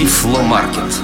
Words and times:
Тифломаркет. 0.00 0.94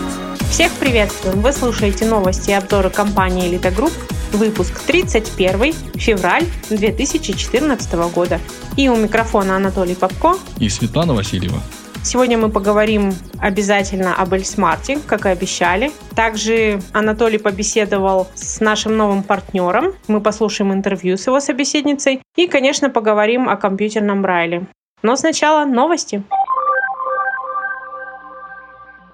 Всех 0.48 0.73
приветствуем! 0.73 1.42
Вы 1.42 1.52
слушаете 1.52 2.06
новости 2.06 2.48
и 2.48 2.54
обзоры 2.54 2.89
компании 2.89 3.46
«Элита 3.46 3.70
Групп», 3.70 3.92
выпуск 4.32 4.80
31 4.87 5.74
февраль 5.96 6.44
2014 6.71 7.92
года. 8.14 8.40
И 8.78 8.88
у 8.88 8.96
микрофона 8.96 9.56
Анатолий 9.56 9.94
Попко 9.94 10.37
и 10.58 10.71
Светлана 10.71 11.12
Васильева. 11.12 11.60
Сегодня 12.03 12.38
мы 12.38 12.48
поговорим 12.48 13.12
обязательно 13.38 14.14
об 14.14 14.32
Эльсмарте, 14.32 14.99
как 15.06 15.26
и 15.26 15.28
обещали. 15.28 15.92
Также 16.15 16.81
Анатолий 16.95 17.37
побеседовал 17.37 18.29
с 18.35 18.61
нашим 18.61 18.97
новым 18.97 19.23
партнером. 19.23 19.93
Мы 20.09 20.23
послушаем 20.23 20.73
интервью 20.73 21.19
с 21.19 21.27
его 21.27 21.39
собеседницей. 21.41 22.23
И, 22.35 22.47
конечно, 22.47 22.89
поговорим 22.89 23.47
о 23.51 23.57
компьютерном 23.57 24.23
Брайле. 24.23 24.67
Но 25.03 25.17
сначала 25.17 25.67
новости. 25.67 26.23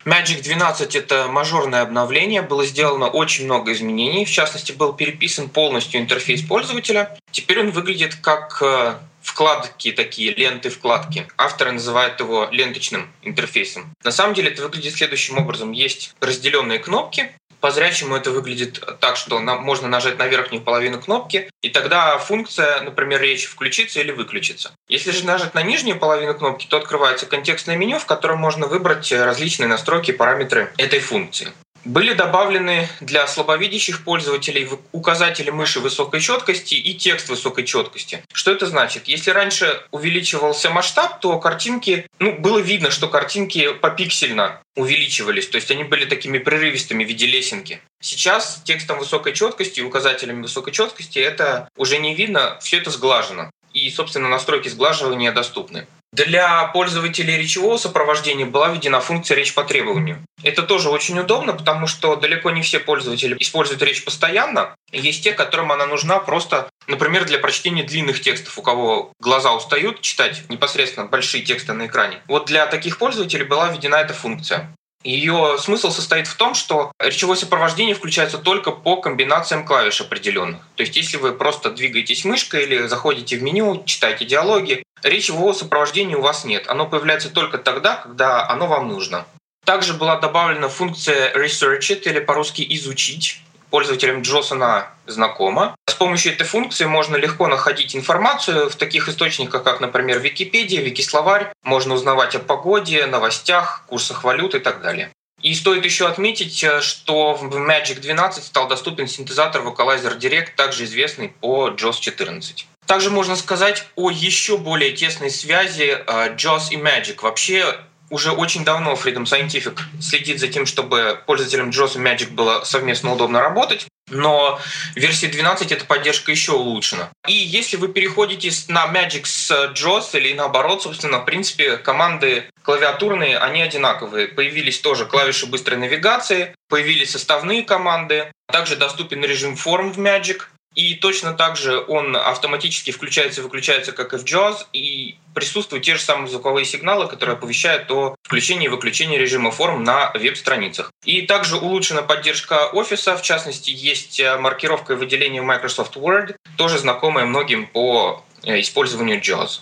Magic 0.05 0.43
12 0.43 0.97
это 0.97 1.29
мажорное 1.29 1.83
обновление, 1.83 2.43
было 2.43 2.67
сделано 2.67 3.07
очень 3.07 3.45
много 3.45 3.73
изменений, 3.73 4.25
в 4.25 4.31
частности 4.31 4.73
был 4.73 4.95
переписан 4.95 5.49
полностью 5.49 6.01
интерфейс 6.01 6.43
пользователя. 6.43 7.17
Теперь 7.31 7.61
он 7.61 7.71
выглядит 7.71 8.17
как 8.17 8.61
э, 8.63 8.95
вкладки 9.23 9.93
такие, 9.93 10.35
ленты 10.35 10.71
вкладки. 10.71 11.27
Авторы 11.39 11.73
называют 11.73 12.19
его 12.21 12.49
ленточным 12.51 13.11
интерфейсом. 13.23 13.95
На 14.03 14.11
самом 14.11 14.35
деле 14.35 14.51
это 14.51 14.63
выглядит 14.63 14.95
следующим 14.95 15.39
образом. 15.39 15.73
Есть 15.73 16.15
разделенные 16.21 16.79
кнопки, 16.81 17.31
по 17.63 17.71
зрячему 17.71 18.17
это 18.17 18.33
выглядит 18.33 18.83
так, 18.99 19.17
что 19.17 19.39
можно 19.39 19.87
нажать 19.89 20.19
на 20.19 20.27
верхнюю 20.27 20.63
половину 20.63 21.01
кнопки, 21.01 21.49
и 21.63 21.69
тогда 21.71 22.19
функция, 22.19 22.81
например, 22.81 23.23
речи 23.23 23.47
включится 23.47 24.01
или 24.01 24.11
выключится. 24.11 24.73
Если 24.89 25.13
же 25.13 25.25
нажать 25.25 25.55
на 25.55 25.63
нижнюю 25.63 25.99
половину 25.99 26.35
кнопки, 26.35 26.67
то 26.67 26.77
открывается 26.77 27.27
контекстное 27.27 27.77
меню, 27.77 28.01
в 28.01 28.07
котором 28.07 28.39
можно 28.39 28.67
выбрать 28.67 29.11
различные 29.13 29.69
настройки 29.69 30.11
и 30.11 30.15
параметры 30.15 30.73
этой 30.77 30.99
функции. 30.99 31.53
Были 31.85 32.13
добавлены 32.13 32.89
для 33.01 33.27
слабовидящих 33.27 34.05
пользователей 34.05 34.69
указатели 34.93 35.51
мыши 35.51 35.81
высокой 35.81 36.21
четкости 36.21 36.75
и 36.75 36.95
текст 36.95 37.29
высокой 37.29 37.65
четкости. 37.65 38.23
Что 38.33 38.53
это 38.53 38.67
значит? 38.67 39.09
Если 39.09 39.31
раньше 39.31 39.83
увеличивался 39.91 40.71
масштаб, 40.71 41.21
то 41.21 41.39
картинки, 41.41 42.07
ну, 42.21 42.39
было 42.39 42.59
видно, 42.59 42.93
что 42.93 43.09
картинки 43.09 43.73
попиксельно 43.73 44.63
увеличивались, 44.77 45.49
то 45.49 45.57
есть 45.57 45.71
они 45.73 45.83
были 45.83 46.05
такими 46.05 46.39
прерывистыми 46.39 47.05
в 47.05 47.09
виде 47.09 47.27
лесенки. 47.27 47.81
Сейчас 48.01 48.63
текстом 48.65 49.01
высокой 49.01 49.33
четкости 49.33 49.81
и 49.81 49.83
указателями 49.83 50.43
высокой 50.43 50.73
четкости 50.73 51.19
это 51.19 51.69
уже 51.77 51.99
не 51.99 52.15
видно, 52.15 52.59
все 52.61 52.79
это 52.79 52.91
сглажено. 52.91 53.51
И, 53.75 53.91
собственно, 53.91 54.29
настройки 54.29 54.69
сглаживания 54.69 55.33
доступны. 55.33 55.87
Для 56.13 56.67
пользователей 56.67 57.39
речевого 57.39 57.79
сопровождения 57.79 58.45
была 58.45 58.69
введена 58.69 59.01
функция 59.01 59.35
«Речь 59.35 59.55
по 59.55 59.65
требованию». 59.65 60.23
Это 60.43 60.63
тоже 60.63 60.91
очень 60.91 61.19
удобно, 61.19 61.55
потому 61.55 61.87
что 61.87 62.17
далеко 62.17 62.51
не 62.51 62.61
все 62.61 62.81
пользователи 62.81 63.35
используют 63.41 63.83
речь 63.83 64.05
постоянно. 64.05 64.75
Есть 64.91 65.25
те, 65.25 65.33
которым 65.33 65.73
она 65.73 65.87
нужна 65.87 66.19
просто, 66.19 66.69
например, 66.87 67.25
для 67.25 67.39
прочтения 67.39 67.83
длинных 67.83 68.21
текстов, 68.21 68.59
у 68.59 68.63
кого 68.63 69.13
глаза 69.21 69.55
устают 69.55 70.03
читать 70.03 70.43
непосредственно 70.51 71.07
большие 71.07 71.43
тексты 71.43 71.73
на 71.73 71.87
экране. 71.87 72.21
Вот 72.29 72.45
для 72.45 72.67
таких 72.67 72.99
пользователей 72.99 73.45
была 73.45 73.71
введена 73.71 73.97
эта 73.97 74.13
функция. 74.13 74.75
Ее 75.05 75.57
смысл 75.59 75.91
состоит 75.91 76.29
в 76.29 76.37
том, 76.37 76.55
что 76.55 76.93
речевое 76.99 77.37
сопровождение 77.37 77.95
включается 77.95 78.39
только 78.39 78.71
по 78.71 78.97
комбинациям 78.97 79.65
клавиш 79.65 80.01
определенных. 80.01 80.61
То 80.77 80.83
есть 80.83 80.97
если 80.97 81.17
вы 81.17 81.33
просто 81.33 81.71
двигаетесь 81.71 82.25
мышкой 82.25 82.65
или 82.65 82.87
заходите 82.87 83.37
в 83.37 83.43
меню, 83.43 83.83
читаете 83.85 84.25
диалоги, 84.25 84.85
речевого 85.03 85.53
сопровождения 85.53 86.17
у 86.17 86.23
вас 86.23 86.45
нет. 86.45 86.69
Оно 86.69 86.87
появляется 86.87 87.31
только 87.31 87.59
тогда, 87.59 87.97
когда 87.97 88.49
оно 88.49 88.67
вам 88.67 88.89
нужно. 88.89 89.27
Также 89.65 89.95
была 89.95 90.17
добавлена 90.17 90.69
функция 90.69 91.35
Research 91.35 91.91
It 91.91 92.03
или 92.03 92.21
по-русски 92.21 92.65
«изучить». 92.69 93.41
Пользователям 93.73 94.23
она 94.51 94.91
знакома. 95.07 95.75
С 95.89 95.95
помощью 95.95 96.35
этой 96.35 96.45
функции 96.45 96.85
можно 96.85 97.17
легко 97.17 97.47
находить 97.47 97.97
информацию 97.97 98.69
в 98.69 98.77
таких 98.77 99.09
источниках, 99.09 99.63
как, 99.63 99.81
например, 99.81 100.19
Википедия, 100.21 100.83
Викисловарь. 100.83 101.51
Можно 101.65 101.95
узнавать 101.95 102.35
о 102.35 102.39
погоде, 102.39 103.07
новостях, 103.07 103.85
курсах 103.87 104.25
валют 104.25 104.55
и 104.55 104.59
так 104.59 104.83
далее. 104.83 105.11
И 105.41 105.55
стоит 105.55 105.87
еще 105.87 106.07
отметить, 106.07 106.63
э, 106.63 106.83
что 106.83 107.33
в 107.33 107.57
Magic 107.57 108.01
12 108.01 108.45
стал 108.45 108.69
доступен 108.69 109.09
синтезатор 109.09 109.63
Vocalizer 109.63 110.19
Direct, 110.19 110.51
также 110.55 110.85
известный 110.85 111.29
по 111.29 111.71
JOS 111.71 111.99
14. 111.99 112.67
Также 112.87 113.09
можно 113.09 113.37
сказать 113.37 113.87
о 113.97 114.11
еще 114.11 114.59
более 114.59 114.93
тесной 114.93 115.31
связи 115.31 115.97
э, 115.97 116.35
JOS 116.37 116.73
и 116.73 116.77
Magic. 116.77 117.23
Вообще 117.23 117.75
уже 118.13 118.31
очень 118.31 118.63
давно 118.63 118.93
Freedom 118.93 119.25
Scientific 119.25 119.79
следит 120.01 120.39
за 120.39 120.49
тем, 120.49 120.67
чтобы 120.67 121.19
пользователям 121.27 121.71
JOS 121.71 121.97
и 121.97 122.05
Magic 122.05 122.31
было 122.31 122.63
совместно 122.63 123.15
удобно 123.15 123.41
работать. 123.41 123.87
Но 124.11 124.61
в 124.95 124.97
версии 124.97 125.27
12 125.27 125.73
эта 125.73 125.87
поддержка 125.87 126.31
еще 126.31 126.53
улучшена. 126.53 127.09
И 127.27 127.33
если 127.33 127.79
вы 127.79 127.89
переходите 127.89 128.51
на 128.69 128.87
Magic 128.87 129.25
с 129.25 129.51
JOS 129.75 130.19
или 130.19 130.35
наоборот, 130.35 130.83
собственно, 130.83 131.21
в 131.21 131.25
принципе, 131.25 131.79
команды 131.79 132.45
клавиатурные, 132.63 133.39
они 133.39 133.63
одинаковые. 133.63 134.29
Появились 134.29 134.81
тоже 134.81 135.07
клавиши 135.07 135.47
быстрой 135.47 135.79
навигации, 135.79 136.55
появились 136.69 137.13
составные 137.13 137.63
команды. 137.63 138.31
Также 138.47 138.77
доступен 138.77 139.25
режим 139.25 139.57
форм 139.57 139.91
в 139.91 139.99
Magic. 139.99 140.43
И 140.75 140.95
точно 140.95 141.35
так 141.35 141.57
же 141.57 141.85
он 141.87 142.17
автоматически 142.17 142.91
включается 142.91 143.41
и 143.41 143.45
выключается, 143.45 143.93
как 143.93 144.15
и 144.15 144.17
в 144.17 144.25
JAWS, 144.25 144.67
и 144.73 145.17
присутствуют 145.35 145.85
те 145.85 145.95
же 145.95 146.01
самые 146.01 146.29
звуковые 146.29 146.65
сигналы, 146.65 147.09
которые 147.09 147.35
оповещают 147.35 147.91
о 147.91 148.17
включении 148.23 148.67
и 148.67 148.69
выключении 148.69 149.19
режима 149.19 149.51
форм 149.51 149.85
на 149.85 150.11
веб-страницах. 150.13 150.91
И 151.05 151.23
также 151.23 151.57
улучшена 151.57 152.03
поддержка 152.03 152.69
офиса, 152.69 153.17
в 153.17 153.23
частности, 153.23 153.71
есть 153.71 154.21
э, 154.21 154.37
маркировка 154.39 154.95
и 154.95 154.97
выделение 154.97 155.43
в 155.43 155.47
Microsoft 155.47 155.97
Word, 155.97 156.37
тоже 156.57 156.79
знакомая 156.79 157.27
многим 157.27 157.67
по 157.67 158.25
э, 158.43 158.61
использованию 158.61 159.21
JAWS. 159.21 159.61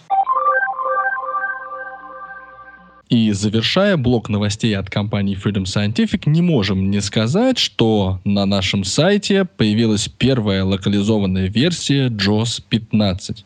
И 3.11 3.31
завершая 3.33 3.97
блок 3.97 4.29
новостей 4.29 4.77
от 4.77 4.89
компании 4.89 5.37
Freedom 5.37 5.65
Scientific, 5.65 6.23
не 6.27 6.43
можем 6.43 6.91
не 6.91 7.01
сказать, 7.01 7.59
что 7.59 8.21
на 8.25 8.47
нашем 8.47 8.85
сайте 8.85 9.45
появилась 9.45 10.07
первая 10.07 10.65
локализованная 10.65 11.49
версия 11.49 12.07
JOS 12.07 12.63
15. 12.69 13.45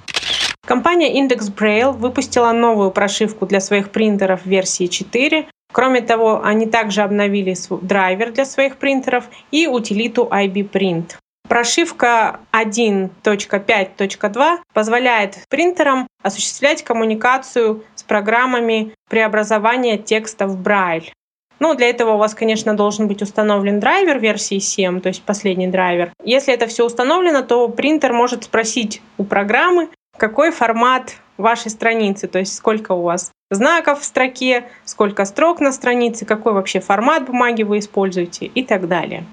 Компания 0.65 1.19
Index 1.19 1.53
Braille 1.55 1.91
выпустила 1.91 2.51
новую 2.51 2.91
прошивку 2.91 3.45
для 3.45 3.59
своих 3.59 3.91
принтеров 3.91 4.45
версии 4.45 4.87
4. 4.87 5.47
Кроме 5.71 6.01
того, 6.01 6.41
они 6.43 6.65
также 6.65 7.01
обновили 7.01 7.55
драйвер 7.81 8.31
для 8.31 8.45
своих 8.45 8.77
принтеров 8.77 9.29
и 9.51 9.67
утилиту 9.67 10.27
IB 10.31 10.67
Print. 10.69 11.17
Прошивка 11.47 12.39
1.5.2 12.51 14.57
позволяет 14.73 15.37
принтерам 15.49 16.07
осуществлять 16.21 16.83
коммуникацию 16.83 17.83
с 17.95 18.03
программами 18.03 18.93
преобразования 19.09 19.97
текста 19.97 20.45
в 20.45 20.61
Braille. 20.61 21.11
Ну, 21.59 21.73
для 21.75 21.89
этого 21.89 22.13
у 22.13 22.17
вас, 22.17 22.35
конечно, 22.35 22.75
должен 22.75 23.07
быть 23.07 23.21
установлен 23.21 23.79
драйвер 23.79 24.19
версии 24.19 24.59
7, 24.59 24.99
то 25.01 25.07
есть 25.09 25.23
последний 25.23 25.67
драйвер. 25.67 26.11
Если 26.23 26.53
это 26.53 26.67
все 26.67 26.85
установлено, 26.85 27.41
то 27.41 27.67
принтер 27.67 28.13
может 28.13 28.45
спросить 28.45 29.01
у 29.17 29.25
программы, 29.25 29.89
какой 30.19 30.51
формат 30.51 31.15
вашей 31.37 31.71
страницы, 31.71 32.27
то 32.27 32.37
есть 32.37 32.55
сколько 32.55 32.91
у 32.91 33.01
вас 33.01 33.31
знаков 33.49 34.01
в 34.01 34.05
строке, 34.05 34.65
сколько 34.85 35.25
строк 35.25 35.59
на 35.61 35.71
странице, 35.71 36.25
какой 36.25 36.53
вообще 36.53 36.79
формат 36.79 37.25
бумаги 37.25 37.63
вы 37.63 37.79
используете 37.79 38.45
и 38.45 38.63
так 38.63 38.87
далее. 38.87 39.23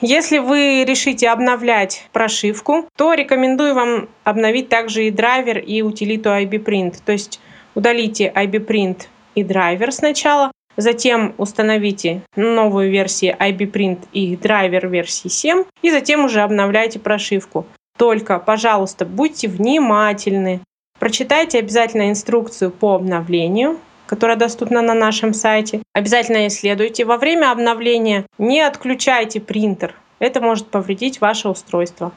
Если 0.00 0.38
вы 0.38 0.84
решите 0.84 1.28
обновлять 1.28 2.08
прошивку, 2.12 2.88
то 2.96 3.14
рекомендую 3.14 3.74
вам 3.74 4.08
обновить 4.24 4.68
также 4.68 5.04
и 5.04 5.10
драйвер, 5.12 5.58
и 5.58 5.82
утилиту 5.82 6.30
IBPrint. 6.30 6.96
То 7.04 7.12
есть 7.12 7.40
удалите 7.76 8.32
IBPrint 8.34 9.02
и 9.36 9.44
драйвер 9.44 9.92
сначала, 9.92 10.50
затем 10.76 11.34
установите 11.38 12.22
новую 12.34 12.90
версию 12.90 13.36
IBPrint 13.38 14.08
и 14.12 14.36
драйвер 14.36 14.88
версии 14.88 15.28
7, 15.28 15.64
и 15.82 15.90
затем 15.90 16.24
уже 16.24 16.40
обновляйте 16.40 16.98
прошивку. 16.98 17.66
Только, 17.98 18.38
пожалуйста, 18.38 19.04
будьте 19.04 19.48
внимательны. 19.48 20.60
Прочитайте 20.98 21.58
обязательно 21.58 22.10
инструкцию 22.10 22.70
по 22.70 22.94
обновлению, 22.94 23.78
которая 24.06 24.36
доступна 24.36 24.82
на 24.82 24.94
нашем 24.94 25.34
сайте. 25.34 25.82
Обязательно 25.94 26.46
исследуйте. 26.46 27.04
Во 27.04 27.16
время 27.16 27.50
обновления 27.50 28.26
не 28.38 28.60
отключайте 28.60 29.40
принтер. 29.40 29.94
Это 30.18 30.40
может 30.40 30.68
повредить 30.68 31.20
ваше 31.20 31.48
устройство. 31.48 32.12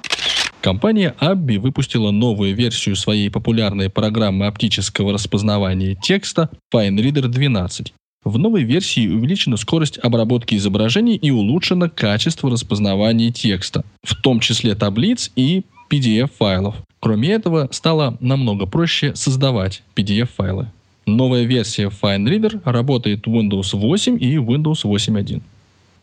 Компания 0.61 1.15
Abby 1.21 1.59
выпустила 1.59 2.11
новую 2.11 2.55
версию 2.55 2.95
своей 2.95 3.29
популярной 3.29 3.89
программы 3.89 4.47
оптического 4.47 5.13
распознавания 5.13 5.95
текста 5.95 6.49
FineReader 6.73 7.27
12. 7.27 7.93
В 8.25 8.39
новой 8.39 8.63
версии 8.63 9.07
увеличена 9.07 9.55
скорость 9.55 9.99
обработки 9.99 10.55
изображений 10.55 11.15
и 11.15 11.29
улучшено 11.29 11.91
качество 11.91 12.49
распознавания 12.49 13.31
текста, 13.31 13.85
в 14.01 14.15
том 14.15 14.39
числе 14.39 14.73
таблиц 14.73 15.31
и 15.35 15.63
PDF-файлов. 15.91 16.75
Кроме 16.99 17.29
этого, 17.33 17.69
стало 17.71 18.17
намного 18.19 18.65
проще 18.65 19.15
создавать 19.15 19.83
PDF-файлы. 19.95 20.71
Новая 21.05 21.43
версия 21.43 21.89
FineReader 21.89 22.61
работает 22.65 23.27
в 23.27 23.29
Windows 23.29 23.77
8 23.77 24.17
и 24.19 24.37
Windows 24.37 24.83
8.1. 24.85 25.43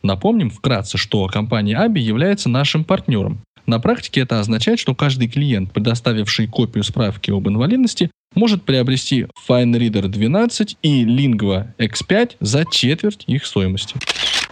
Напомним 0.05 0.51
вкратце, 0.51 0.99
что 0.99 1.27
компания 1.27 1.75
ABI 1.77 1.99
является 1.99 2.49
нашим 2.49 2.85
партнером. 2.85 3.41
На 3.67 3.81
практике 3.81 4.21
это 4.21 4.39
означает, 4.39 4.79
что 4.79 4.95
каждый 4.95 5.27
клиент, 5.27 5.73
предоставивший 5.73 6.47
копию 6.47 6.85
справки 6.85 7.33
об 7.33 7.49
инвалидности, 7.49 8.11
может 8.34 8.64
приобрести 8.64 9.26
FineReader 9.49 10.08
12 10.08 10.76
и 10.82 11.05
Lingua 11.05 11.67
X5 11.79 12.37
за 12.40 12.64
четверть 12.70 13.25
их 13.26 13.46
стоимости. 13.46 13.96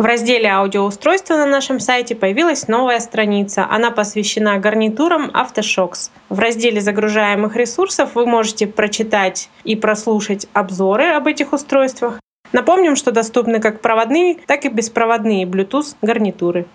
В 0.01 0.03
разделе 0.03 0.49
«Аудиоустройства» 0.49 1.35
на 1.35 1.45
нашем 1.45 1.79
сайте 1.79 2.15
появилась 2.15 2.69
новая 2.69 3.01
страница. 3.01 3.67
Она 3.69 3.91
посвящена 3.91 4.59
гарнитурам 4.59 5.31
Aftershocks. 5.31 6.11
В 6.31 6.39
разделе 6.39 6.81
загружаемых 6.81 7.55
ресурсов 7.55 8.15
вы 8.15 8.25
можете 8.25 8.67
прочитать 8.67 9.51
и 9.65 9.77
прослушать 9.77 10.47
обзоры 10.55 11.09
об 11.09 11.27
этих 11.27 11.53
устройствах. 11.53 12.19
Напомним, 12.53 12.97
что 12.97 13.13
доступны 13.13 13.61
как 13.61 13.83
проводные, 13.83 14.37
так 14.47 14.65
и 14.65 14.71
беспроводные 14.71 15.45
Bluetooth 15.45 15.95
гарнитуры. 16.01 16.67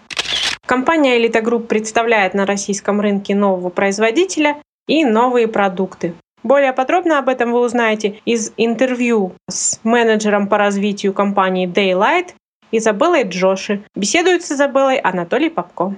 Компания 0.65 1.19
Elite 1.19 1.43
Group 1.43 1.67
представляет 1.67 2.33
на 2.35 2.45
российском 2.45 3.01
рынке 3.01 3.33
нового 3.33 3.69
производителя 3.69 4.57
и 4.87 5.03
новые 5.03 5.47
продукты. 5.47 6.13
Более 6.45 6.73
подробно 6.73 7.17
об 7.17 7.27
этом 7.27 7.51
вы 7.51 7.59
узнаете 7.59 8.19
из 8.23 8.53
интервью 8.55 9.33
с 9.49 9.79
менеджером 9.83 10.47
по 10.47 10.59
развитию 10.59 11.11
компании 11.11 11.67
Daylight 11.67 12.35
Изабеллой 12.71 13.23
Джоши. 13.23 13.83
Беседует 13.95 14.43
с 14.43 14.51
Изабеллой 14.51 14.97
Анатолий 14.97 15.49
Попко. 15.49 15.95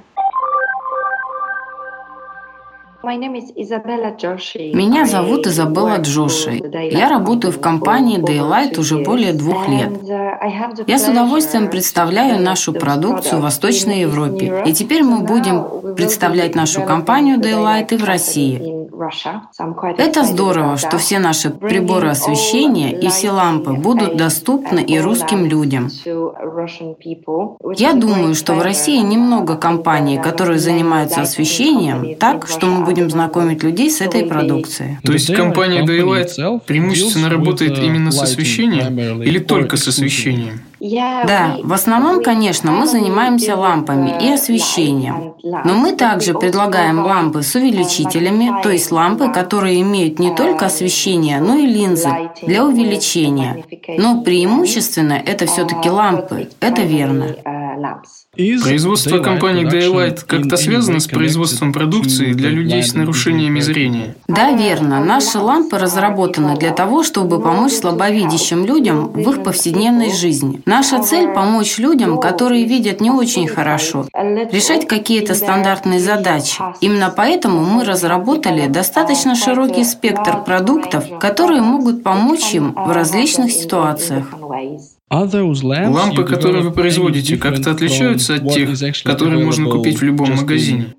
Меня 4.74 5.06
зовут 5.06 5.48
Изабелла 5.48 5.98
Джоши. 5.98 6.62
Я 6.92 7.07
работаю 7.07 7.54
в 7.54 7.62
компании 7.62 8.19
Daylight 8.19 8.77
уже 8.77 8.98
более 8.98 9.31
двух 9.31 9.69
лет. 9.69 9.92
Я 10.88 11.00
с 11.00 11.07
удовольствием 11.07 11.69
представляю 11.69 12.42
нашу 12.42 12.74
продукцию 12.74 13.39
в 13.39 13.44
Восточной 13.44 14.01
Европе. 14.01 14.63
И 14.65 14.74
теперь 14.74 15.04
мы 15.04 15.21
будем 15.21 15.95
представлять 15.95 16.54
нашу 16.56 16.81
компанию 16.81 17.39
Daylight 17.39 17.94
и 17.94 17.98
в 17.98 18.04
России. 18.04 18.77
Это 19.98 20.24
здорово, 20.24 20.77
что 20.77 20.98
все 20.98 21.19
наши 21.19 21.51
приборы 21.51 22.09
освещения 22.09 22.92
и 22.92 23.07
все 23.09 23.31
лампы 23.31 23.74
будут 23.74 24.18
доступны 24.18 24.80
и 24.80 25.00
русским 25.00 25.45
людям. 25.45 25.89
Я 27.75 27.94
думаю, 27.94 28.33
что 28.33 28.54
в 28.54 28.62
России 28.62 29.00
немного 29.00 29.56
компаний, 29.56 30.18
которые 30.18 30.59
занимаются 30.59 31.21
освещением, 31.21 32.15
так, 32.18 32.48
что 32.48 32.65
мы 32.65 32.83
будем 32.83 32.97
знакомить 33.10 33.64
людей 33.64 33.90
с 33.90 34.02
этой 34.02 34.26
продукцией. 34.26 34.98
То 35.04 35.14
есть 35.14 35.34
компания 35.34 35.84
Daylight 35.86 36.62
преимущественно 36.66 37.30
работает 37.30 37.78
именно 37.80 38.12
с 38.12 38.22
освещением 38.22 39.22
или 39.22 39.40
только 39.40 39.78
с 39.78 39.88
освещением? 39.88 40.62
Да, 40.80 41.57
в 41.64 41.74
основном, 41.74 42.21
конечно, 42.21 42.71
мы 42.71 42.86
занимаемся 42.88 43.56
лампами 43.56 44.14
и 44.24 44.31
освещением. 44.33 45.33
Но 45.44 45.74
мы 45.74 45.94
также 45.94 46.33
предлагаем 46.33 47.00
лампы 47.00 47.42
с 47.42 47.56
увеличителями, 47.56 48.52
то 48.62 48.69
есть 48.69 48.92
лампы, 48.92 49.31
которые 49.31 49.81
имеют 49.81 50.19
не 50.19 50.36
только 50.36 50.68
освещение, 50.68 51.40
но 51.40 51.56
и 51.56 51.66
линзы 51.66 52.10
для 52.44 52.64
увеличения. 52.64 53.64
Но 53.98 54.21
преимущественно 54.21 55.14
это 55.14 55.48
все-таки 55.48 55.90
лампы, 55.90 56.50
это 56.60 56.81
верно. 56.83 57.36
Производство 58.36 59.19
компании 59.19 59.66
Daylight 59.66 60.26
как-то 60.26 60.57
связано 60.57 61.00
с 61.00 61.07
производством 61.07 61.74
продукции 61.74 62.34
для 62.34 62.50
людей 62.50 62.84
с 62.84 62.94
нарушениями 62.94 63.60
зрения? 63.60 64.16
Да, 64.28 64.52
верно. 64.52 65.04
Наши 65.04 65.40
лампы 65.40 65.78
разработаны 65.78 66.56
для 66.57 66.72
того, 66.72 67.04
чтобы 67.04 67.42
помочь 67.42 67.74
слабовидящим 67.74 68.66
людям 68.66 69.07
в 69.07 69.30
их 69.30 69.44
повседневной 69.44 70.14
жизни. 70.14 70.62
Наша 70.66 71.02
цель– 71.02 71.34
помочь 71.36 71.78
людям, 71.78 72.19
которые 72.19 72.66
видят 72.66 73.02
не 73.02 73.12
очень 73.12 73.48
хорошо, 73.48 74.07
решать 74.14 74.88
какие-то 74.88 75.36
стандартные 75.36 76.00
задачи. 76.00 76.62
Именно 76.81 77.14
поэтому 77.16 77.62
мы 77.62 77.86
разработали 77.86 78.68
достаточно 78.68 79.36
широкий 79.36 79.84
спектр 79.84 80.44
продуктов, 80.44 81.06
которые 81.19 81.62
могут 81.62 82.04
помочь 82.04 82.54
им 82.54 82.74
в 82.74 82.92
различных 82.92 83.52
ситуациях. 83.52 84.28
Лампы, 85.09 86.26
которые 86.26 86.64
вы 86.64 86.71
производите, 86.71 87.37
как-то 87.37 87.71
отличаются 87.71 88.35
от 88.35 88.49
тех, 88.49 88.69
которые 89.04 89.45
можно 89.45 89.69
купить 89.69 89.99
в 89.99 90.04
любом 90.04 90.35
магазине? 90.35 90.95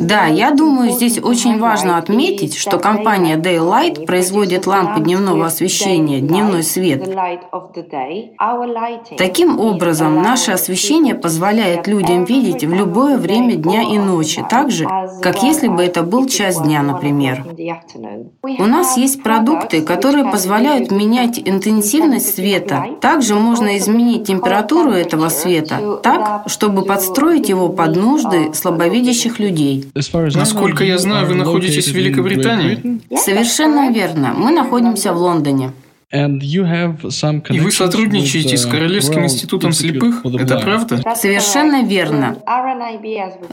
Да, 0.00 0.26
я 0.26 0.50
думаю, 0.50 0.90
здесь 0.90 1.18
очень 1.18 1.58
важно 1.58 1.96
отметить, 1.96 2.54
что 2.56 2.78
компания 2.78 3.36
Daylight 3.36 4.04
производит 4.04 4.66
лампы 4.66 5.00
дневного 5.00 5.46
освещения, 5.46 6.20
дневной 6.20 6.62
свет. 6.62 7.08
Таким 9.16 9.58
образом, 9.58 10.22
наше 10.22 10.52
освещение 10.52 11.14
позволяет 11.14 11.86
людям 11.86 12.24
видеть 12.24 12.64
в 12.64 12.72
любое 12.74 13.16
время 13.16 13.54
дня 13.54 13.82
и 13.82 13.98
ночи, 13.98 14.44
так 14.50 14.70
же, 14.70 14.86
как 15.22 15.42
если 15.42 15.68
бы 15.68 15.82
это 15.82 16.02
был 16.02 16.26
час 16.26 16.60
дня, 16.60 16.82
например. 16.82 17.44
У 18.42 18.66
нас 18.66 18.98
есть 18.98 19.22
продукты, 19.22 19.80
которые 19.80 20.30
позволяют 20.30 20.90
менять 20.90 21.40
интенсивность 21.42 22.34
света 22.34 22.84
так 23.00 23.21
также 23.22 23.36
можно 23.36 23.78
изменить 23.78 24.26
температуру 24.26 24.90
этого 24.90 25.28
света 25.28 26.00
так, 26.02 26.42
чтобы 26.48 26.82
подстроить 26.82 27.48
его 27.48 27.68
под 27.68 27.94
нужды 27.94 28.52
слабовидящих 28.52 29.38
людей. 29.38 29.84
Насколько 29.94 30.82
я 30.82 30.98
знаю, 30.98 31.28
вы 31.28 31.34
находитесь 31.34 31.86
в 31.86 31.94
Великобритании? 31.94 33.00
Совершенно 33.16 33.92
верно. 33.92 34.34
Мы 34.36 34.50
находимся 34.50 35.12
в 35.12 35.18
Лондоне. 35.18 35.70
И 36.12 37.60
вы 37.60 37.70
сотрудничаете 37.72 38.58
с 38.58 38.66
Королевским 38.66 39.24
институтом 39.24 39.72
слепых? 39.72 40.26
Это 40.38 40.58
правда? 40.58 41.00
Совершенно 41.16 41.84
верно. 41.84 42.36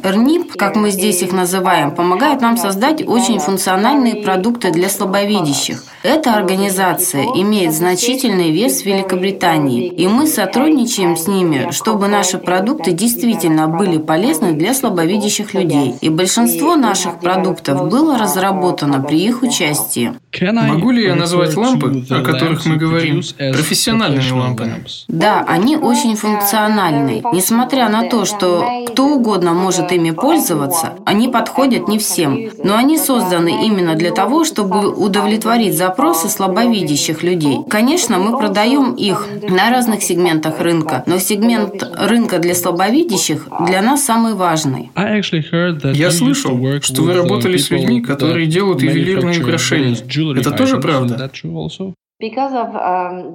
РНИП, 0.03 0.57
как 0.57 0.75
мы 0.75 0.89
здесь 0.89 1.21
их 1.21 1.31
называем, 1.31 1.91
помогает 1.91 2.41
нам 2.41 2.57
создать 2.57 3.07
очень 3.07 3.39
функциональные 3.39 4.15
продукты 4.15 4.71
для 4.71 4.89
слабовидящих. 4.89 5.83
Эта 6.01 6.35
организация 6.35 7.25
имеет 7.25 7.73
значительный 7.73 8.51
вес 8.51 8.83
в 8.83 8.85
Великобритании, 8.85 9.87
и 9.87 10.07
мы 10.07 10.27
сотрудничаем 10.27 11.17
с 11.17 11.27
ними, 11.27 11.71
чтобы 11.71 12.07
наши 12.07 12.37
продукты 12.37 12.93
действительно 12.93 13.67
были 13.67 13.97
полезны 13.97 14.53
для 14.53 14.73
слабовидящих 14.73 15.53
людей. 15.53 15.95
И 15.99 16.07
большинство 16.07 16.77
наших 16.77 17.19
продуктов 17.19 17.89
было 17.89 18.17
разработано 18.17 19.01
при 19.01 19.25
их 19.25 19.41
участии. 19.41 20.13
Могу 20.41 20.91
ли 20.91 21.03
я 21.03 21.15
назвать 21.15 21.57
лампы, 21.57 22.05
о 22.09 22.21
которых 22.21 22.65
мы 22.65 22.77
говорим, 22.77 23.21
профессиональными 23.37 24.31
лампами? 24.31 24.83
Да, 25.09 25.43
они 25.45 25.75
очень 25.75 26.15
функциональны. 26.15 27.21
Несмотря 27.33 27.89
на 27.89 28.09
то, 28.09 28.23
что 28.23 28.85
кто 28.87 29.05
угодно 29.07 29.53
может 29.53 29.91
ими 29.91 30.11
пользоваться, 30.11 30.93
они 31.05 31.27
подходят 31.27 31.89
не 31.89 31.99
всем. 31.99 32.51
Но 32.63 32.77
они 32.77 32.97
созданы 32.97 33.65
именно 33.65 33.95
для 33.95 34.11
того, 34.11 34.45
чтобы 34.45 34.87
удовлетворить 34.87 35.75
запросы 35.75 35.88
слабовидящих 36.29 37.23
людей. 37.23 37.57
Конечно, 37.69 38.17
мы 38.19 38.37
продаем 38.37 38.93
их 38.93 39.27
на 39.49 39.69
разных 39.69 40.03
сегментах 40.03 40.59
рынка, 40.59 41.03
но 41.05 41.19
сегмент 41.19 41.83
рынка 41.97 42.39
для 42.39 42.55
слабовидящих 42.55 43.47
для 43.67 43.81
нас 43.81 44.03
самый 44.03 44.33
важный. 44.33 44.91
Я 44.95 46.11
слышал, 46.11 46.57
что 46.81 47.03
вы 47.03 47.13
работали 47.13 47.57
с 47.57 47.69
людьми, 47.69 48.01
которые 48.01 48.47
делают 48.47 48.81
ювелирные 48.81 49.39
украшения. 49.41 49.95
Это 50.39 50.51
тоже 50.51 50.79
правда? 50.79 51.29
Um, 52.21 53.31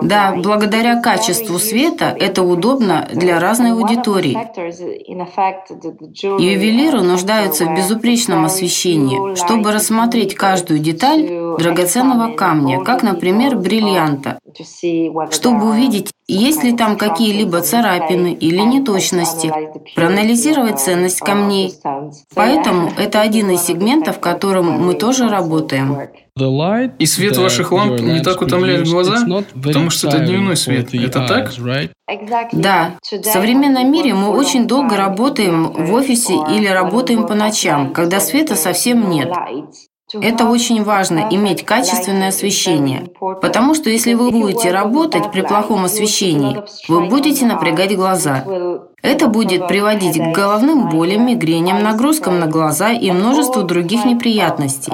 да, 0.00 0.34
благодаря 0.42 1.02
качеству 1.02 1.58
света 1.58 2.16
это 2.18 2.42
удобно 2.42 3.06
для 3.12 3.38
разной 3.38 3.72
аудитории. 3.72 4.32
Ювелиры 6.40 7.02
нуждаются 7.02 7.66
в 7.66 7.76
безупречном 7.76 8.46
освещении, 8.46 9.34
чтобы 9.34 9.70
рассмотреть 9.70 10.34
каждую 10.34 10.80
деталь 10.80 11.28
драгоценного 11.58 12.32
камня, 12.34 12.82
как, 12.82 13.02
например, 13.02 13.54
бриллианта, 13.58 14.38
чтобы 15.30 15.68
увидеть, 15.68 16.10
есть 16.28 16.64
ли 16.64 16.76
там 16.76 16.96
какие-либо 16.96 17.60
царапины 17.60 18.32
или 18.32 18.58
неточности, 18.58 19.52
проанализировать 19.94 20.80
ценность 20.80 21.20
камней. 21.20 21.74
Поэтому 22.34 22.92
это 22.98 23.20
один 23.20 23.50
из 23.50 23.62
сегментов, 23.62 24.16
в 24.16 24.20
котором 24.20 24.66
мы 24.84 24.94
тоже 24.94 25.28
работаем. 25.28 25.98
И 26.98 27.06
свет 27.06 27.36
ваших 27.38 27.72
ламп 27.72 28.00
не 28.00 28.20
так 28.20 28.42
утомляет 28.42 28.86
глаза, 28.86 29.24
потому 29.54 29.88
что 29.90 30.08
это 30.08 30.18
дневной 30.18 30.56
свет. 30.56 30.94
Это 30.94 31.26
так? 31.26 31.52
Да. 32.52 32.96
В 33.00 33.24
современном 33.24 33.90
мире 33.90 34.12
мы 34.14 34.28
очень 34.28 34.66
долго 34.66 34.96
работаем 34.96 35.70
в 35.72 35.94
офисе 35.94 36.34
или 36.34 36.66
работаем 36.66 37.26
по 37.26 37.34
ночам, 37.34 37.92
когда 37.92 38.20
света 38.20 38.54
совсем 38.54 39.08
нет. 39.08 39.32
Это 40.12 40.44
очень 40.48 40.84
важно, 40.84 41.26
иметь 41.30 41.64
качественное 41.64 42.28
освещение, 42.28 43.10
потому 43.18 43.74
что 43.74 43.90
если 43.90 44.14
вы 44.14 44.30
будете 44.30 44.70
работать 44.70 45.32
при 45.32 45.42
плохом 45.42 45.84
освещении, 45.84 46.62
вы 46.88 47.06
будете 47.06 47.44
напрягать 47.44 47.96
глаза. 47.96 48.44
Это 49.02 49.26
будет 49.26 49.66
приводить 49.66 50.16
к 50.16 50.32
головным 50.32 50.88
болям, 50.90 51.26
мигреням, 51.26 51.82
нагрузкам 51.82 52.38
на 52.38 52.46
глаза 52.46 52.92
и 52.92 53.10
множеству 53.10 53.64
других 53.64 54.04
неприятностей. 54.04 54.92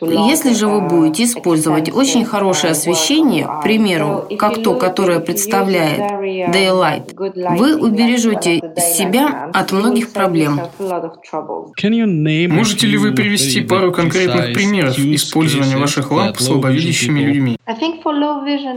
Если 0.00 0.54
же 0.54 0.66
вы 0.66 0.80
будете 0.80 1.24
использовать 1.24 1.94
очень 1.94 2.24
хорошее 2.24 2.72
освещение, 2.72 3.46
к 3.46 3.62
примеру, 3.62 4.26
как 4.38 4.62
то, 4.62 4.74
которое 4.74 5.20
представляет 5.20 6.00
Daylight, 6.54 7.14
вы 7.56 7.76
убережете 7.76 8.60
себя 8.76 9.50
от 9.52 9.72
многих 9.72 10.12
проблем. 10.12 10.60
Можете 12.50 12.86
ли 12.86 12.96
вы 12.96 13.12
привести 13.12 13.60
пару 13.60 13.92
конкретных 13.92 14.52
примеров 14.52 14.98
использования 14.98 15.76
ваших 15.76 16.10
ламп 16.10 16.38
слабовидящими 16.38 17.20
людьми? 17.20 17.56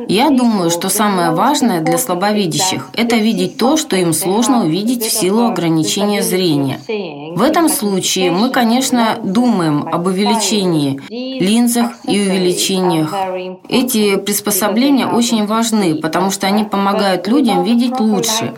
Я 0.08 0.30
думаю, 0.30 0.70
что 0.70 0.90
самое 0.90 1.32
важное 1.32 1.82
для 1.82 1.98
слабовидящих– 1.98 2.90
это 2.94 3.16
видеть 3.16 3.58
то, 3.58 3.78
что 3.78 3.96
им 3.96 4.14
сложно 4.14 4.64
увидеть 4.66 5.04
в 5.04 5.12
силу 5.12 5.48
ограничения 5.48 6.22
зрения. 6.22 6.80
В 7.36 7.42
этом 7.42 7.70
случае 7.70 8.32
мы, 8.32 8.50
конечно, 8.50 9.20
думаем 9.24 9.88
об 9.88 10.08
увеличении 10.08 11.02
линзах 11.10 11.92
и 12.08 12.20
увеличениях. 12.20 13.14
Эти 13.70 14.18
приспособления 14.18 15.08
очень 15.08 15.46
важны, 15.46 15.96
потому 15.96 16.32
что 16.32 16.48
они 16.48 16.64
помогают 16.64 17.28
людям 17.28 17.64
видеть 17.64 18.00
лучше. 18.00 18.54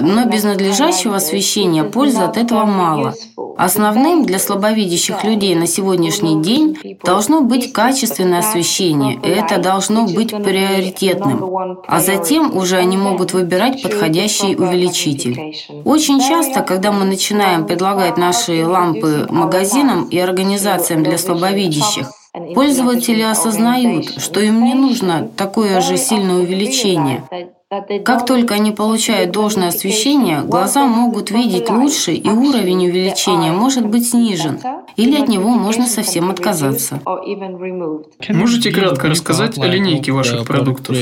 Но 0.00 0.24
без 0.24 0.44
надлежащего 0.44 1.16
освещения 1.16 1.84
пользы 1.84 2.22
от 2.22 2.36
этого 2.36 2.64
мало. 2.64 3.14
Основным 3.56 4.24
для 4.24 4.38
слабовидящих 4.38 5.24
людей 5.24 5.54
на 5.54 5.66
сегодняшний 5.66 6.42
день 6.42 6.98
должно 7.04 7.42
быть 7.42 7.72
качественное 7.72 8.40
освещение, 8.40 9.18
это 9.22 9.58
должно 9.58 10.06
быть 10.06 10.30
приоритетным. 10.30 11.78
А 11.86 12.00
затем 12.00 12.56
уже 12.56 12.76
они 12.76 12.96
могут 12.96 13.32
выбирать 13.32 13.82
подходящий 13.82 14.56
увеличитель. 14.56 15.54
Очень 15.84 16.20
часто, 16.20 16.62
когда 16.62 16.92
мы 16.92 17.04
начинаем 17.04 17.66
предлагать 17.66 18.16
наши 18.16 18.66
лампы 18.66 19.26
магазинам 19.30 20.08
и 20.08 20.18
организациям 20.18 21.02
для 21.02 21.18
слабовидящих, 21.18 22.10
Пользователи 22.54 23.20
осознают, 23.20 24.18
что 24.18 24.40
им 24.40 24.64
не 24.64 24.72
нужно 24.72 25.28
такое 25.36 25.82
же 25.82 25.98
сильное 25.98 26.36
увеличение. 26.36 27.24
Как 28.04 28.26
только 28.26 28.54
они 28.54 28.72
получают 28.72 29.32
должное 29.32 29.68
освещение, 29.68 30.40
глаза 30.42 30.86
могут 30.86 31.30
видеть 31.30 31.68
лучше, 31.70 32.12
и 32.12 32.28
уровень 32.28 32.86
увеличения 32.88 33.52
может 33.52 33.86
быть 33.86 34.10
снижен, 34.10 34.58
или 34.96 35.20
от 35.20 35.28
него 35.28 35.50
можно 35.50 35.86
совсем 35.86 36.30
отказаться. 36.30 37.00
Можете 38.28 38.70
кратко 38.70 39.08
рассказать 39.08 39.58
о 39.58 39.66
линейке 39.66 40.12
ваших 40.12 40.46
продуктов? 40.46 40.96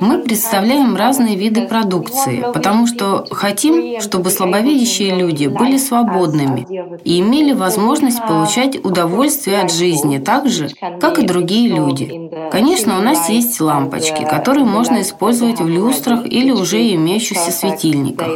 Мы 0.00 0.18
представляем 0.18 0.94
разные 0.94 1.34
виды 1.34 1.66
продукции, 1.66 2.44
потому 2.54 2.86
что 2.86 3.26
хотим, 3.30 4.00
чтобы 4.00 4.30
слабовидящие 4.30 5.16
люди 5.16 5.48
были 5.48 5.78
свободными 5.78 6.64
и 7.02 7.18
имели 7.20 7.52
возможность 7.52 8.20
получать 8.24 8.76
удовольствие 8.84 9.60
от 9.60 9.72
жизни 9.72 10.18
так 10.18 10.48
же, 10.48 10.68
как 11.00 11.18
и 11.18 11.26
другие 11.26 11.68
люди. 11.68 12.30
Конечно, 12.52 12.98
у 12.98 13.02
нас 13.02 13.28
есть 13.28 13.60
лампочки, 13.60 14.24
которые 14.24 14.64
можно 14.64 15.00
использовать 15.00 15.60
в 15.60 15.68
люстрах 15.68 16.24
или 16.24 16.52
уже 16.52 16.94
имеющихся 16.94 17.50
светильниках. 17.50 18.28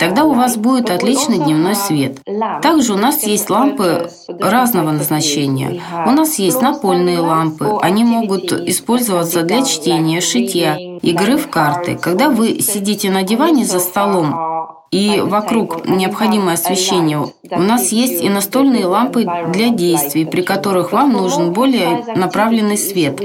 Тогда 0.00 0.24
у 0.24 0.32
вас 0.32 0.56
будет 0.56 0.90
отличный 0.90 1.38
дневной 1.38 1.76
свет. 1.76 2.18
Также 2.62 2.94
у 2.94 2.98
нас 2.98 3.22
есть 3.24 3.48
лампы 3.48 4.10
разного 4.40 4.90
назначения. 4.90 5.80
У 6.04 6.10
нас 6.10 6.38
есть 6.40 6.60
напольные 6.60 7.20
лампы. 7.20 7.68
Они 7.80 8.02
могут 8.02 8.52
использоваться 8.52 9.42
для 9.42 9.62
чтения, 9.62 10.20
шитья, 10.32 10.76
игры 11.02 11.36
в 11.36 11.48
карты. 11.48 11.96
Когда 11.96 12.30
вы 12.30 12.60
сидите 12.60 13.10
на 13.10 13.22
диване 13.22 13.64
за 13.64 13.80
столом, 13.80 14.52
и 14.92 15.22
вокруг 15.24 15.88
необходимое 15.88 16.54
освещение. 16.54 17.18
У 17.50 17.60
нас 17.60 17.92
есть 17.92 18.22
и 18.22 18.28
настольные 18.28 18.84
лампы 18.84 19.24
для 19.48 19.70
действий, 19.70 20.26
при 20.26 20.42
которых 20.42 20.92
вам 20.92 21.12
нужен 21.12 21.54
более 21.54 22.04
направленный 22.14 22.76
свет. 22.76 23.18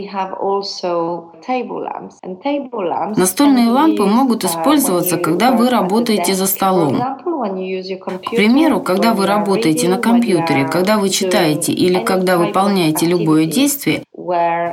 Настольные 3.18 3.70
лампы 3.70 4.06
могут 4.06 4.46
использоваться, 4.46 5.18
когда 5.18 5.52
вы 5.52 5.70
работаете 5.70 6.34
за 6.36 6.48
столом. 6.48 6.96
К 6.98 8.30
примеру, 8.32 8.80
когда 8.80 9.14
вы 9.14 9.26
работаете 9.28 9.90
на 9.90 9.98
компьютере, 9.98 10.66
когда 10.68 10.98
вы 10.98 11.10
читаете 11.10 11.74
или 11.74 12.00
когда 12.00 12.38
выполняете 12.38 13.06
любое 13.06 13.46
действие, 13.46 14.04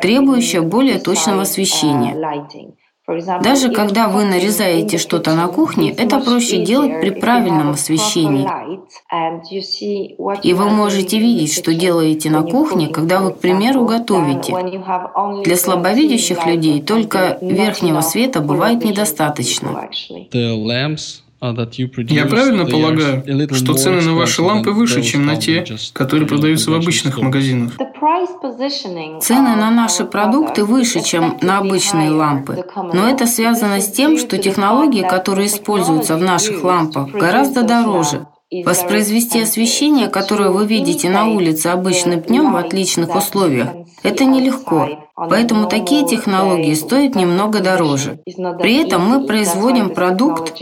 требующее 0.01 0.63
более 0.63 0.99
точного 0.99 1.43
освещения. 1.43 2.15
Даже 3.43 3.71
когда 3.71 4.09
вы 4.09 4.25
нарезаете 4.25 4.97
что-то 4.97 5.35
на 5.35 5.49
кухне, 5.49 5.91
это 5.91 6.21
проще 6.21 6.65
делать 6.65 7.01
при 7.01 7.11
правильном 7.11 7.71
освещении. 7.71 8.49
И 10.43 10.55
вы 10.55 10.71
можете 10.71 11.19
видеть, 11.19 11.53
что 11.53 11.75
делаете 11.75 12.31
на 12.31 12.43
кухне, 12.43 12.89
когда 12.89 13.21
вы, 13.21 13.33
к 13.33 13.41
примеру, 13.41 13.85
готовите. 13.85 14.55
Для 15.45 15.57
слабовидящих 15.57 16.47
людей 16.47 16.81
только 16.81 17.37
верхнего 17.43 18.01
света 18.01 18.41
бывает 18.41 18.83
недостаточно. 18.83 19.89
Я 22.09 22.27
правильно 22.27 22.65
полагаю, 22.65 23.23
что 23.55 23.75
цены 23.75 24.01
на 24.01 24.15
ваши 24.15 24.41
лампы 24.41 24.71
выше, 24.71 25.03
чем 25.03 25.27
на 25.27 25.37
те, 25.37 25.65
которые 25.93 26.27
продаются 26.27 26.71
в 26.71 26.75
обычных 26.75 27.19
магазинах? 27.19 27.73
Цены 29.21 29.57
на 29.57 29.71
наши 29.71 30.05
продукты 30.05 30.65
выше, 30.65 31.03
чем 31.03 31.37
на 31.43 31.59
обычные 31.59 32.11
лампы. 32.11 32.65
Но 32.95 33.09
это 33.09 33.27
связано 33.27 33.81
с 33.81 33.91
тем, 33.91 34.17
что 34.19 34.39
технологии, 34.39 35.07
которые 35.07 35.49
используются 35.49 36.17
в 36.17 36.23
наших 36.23 36.65
лампах, 36.65 37.11
гораздо 37.11 37.63
дороже. 37.63 38.27
Воспроизвести 38.65 39.41
освещение, 39.43 40.09
которое 40.09 40.51
вы 40.51 40.67
видите 40.67 41.11
на 41.11 41.27
улице 41.27 41.69
обычным 41.69 42.21
днем 42.21 42.53
в 42.53 42.57
отличных 42.57 43.15
условиях, 43.17 43.69
это 44.03 44.25
нелегко. 44.25 45.04
Поэтому 45.17 45.69
такие 45.69 46.05
технологии 46.07 46.75
стоят 46.75 47.15
немного 47.15 47.61
дороже. 47.61 48.19
При 48.61 48.85
этом 48.85 49.03
мы 49.03 49.27
производим 49.27 49.91
продукт, 49.91 50.61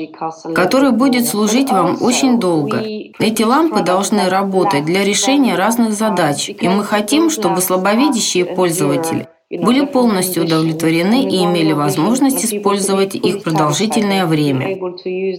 который 0.54 0.92
будет 0.92 1.26
служить 1.26 1.70
вам 1.70 2.02
очень 2.02 2.38
долго. 2.38 2.82
Эти 3.18 3.42
лампы 3.42 3.82
должны 3.82 4.28
работать 4.28 4.84
для 4.84 5.04
решения 5.04 5.56
разных 5.56 5.94
задач, 5.94 6.50
и 6.50 6.68
мы 6.68 6.84
хотим, 6.84 7.30
чтобы 7.30 7.62
слабовидящие 7.62 8.44
пользователи 8.44 9.28
были 9.58 9.84
полностью 9.84 10.44
удовлетворены 10.44 11.24
и 11.24 11.44
имели 11.44 11.72
возможность 11.72 12.44
использовать 12.44 13.14
их 13.14 13.42
продолжительное 13.42 14.26
время. 14.26 14.78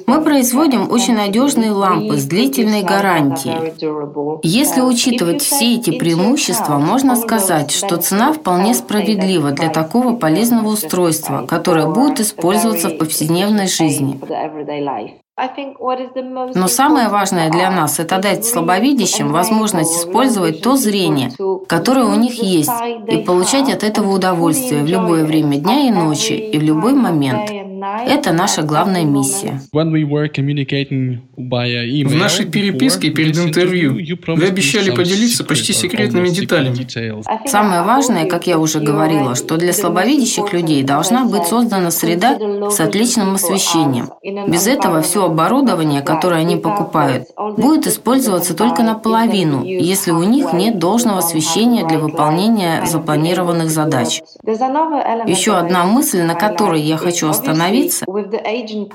Мы 0.05 0.21
производим 0.21 0.91
очень 0.91 1.15
надежные 1.15 1.71
лампы 1.71 2.17
с 2.17 2.25
длительной 2.25 2.83
гарантией. 2.83 3.73
Если 4.43 4.81
учитывать 4.81 5.41
все 5.41 5.75
эти 5.75 5.97
преимущества, 5.97 6.77
можно 6.77 7.15
сказать, 7.15 7.71
что 7.71 7.97
цена 7.97 8.33
вполне 8.33 8.73
справедлива 8.73 9.51
для 9.51 9.69
такого 9.69 10.15
полезного 10.15 10.69
устройства, 10.69 11.45
которое 11.47 11.87
будет 11.87 12.19
использоваться 12.19 12.89
в 12.89 12.97
повседневной 12.97 13.67
жизни. 13.67 14.19
Но 15.35 16.67
самое 16.67 17.09
важное 17.09 17.49
для 17.49 17.71
нас– 17.71 17.99
это 17.99 18.19
дать 18.19 18.45
слабовидящим 18.45 19.31
возможность 19.31 19.97
использовать 19.97 20.61
то 20.61 20.75
зрение, 20.75 21.31
которое 21.67 22.05
у 22.05 22.13
них 22.13 22.35
есть, 22.35 22.69
и 23.07 23.17
получать 23.17 23.67
от 23.73 23.83
этого 23.83 24.13
удовольствие 24.13 24.83
в 24.83 24.85
любое 24.85 25.25
время 25.25 25.57
дня 25.57 25.87
и 25.87 25.91
ночи, 25.91 26.33
и 26.33 26.57
в 26.59 26.61
любой 26.61 26.93
момент. 26.93 27.49
Это 28.05 28.31
наша 28.31 28.61
главная 28.61 29.03
миссия. 29.03 29.61
В 29.71 29.83
нашей 32.15 32.45
переписке 32.45 33.09
перед 33.09 33.37
интервью 33.37 33.93
вы 34.27 34.45
обещали 34.45 34.91
поделиться 34.91 35.43
почти 35.43 35.73
секретными 35.73 36.29
деталями. 36.29 36.87
Самое 37.47 37.81
важное, 37.81 38.25
как 38.25 38.47
я 38.47 38.57
уже 38.59 38.79
говорила, 38.79 39.35
что 39.35 39.57
для 39.57 39.73
слабовидящих 39.73 40.53
людей 40.53 40.83
должна 40.83 41.25
быть 41.25 41.45
создана 41.45 41.91
среда 41.91 42.37
с 42.69 42.79
отличным 42.79 43.35
освещением. 43.35 44.09
Без 44.47 44.67
этого 44.67 45.01
все 45.01 45.25
оборудование, 45.25 46.01
которое 46.01 46.41
они 46.41 46.55
покупают, 46.55 47.27
будет 47.57 47.87
использоваться 47.87 48.53
только 48.55 48.83
наполовину, 48.83 49.63
если 49.63 50.11
у 50.11 50.23
них 50.23 50.53
нет 50.53 50.79
должного 50.79 51.19
освещения 51.19 51.85
для 51.87 51.99
выполнения 51.99 52.85
запланированных 52.85 53.69
задач. 53.69 54.21
Еще 54.45 55.55
одна 55.55 55.83
мысль, 55.85 56.21
на 56.21 56.35
которой 56.35 56.81
я 56.81 56.97
хочу 56.97 57.27
остановиться. 57.29 57.72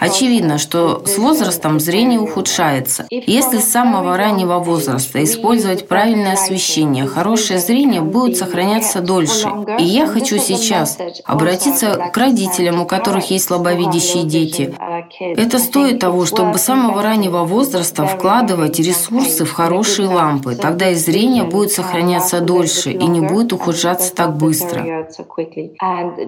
Очевидно, 0.00 0.58
что 0.58 1.02
с 1.04 1.18
возрастом 1.18 1.80
зрение 1.80 2.20
ухудшается. 2.20 3.06
Если 3.11 3.58
с 3.58 3.70
самого 3.70 4.16
раннего 4.16 4.58
возраста 4.58 5.23
использовать 5.25 5.88
правильное 5.88 6.35
освещение, 6.35 7.06
хорошее 7.06 7.58
зрение 7.58 8.00
будет 8.00 8.37
сохраняться 8.37 9.00
дольше. 9.00 9.49
И 9.78 9.85
я 9.85 10.06
хочу 10.06 10.38
сейчас 10.38 10.99
обратиться 11.25 12.11
к 12.12 12.16
родителям, 12.16 12.80
у 12.80 12.87
которых 12.87 13.30
есть 13.30 13.47
слабовидящие 13.47 14.25
дети. 14.25 14.75
Это 15.20 15.58
стоит 15.58 16.00
того, 16.00 16.26
чтобы 16.26 16.58
с 16.58 16.62
самого 16.62 17.02
раннего 17.02 17.44
возраста 17.44 18.06
вкладывать 18.06 18.78
ресурсы 18.78 19.44
в 19.44 19.52
хорошие 19.52 20.08
лампы. 20.08 20.54
Тогда 20.54 20.90
и 20.90 20.94
зрение 20.94 21.44
будет 21.44 21.73
сохраняться 21.73 22.40
дольше 22.40 22.90
и 22.90 23.06
не 23.06 23.20
будет 23.20 23.52
ухудшаться 23.52 24.14
так 24.14 24.37
быстро. 24.37 25.08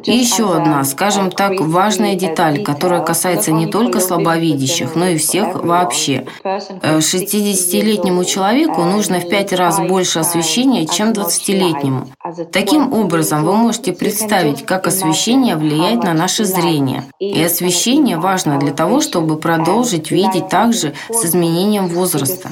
И 0.05 0.13
еще 0.13 0.55
одна, 0.55 0.85
скажем 0.85 1.31
так, 1.31 1.61
важная 1.61 2.15
деталь, 2.15 2.40
которая 2.65 3.03
касается 3.03 3.53
не 3.53 3.67
только 3.67 4.01
слабовидящих, 4.01 4.95
но 4.95 5.07
и 5.09 5.17
всех 5.19 5.63
вообще. 5.63 6.27
60-летнему 6.43 8.23
э, 8.23 8.25
человеку 8.25 8.83
нужно 8.83 9.21
в 9.21 9.29
5 9.29 9.53
раз 9.53 9.79
больше 9.79 10.21
освещения, 10.21 10.87
чем 10.87 11.11
20-летнему. 11.11 12.09
Таким 12.53 12.93
образом, 12.93 13.45
вы 13.45 13.55
можете 13.55 13.93
представить, 13.93 14.65
как 14.65 14.87
освещение 14.87 15.57
влияет 15.57 16.03
на 16.03 16.15
наше 16.15 16.45
зрение. 16.45 17.05
И 17.19 17.43
освещение 17.43 18.17
важно 18.17 18.59
для 18.59 18.73
того, 18.73 19.01
чтобы 19.01 19.37
продолжить 19.37 20.11
видеть 20.11 20.49
также 20.49 20.95
с 21.11 21.25
изменением 21.25 21.89
возраста. 21.89 22.51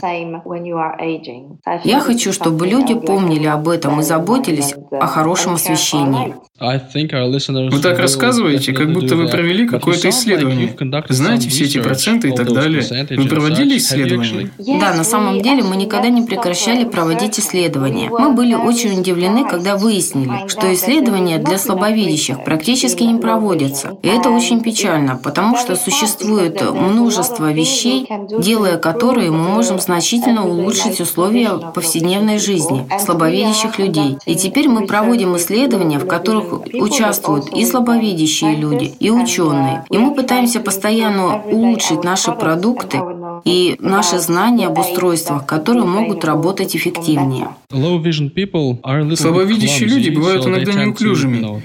Я 1.85 2.01
хочу, 2.01 2.33
чтобы 2.33 2.67
люди 2.67 2.95
помнили 2.95 3.47
об 3.47 3.69
этом 3.69 4.01
и 4.01 4.03
заботились 4.03 4.75
о 4.91 5.07
хорошем 5.07 5.55
освещении. 5.55 6.35
Вы 6.61 7.81
так 7.81 7.99
рассказываете, 8.01 8.73
как 8.73 8.93
будто 8.93 9.15
вы 9.15 9.29
провели 9.29 9.69
какое-то 9.69 10.09
исследование. 10.09 10.75
Знаете 11.09 11.49
все 11.51 11.65
эти 11.65 11.81
проценты 11.81 12.31
и 12.31 12.33
так 12.33 12.53
далее. 12.53 12.83
Вы 13.11 13.29
проводили 13.29 13.79
исследования? 13.79 14.51
Да, 14.59 14.95
на 14.95 15.05
самом 15.05 15.41
деле 15.41 15.63
мы 15.63 15.77
никогда 15.77 16.09
не 16.09 16.23
прекращали 16.23 16.85
проводить 16.85 17.39
исследования. 17.39 18.11
Мы 18.11 18.33
были 18.33 18.55
очень 18.55 18.99
удивлены, 18.99 19.49
когда 19.49 19.77
выяснили, 19.77 20.49
что 20.49 20.73
исследования 20.75 21.39
для 21.39 21.59
слабовидящих 21.59 22.43
практически 22.45 23.05
не 23.05 23.21
проводятся. 23.21 23.97
И 24.03 24.09
это 24.09 24.31
очень 24.31 24.61
печально, 24.61 25.17
потому 25.17 25.57
что 25.57 25.77
существует 25.77 26.61
множество 26.61 27.53
вещей, 27.53 28.09
делая 28.41 28.79
которые 28.79 29.31
мы 29.31 29.49
можем 29.49 29.79
значительно 29.79 30.45
улучшить 30.45 31.01
условия 31.01 31.51
повседневной 31.73 32.39
жизни 32.39 32.89
слабовидящих 32.99 33.79
людей. 33.79 34.17
И 34.27 34.35
теперь 34.35 34.69
мы 34.69 34.87
проводим 34.87 35.37
исследования, 35.37 35.99
в 35.99 36.07
которых 36.07 36.48
участвуют 36.53 37.49
и 37.55 37.65
слабовидящие 37.65 38.57
люди, 38.57 38.95
и 38.99 39.11
ученые. 39.11 39.85
И 39.91 39.99
мы 39.99 40.15
пытаемся 40.15 40.61
постоянно 40.61 41.43
улучшить 41.43 42.05
наши 42.05 42.33
продукты 42.33 43.01
и 43.45 43.77
наши 43.81 44.19
знания 44.19 44.67
об 44.67 44.79
устройствах, 44.79 45.47
которые 45.47 45.85
могут 45.85 46.25
работать 46.25 46.75
эффективнее. 46.77 47.49
Слабовидящие 47.71 49.89
люди 49.89 50.11
бывают 50.11 50.47
иногда 50.47 50.73
неуклюжими, 50.73 51.63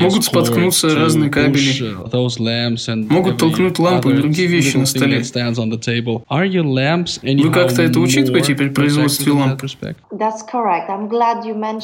могут 0.00 0.24
споткнуться 0.24 0.94
разные 0.94 1.30
кабели, 1.30 1.94
могут 3.08 3.38
толкнуть 3.38 3.78
лампы 3.78 4.12
и 4.12 4.16
другие 4.16 4.48
вещи 4.48 4.76
на 4.76 4.86
столе. 4.86 5.22
Вы 7.22 7.50
как-то 7.52 7.82
это 7.82 8.00
учитываете 8.00 8.54
при 8.54 8.68
производстве 8.68 9.32
ламп? 9.32 9.62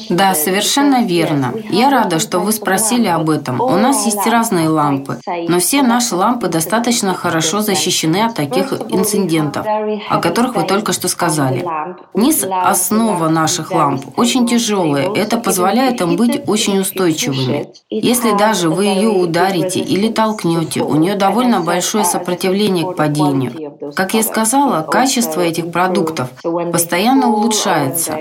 Да, 0.09 0.35
совершенно 0.35 1.05
верно. 1.05 1.53
Я 1.71 1.89
рада, 1.89 2.19
что 2.19 2.39
вы 2.39 2.51
спросили 2.51 3.07
об 3.07 3.29
этом. 3.29 3.61
У 3.61 3.77
нас 3.77 4.05
есть 4.05 4.25
разные 4.27 4.67
лампы, 4.67 5.17
но 5.47 5.59
все 5.59 5.81
наши 5.81 6.15
лампы 6.15 6.47
достаточно 6.47 7.13
хорошо 7.13 7.61
защищены 7.61 8.18
от 8.19 8.35
таких 8.35 8.73
инцидентов, 8.89 9.65
о 10.09 10.19
которых 10.19 10.55
вы 10.55 10.63
только 10.63 10.93
что 10.93 11.07
сказали. 11.07 11.65
Низ 12.13 12.45
основа 12.49 13.29
наших 13.29 13.71
ламп 13.71 14.05
очень 14.17 14.47
тяжелая. 14.47 15.11
Это 15.13 15.37
позволяет 15.37 16.01
им 16.01 16.15
быть 16.15 16.41
очень 16.47 16.79
устойчивыми. 16.79 17.69
Если 17.89 18.37
даже 18.37 18.69
вы 18.69 18.85
ее 18.85 19.09
ударите 19.09 19.79
или 19.79 20.09
толкнете, 20.09 20.81
у 20.81 20.95
нее 20.95 21.15
довольно 21.15 21.61
большое 21.61 22.03
сопротивление 22.03 22.85
к 22.85 22.95
падению. 22.95 23.68
Как 23.95 24.13
я 24.13 24.23
сказала, 24.23 24.81
качество 24.81 25.41
этих 25.41 25.71
продуктов 25.71 26.29
постоянно 26.71 27.29
улучшается. 27.29 28.17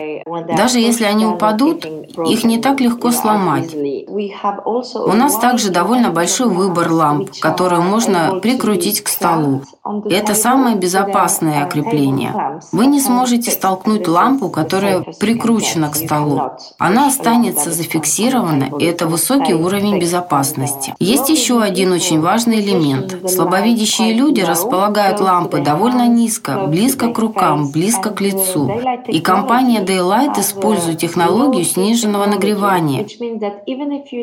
Даже 0.57 0.79
если 0.79 1.05
они 1.05 1.27
упадут, 1.27 1.85
их 1.85 2.45
не 2.45 2.59
так 2.59 2.81
легко 2.81 3.11
сломать. 3.11 3.75
У 3.75 5.13
нас 5.13 5.39
также 5.39 5.71
довольно 5.71 6.11
большой 6.11 6.49
выбор 6.49 6.91
ламп, 6.91 7.31
которые 7.41 7.81
можно 7.81 8.39
прикрутить 8.41 9.03
к 9.03 9.09
столу. 9.09 9.63
Это 10.11 10.35
самое 10.35 10.77
безопасное 10.77 11.67
крепление. 11.67 12.61
Вы 12.73 12.87
не 12.87 13.01
сможете 13.01 13.51
столкнуть 13.51 14.07
лампу, 14.07 14.51
которая 14.51 15.01
прикручена 15.19 15.89
к 15.89 15.97
столу. 15.97 16.43
Она 16.79 17.09
останется 17.09 17.71
зафиксирована, 17.71 18.69
и 18.79 18.85
это 18.85 19.07
высокий 19.07 19.55
уровень 19.55 19.99
безопасности. 19.99 20.95
Есть 20.99 21.29
еще 21.31 21.63
один 21.63 21.93
очень 21.93 22.21
важный 22.21 22.61
элемент. 22.61 23.31
Слабовидящие 23.31 24.13
люди 24.13 24.41
располагают 24.43 25.21
лампы 25.49 25.61
довольно 25.61 26.09
низко, 26.09 26.67
близко 26.67 27.13
к 27.13 27.19
рукам, 27.19 27.71
близко 27.71 28.11
к 28.11 28.21
лицу. 28.21 28.71
И 29.09 29.21
компания 29.21 29.83
Daylight 29.85 30.41
использует 30.41 30.99
технологию 30.99 31.65
сниженного 31.65 32.27
нагревания. 32.27 33.07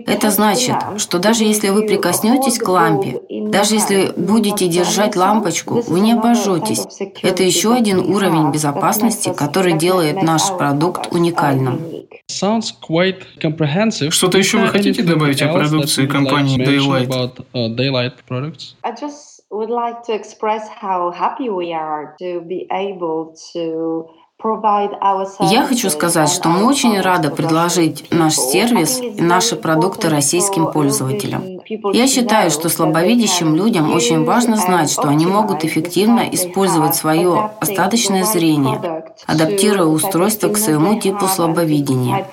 Это 0.08 0.30
значит, 0.30 0.76
что 0.98 1.20
даже 1.20 1.44
если 1.44 1.70
вы 1.70 1.86
прикоснетесь 1.86 2.60
к 2.60 2.68
лампе, 2.68 3.22
даже 3.30 3.76
если 3.76 4.12
будете 4.16 4.68
держать 4.68 5.16
лампочку, 5.16 5.82
вы 5.88 6.00
не 6.00 6.14
обожжетесь. 6.14 6.86
Это 7.24 7.44
еще 7.44 7.74
один 7.74 8.00
уровень 8.00 8.52
безопасности, 8.52 9.34
который 9.36 9.74
делает 9.74 10.22
наш 10.22 10.50
продукт 10.58 11.12
уникальным. 11.12 11.80
Что-то 14.10 14.38
еще 14.38 14.58
вы 14.58 14.68
хотите 14.68 15.04
добавить 15.04 15.42
о 15.42 15.54
продукции 15.54 16.08
компании 16.08 16.58
Daylight? 16.58 17.06
Would 19.51 19.69
like 19.69 20.03
to 20.03 20.13
express 20.13 20.67
how 20.67 21.12
happy 21.12 21.49
we 21.49 21.73
are 21.73 22.15
to 22.19 22.41
be 22.41 22.67
able 22.71 23.36
to 23.53 24.08
я 25.39 25.65
хочу 25.65 25.89
сказать, 25.89 26.29
что 26.29 26.49
мы 26.49 26.67
очень 26.67 27.01
рады 27.01 27.29
предложить 27.31 28.05
наш 28.12 28.36
сервис 28.36 28.99
и 29.01 29.19
наши 29.21 29.55
продукты 29.55 30.08
российским 30.10 30.71
пользователям. 30.71 31.43
Я 31.93 32.05
считаю, 32.08 32.51
что 32.51 32.69
слабовидящим 32.69 33.55
людям 33.55 33.91
очень 33.91 34.23
важно 34.23 34.58
знать, 34.58 34.91
что 34.91 35.08
они 35.08 35.25
могут 35.25 35.65
эффективно 35.65 36.21
использовать 36.31 36.95
свое 36.95 37.51
остаточное 37.60 38.23
зрение, 38.23 39.05
адаптируя 39.25 39.88
устройство 39.88 40.49
к 40.49 40.58
своему 40.58 40.99
типу 40.99 41.25
слабовидения. 41.25 42.27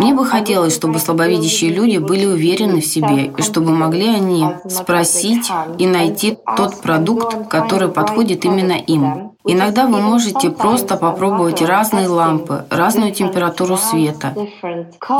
Мне 0.00 0.14
бы 0.14 0.26
хотелось, 0.26 0.74
чтобы 0.74 0.98
слабовидящие 0.98 1.70
люди 1.70 1.98
были 1.98 2.26
уверены 2.26 2.80
в 2.80 2.86
себе, 2.86 3.32
и 3.36 3.42
чтобы 3.42 3.70
могли 3.70 4.08
они 4.08 4.46
спросить 4.68 5.48
и 5.78 5.86
найти 5.86 6.36
тот 6.56 6.82
продукт, 6.82 7.48
который 7.48 7.88
подходит 7.88 8.44
именно 8.44 8.72
им. 8.72 9.33
Иногда 9.46 9.86
вы 9.86 10.00
можете 10.00 10.50
просто 10.50 10.96
попробовать 10.96 11.60
разные 11.60 12.08
лампы, 12.08 12.64
разную 12.70 13.12
температуру 13.12 13.76
света. 13.76 14.34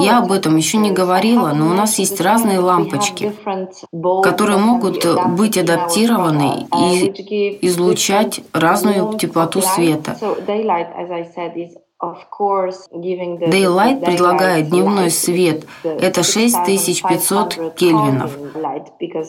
Я 0.00 0.18
об 0.18 0.32
этом 0.32 0.56
еще 0.56 0.78
не 0.78 0.90
говорила, 0.90 1.52
но 1.52 1.66
у 1.66 1.74
нас 1.74 1.98
есть 1.98 2.20
разные 2.20 2.58
лампочки, 2.58 3.34
которые 4.22 4.58
могут 4.58 5.04
быть 5.36 5.58
адаптированы 5.58 6.66
и 6.74 7.58
излучать 7.66 8.40
разную 8.52 9.18
теплоту 9.18 9.60
света. 9.60 10.16
Daylight 12.92 14.04
предлагает 14.04 14.68
дневной 14.68 15.10
свет. 15.10 15.64
Это 15.82 16.22
6500 16.22 17.74
кельвинов, 17.76 18.32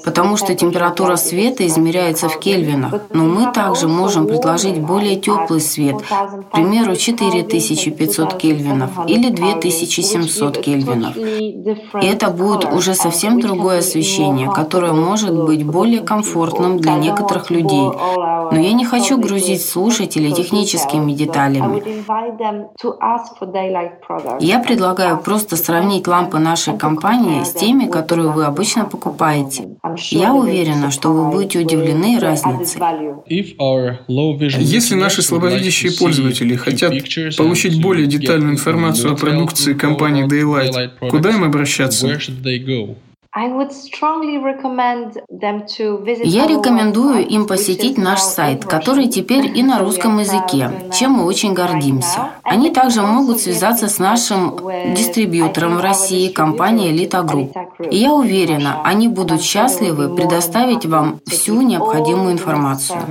потому 0.04 0.38
что 0.38 0.56
температура 0.56 1.16
света 1.16 1.66
измеряется 1.66 2.30
в 2.30 2.40
кельвинах. 2.40 2.94
Но 3.14 3.26
мы 3.26 3.52
также 3.52 3.88
можем 3.88 4.28
предложить 4.28 4.80
более 4.80 5.16
теплый 5.16 5.62
свет, 5.62 6.02
к 6.02 6.52
примеру, 6.52 6.96
4500 6.96 8.34
кельвинов 8.36 8.92
или 9.08 9.30
2700 9.30 10.58
кельвинов. 10.58 11.18
И 11.18 12.06
это 12.06 12.30
будет 12.30 12.66
уже 12.72 12.94
совсем 12.94 13.40
другое 13.40 13.80
освещение, 13.80 14.50
которое 14.52 14.94
может 14.94 15.34
быть 15.46 15.66
более 15.66 16.02
комфортным 16.02 16.78
для 16.78 16.96
некоторых 16.96 17.50
людей. 17.50 17.90
Но 18.52 18.60
я 18.60 18.74
не 18.74 18.86
хочу 18.86 19.18
грузить 19.18 19.66
слушателей 19.66 20.32
техническими 20.32 21.14
деталями. 21.14 21.84
Я 24.40 24.60
предлагаю 24.60 25.18
просто 25.20 25.56
сравнить 25.56 26.08
лампы 26.08 26.40
нашей 26.40 26.78
компании 26.78 27.44
с 27.44 27.54
теми, 27.54 27.86
которые 27.88 28.32
вы 28.32 28.46
обычно 28.46 28.86
покупаете. 28.86 29.78
Я 30.10 30.34
уверена, 30.34 30.92
что 30.92 31.10
вы 31.14 31.32
будете 31.32 31.60
удивлены 31.60 32.20
разницей. 32.20 32.82
Если 34.62 34.96
наши 34.96 35.22
слабовидящие 35.22 35.92
пользователи 35.98 36.56
хотят 36.56 36.94
получить 37.38 37.82
более 37.82 38.08
детальную 38.08 38.54
информацию 38.54 39.14
о 39.14 39.16
продукции 39.16 39.74
компании 39.74 40.26
Daylight, 40.28 41.10
куда 41.10 41.30
им 41.32 41.44
обращаться? 41.44 42.08
Я 46.24 46.48
рекомендую 46.48 47.28
им 47.28 47.48
посетить 47.48 47.98
наш 47.98 48.22
сайт, 48.22 48.64
который 48.64 49.08
теперь 49.10 49.58
и 49.58 49.62
на 49.62 49.80
русском 49.80 50.20
языке, 50.20 50.72
чем 50.94 51.12
мы 51.12 51.26
очень 51.26 51.54
гордимся. 51.54 52.30
Они 52.44 52.70
также 52.70 53.02
могут 53.02 53.42
связаться 53.42 53.90
с 53.90 54.00
нашим 54.00 54.56
дистрибьютором 54.96 55.76
в 55.76 55.82
России, 55.82 56.32
компанией 56.32 56.96
Elita 56.96 57.26
Group. 57.26 57.90
И 57.92 57.98
я 57.98 58.14
уверена, 58.14 58.82
они 58.86 59.10
будут 59.10 59.42
счастливы 59.42 60.16
предоставить 60.16 60.86
вам 60.86 61.20
всю 61.26 61.62
необходимую 61.62 62.32
информацию. 62.32 63.02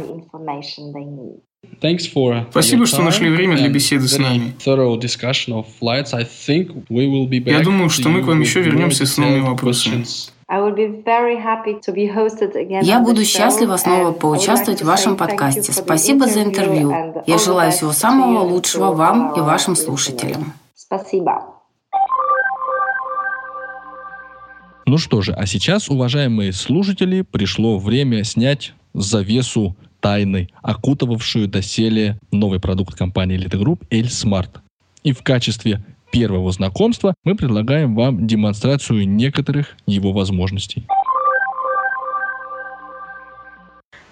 Спасибо, 2.51 2.87
что 2.87 3.03
нашли 3.03 3.31
время 3.31 3.57
для 3.57 3.69
беседы 3.69 4.09
с 4.09 4.19
нами. 4.19 4.55
Я 7.47 7.61
думаю, 7.61 7.91
что 7.91 8.09
мы 8.09 8.23
к 8.23 8.27
вам 8.27 8.41
еще 8.41 8.61
вернемся 8.63 9.07
с 9.07 9.17
новыми 9.17 9.41
вопросами. 9.41 10.05
Я 12.83 13.01
буду 13.01 13.25
счастлива 13.25 13.77
снова 13.77 14.13
поучаствовать 14.13 14.83
в 14.83 14.85
вашем 14.85 15.17
подкасте. 15.17 15.73
Спасибо 15.73 16.27
за 16.27 16.43
интервью. 16.43 16.93
Я 17.27 17.39
желаю 17.39 17.73
всего 17.73 17.93
самого 17.93 18.41
лучшего 18.41 18.93
вам 18.93 19.33
и 19.37 19.41
вашим 19.41 19.75
слушателям. 19.75 20.53
Спасибо. 20.75 21.55
Ну 24.87 24.99
что 24.99 25.23
же, 25.23 25.33
а 25.33 25.47
сейчас, 25.47 25.89
уважаемые 25.89 26.53
слушатели, 26.53 27.23
пришло 27.23 27.79
время 27.79 28.23
снять 28.23 28.75
завесу 28.93 29.75
тайны, 30.05 30.51
окутывавшую 30.61 31.49
доселе 31.49 32.19
новый 32.31 32.61
продукт 32.61 32.95
компании 32.95 33.39
Elite 33.39 33.59
Group 33.59 33.87
L-Smart. 33.91 34.51
И 35.03 35.13
в 35.13 35.23
качестве 35.23 35.83
первого 36.13 36.53
знакомства 36.53 37.15
мы 37.25 37.35
предлагаем 37.35 37.95
вам 37.95 38.27
демонстрацию 38.27 39.09
некоторых 39.09 39.75
его 39.87 40.13
возможностей. 40.13 40.87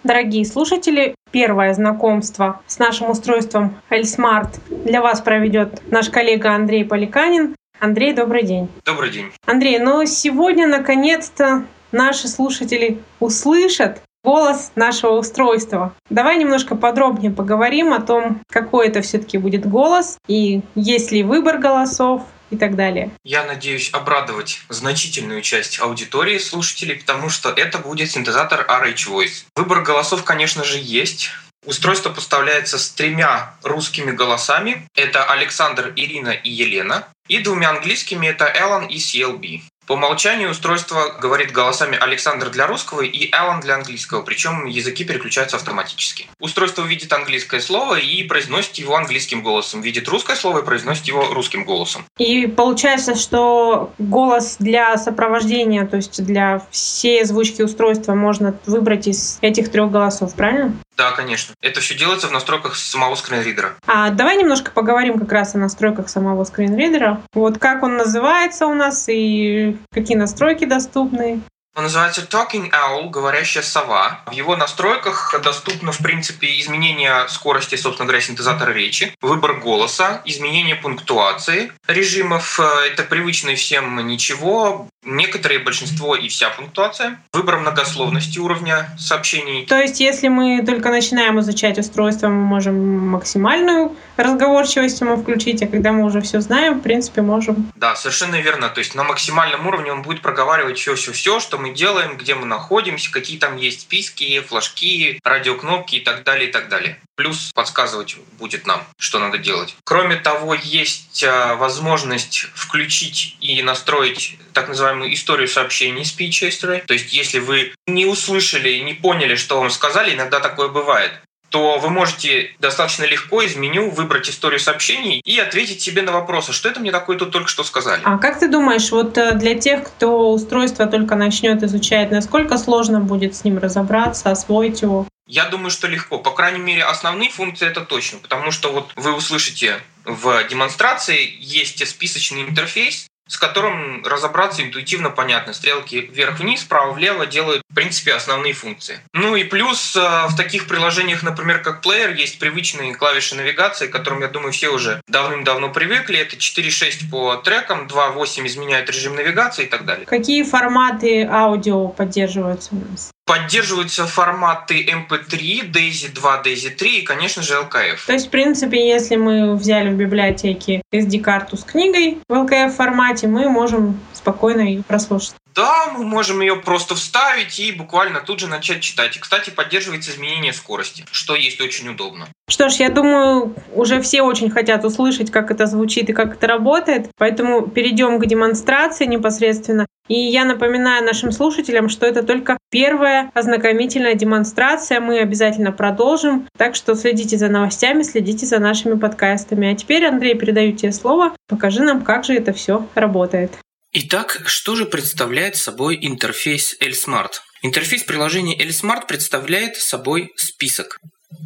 Дорогие 0.02 0.46
слушатели, 0.46 1.14
первое 1.30 1.74
знакомство 1.74 2.62
с 2.66 2.78
нашим 2.78 3.10
устройством 3.10 3.76
L-Smart 3.90 4.48
для 4.86 5.02
вас 5.02 5.20
проведет 5.20 5.82
наш 5.90 6.08
коллега 6.08 6.54
Андрей 6.54 6.86
Поликанин. 6.86 7.54
Андрей, 7.78 8.14
добрый 8.14 8.44
день. 8.44 8.68
Добрый 8.86 9.10
день. 9.10 9.26
Андрей, 9.44 9.78
ну 9.78 10.06
сегодня 10.06 10.66
наконец-то 10.66 11.64
наши 11.92 12.28
слушатели 12.28 12.98
услышат 13.20 14.00
голос 14.24 14.72
нашего 14.76 15.12
устройства. 15.12 15.94
Давай 16.10 16.38
немножко 16.38 16.76
подробнее 16.76 17.30
поговорим 17.30 17.92
о 17.92 18.00
том, 18.00 18.42
какой 18.48 18.88
это 18.88 19.02
все-таки 19.02 19.38
будет 19.38 19.68
голос 19.68 20.18
и 20.28 20.62
есть 20.74 21.12
ли 21.12 21.22
выбор 21.22 21.58
голосов 21.58 22.22
и 22.50 22.56
так 22.56 22.76
далее. 22.76 23.10
Я 23.24 23.44
надеюсь 23.44 23.90
обрадовать 23.92 24.60
значительную 24.68 25.40
часть 25.42 25.80
аудитории 25.80 26.38
слушателей, 26.38 26.96
потому 26.96 27.30
что 27.30 27.50
это 27.50 27.78
будет 27.78 28.10
синтезатор 28.10 28.60
RH 28.68 29.08
Voice. 29.08 29.44
Выбор 29.56 29.82
голосов, 29.82 30.22
конечно 30.22 30.62
же, 30.62 30.78
есть. 30.78 31.30
Устройство 31.64 32.10
поставляется 32.10 32.78
с 32.78 32.90
тремя 32.90 33.54
русскими 33.62 34.10
голосами. 34.10 34.88
Это 34.94 35.24
Александр, 35.24 35.92
Ирина 35.94 36.30
и 36.30 36.50
Елена. 36.50 37.06
И 37.28 37.38
двумя 37.38 37.70
английскими 37.70 38.26
это 38.26 38.46
Эллен 38.46 38.86
и 38.86 38.98
CLB. 38.98 39.60
По 39.92 39.96
умолчанию 39.96 40.48
устройство 40.48 41.14
говорит 41.20 41.52
голосами 41.52 41.98
Александр 42.00 42.48
для 42.48 42.66
русского 42.66 43.02
и 43.02 43.30
Алан 43.30 43.60
для 43.60 43.74
английского, 43.74 44.22
причем 44.22 44.64
языки 44.64 45.04
переключаются 45.04 45.58
автоматически. 45.58 46.28
Устройство 46.40 46.82
видит 46.82 47.12
английское 47.12 47.60
слово 47.60 47.98
и 47.98 48.22
произносит 48.22 48.76
его 48.76 48.96
английским 48.96 49.42
голосом, 49.42 49.82
видит 49.82 50.08
русское 50.08 50.34
слово 50.34 50.60
и 50.60 50.64
произносит 50.64 51.04
его 51.04 51.26
русским 51.34 51.64
голосом. 51.64 52.06
И 52.16 52.46
получается, 52.46 53.14
что 53.16 53.92
голос 53.98 54.56
для 54.58 54.96
сопровождения, 54.96 55.84
то 55.84 55.96
есть 55.96 56.24
для 56.24 56.66
всей 56.70 57.20
озвучки 57.20 57.60
устройства 57.60 58.14
можно 58.14 58.58
выбрать 58.64 59.08
из 59.08 59.36
этих 59.42 59.70
трех 59.70 59.90
голосов, 59.90 60.34
правильно? 60.34 60.74
Да, 60.96 61.12
конечно. 61.12 61.54
Это 61.60 61.80
все 61.80 61.94
делается 61.94 62.28
в 62.28 62.32
настройках 62.32 62.76
самого 62.76 63.14
скринридера. 63.14 63.74
А 63.86 64.10
давай 64.10 64.36
немножко 64.36 64.70
поговорим 64.70 65.18
как 65.18 65.32
раз 65.32 65.54
о 65.54 65.58
настройках 65.58 66.08
самого 66.08 66.44
скринридера. 66.44 67.22
Вот 67.32 67.58
как 67.58 67.82
он 67.82 67.96
называется 67.96 68.66
у 68.66 68.74
нас 68.74 69.08
и 69.08 69.76
какие 69.90 70.16
настройки 70.16 70.64
доступны. 70.64 71.40
Он 71.74 71.84
называется 71.84 72.20
Talking 72.20 72.70
Owl, 72.70 73.08
говорящая 73.08 73.62
сова. 73.62 74.20
В 74.26 74.32
его 74.32 74.56
настройках 74.56 75.34
доступно, 75.42 75.90
в 75.90 75.98
принципе, 75.98 76.60
изменение 76.60 77.26
скорости, 77.28 77.76
собственно 77.76 78.06
говоря, 78.06 78.22
синтезатора 78.22 78.72
речи, 78.72 79.16
выбор 79.22 79.54
голоса, 79.54 80.20
изменение 80.26 80.76
пунктуации 80.76 81.72
режимов. 81.88 82.60
Э, 82.60 82.88
это 82.88 83.04
привычные 83.04 83.56
всем 83.56 84.06
ничего, 84.06 84.86
некоторые, 85.02 85.60
большинство 85.60 86.14
и 86.14 86.28
вся 86.28 86.50
пунктуация. 86.50 87.20
Выбор 87.32 87.58
многословности 87.58 88.38
уровня 88.38 88.90
сообщений. 88.98 89.64
То 89.64 89.80
есть, 89.80 89.98
если 90.00 90.28
мы 90.28 90.62
только 90.64 90.90
начинаем 90.90 91.40
изучать 91.40 91.78
устройство, 91.78 92.28
мы 92.28 92.44
можем 92.44 93.08
максимальную 93.08 93.96
разговорчивость 94.16 95.00
ему 95.00 95.16
включить, 95.16 95.62
а 95.62 95.66
когда 95.66 95.92
мы 95.92 96.04
уже 96.04 96.20
все 96.20 96.40
знаем, 96.40 96.80
в 96.80 96.82
принципе, 96.82 97.22
можем... 97.22 97.72
Да, 97.76 97.96
совершенно 97.96 98.36
верно. 98.36 98.68
То 98.68 98.80
есть 98.80 98.94
на 98.94 99.04
максимальном 99.04 99.66
уровне 99.66 99.90
он 99.90 100.02
будет 100.02 100.20
проговаривать 100.20 100.78
все-все-все, 100.78 101.40
что 101.40 101.58
мы 101.62 101.70
делаем, 101.70 102.16
где 102.16 102.34
мы 102.34 102.46
находимся, 102.46 103.10
какие 103.10 103.38
там 103.38 103.56
есть 103.56 103.82
списки, 103.82 104.40
флажки, 104.40 105.18
радиокнопки 105.24 105.96
и 105.96 106.00
так 106.00 106.24
далее, 106.24 106.48
и 106.48 106.52
так 106.52 106.68
далее. 106.68 107.00
Плюс 107.14 107.52
подсказывать 107.54 108.16
будет 108.38 108.66
нам, 108.66 108.84
что 108.98 109.18
надо 109.18 109.38
делать. 109.38 109.76
Кроме 109.84 110.16
того, 110.16 110.54
есть 110.54 111.22
а, 111.24 111.54
возможность 111.54 112.46
включить 112.54 113.36
и 113.40 113.62
настроить 113.62 114.38
так 114.52 114.68
называемую 114.68 115.14
историю 115.14 115.48
сообщений 115.48 116.02
speech 116.02 116.48
history. 116.48 116.84
То 116.84 116.94
есть, 116.94 117.12
если 117.12 117.38
вы 117.38 117.74
не 117.86 118.06
услышали 118.06 118.78
не 118.78 118.94
поняли, 118.94 119.36
что 119.36 119.60
вам 119.60 119.70
сказали, 119.70 120.14
иногда 120.14 120.40
такое 120.40 120.68
бывает 120.68 121.12
то 121.52 121.78
вы 121.78 121.90
можете 121.90 122.50
достаточно 122.60 123.04
легко 123.04 123.42
из 123.42 123.56
меню 123.56 123.90
выбрать 123.90 124.28
историю 124.28 124.58
сообщений 124.58 125.20
и 125.22 125.38
ответить 125.38 125.82
себе 125.82 126.00
на 126.00 126.10
вопросы, 126.10 126.52
что 126.52 126.70
это 126.70 126.80
мне 126.80 126.90
такое 126.90 127.18
тут 127.18 127.30
только 127.30 127.48
что 127.48 127.62
сказали. 127.62 128.00
А 128.04 128.16
как 128.16 128.38
ты 128.38 128.48
думаешь, 128.48 128.90
вот 128.90 129.18
э, 129.18 129.34
для 129.34 129.54
тех, 129.54 129.84
кто 129.84 130.32
устройство 130.32 130.86
только 130.86 131.14
начнет 131.14 131.62
изучать, 131.62 132.10
насколько 132.10 132.56
сложно 132.56 133.00
будет 133.00 133.36
с 133.36 133.44
ним 133.44 133.58
разобраться, 133.58 134.30
освоить 134.30 134.80
его? 134.80 135.06
Я 135.26 135.44
думаю, 135.44 135.70
что 135.70 135.88
легко. 135.88 136.18
По 136.18 136.30
крайней 136.30 136.58
мере, 136.58 136.84
основные 136.84 137.28
функции 137.28 137.68
это 137.68 137.82
точно, 137.82 138.18
потому 138.18 138.50
что 138.50 138.72
вот 138.72 138.90
вы 138.96 139.14
услышите 139.14 139.76
в 140.06 140.48
демонстрации 140.48 141.36
есть 141.38 141.86
списочный 141.86 142.42
интерфейс, 142.42 143.06
с 143.28 143.36
которым 143.36 144.04
разобраться 144.04 144.62
интуитивно 144.62 145.10
понятно. 145.10 145.52
Стрелки 145.52 145.96
вверх-вниз, 145.96 146.62
вправо-влево 146.62 147.26
делают, 147.26 147.62
в 147.70 147.74
принципе, 147.74 148.14
основные 148.14 148.52
функции. 148.52 149.00
Ну 149.12 149.36
и 149.36 149.44
плюс 149.44 149.96
э, 149.96 150.00
в 150.28 150.36
таких 150.36 150.66
приложениях, 150.66 151.22
например, 151.22 151.62
как 151.62 151.84
Player, 151.84 152.14
есть 152.14 152.38
привычные 152.38 152.94
клавиши 152.94 153.34
навигации, 153.34 153.86
к 153.86 153.92
которым, 153.92 154.22
я 154.22 154.28
думаю, 154.28 154.52
все 154.52 154.68
уже 154.68 155.00
давным-давно 155.08 155.70
привыкли. 155.70 156.18
Это 156.18 156.36
4.6 156.36 157.10
по 157.10 157.36
трекам, 157.36 157.86
2.8 157.86 158.46
изменяет 158.46 158.90
режим 158.90 159.14
навигации 159.14 159.64
и 159.64 159.68
так 159.68 159.84
далее. 159.84 160.06
Какие 160.06 160.42
форматы 160.42 161.24
аудио 161.24 161.88
поддерживаются 161.88 162.70
у 162.72 162.90
нас? 162.90 163.11
Поддерживаются 163.24 164.06
форматы 164.06 164.84
MP3, 164.84 165.70
DAISY 165.70 166.12
2, 166.12 166.42
DAISY 166.44 166.70
3 166.70 166.98
и, 166.98 167.02
конечно 167.02 167.42
же, 167.42 167.54
LKF. 167.54 168.06
То 168.06 168.12
есть, 168.12 168.26
в 168.26 168.30
принципе, 168.30 168.88
если 168.88 169.16
мы 169.16 169.54
взяли 169.54 169.90
в 169.90 169.96
библиотеке 169.96 170.82
SD-карту 170.92 171.56
с 171.56 171.64
книгой 171.64 172.18
в 172.28 172.32
LKF 172.32 172.70
формате, 172.70 173.28
мы 173.28 173.48
можем 173.48 174.00
спокойно 174.12 174.62
ее 174.62 174.82
прослушать. 174.82 175.34
Да, 175.54 175.92
мы 175.92 176.04
можем 176.04 176.40
ее 176.40 176.56
просто 176.56 176.94
вставить 176.94 177.58
и 177.60 177.72
буквально 177.72 178.20
тут 178.20 178.40
же 178.40 178.48
начать 178.48 178.80
читать. 178.80 179.16
И, 179.16 179.20
кстати, 179.20 179.50
поддерживается 179.50 180.10
изменение 180.10 180.52
скорости, 180.52 181.04
что 181.10 181.34
есть 181.34 181.60
очень 181.60 181.88
удобно. 181.88 182.28
Что 182.48 182.68
ж, 182.68 182.74
я 182.74 182.90
думаю, 182.90 183.54
уже 183.74 184.00
все 184.00 184.22
очень 184.22 184.50
хотят 184.50 184.84
услышать, 184.84 185.30
как 185.30 185.50
это 185.50 185.66
звучит 185.66 186.10
и 186.10 186.12
как 186.12 186.34
это 186.34 186.46
работает, 186.46 187.08
поэтому 187.16 187.66
перейдем 187.66 188.18
к 188.18 188.26
демонстрации 188.26 189.06
непосредственно. 189.06 189.86
И 190.08 190.18
я 190.18 190.44
напоминаю 190.44 191.04
нашим 191.04 191.32
слушателям, 191.32 191.88
что 191.88 192.06
это 192.06 192.22
только 192.22 192.58
первая 192.70 193.30
ознакомительная 193.34 194.14
демонстрация. 194.14 195.00
Мы 195.00 195.20
обязательно 195.20 195.72
продолжим, 195.72 196.46
так 196.58 196.74
что 196.74 196.94
следите 196.94 197.38
за 197.38 197.48
новостями, 197.48 198.02
следите 198.02 198.44
за 198.44 198.58
нашими 198.58 198.98
подкастами. 198.98 199.72
А 199.72 199.76
теперь, 199.76 200.04
Андрей, 200.04 200.34
передаю 200.34 200.72
тебе 200.72 200.92
слово. 200.92 201.34
Покажи 201.48 201.82
нам, 201.82 202.02
как 202.02 202.24
же 202.24 202.34
это 202.34 202.52
все 202.52 202.86
работает. 202.94 203.52
Итак, 203.94 204.44
что 204.46 204.74
же 204.74 204.86
представляет 204.86 205.54
собой 205.54 205.98
интерфейс 206.00 206.76
L-Smart? 206.80 207.32
Интерфейс 207.60 208.02
приложения 208.04 208.58
L-Smart 208.58 209.06
представляет 209.06 209.76
собой 209.76 210.32
список. 210.34 210.98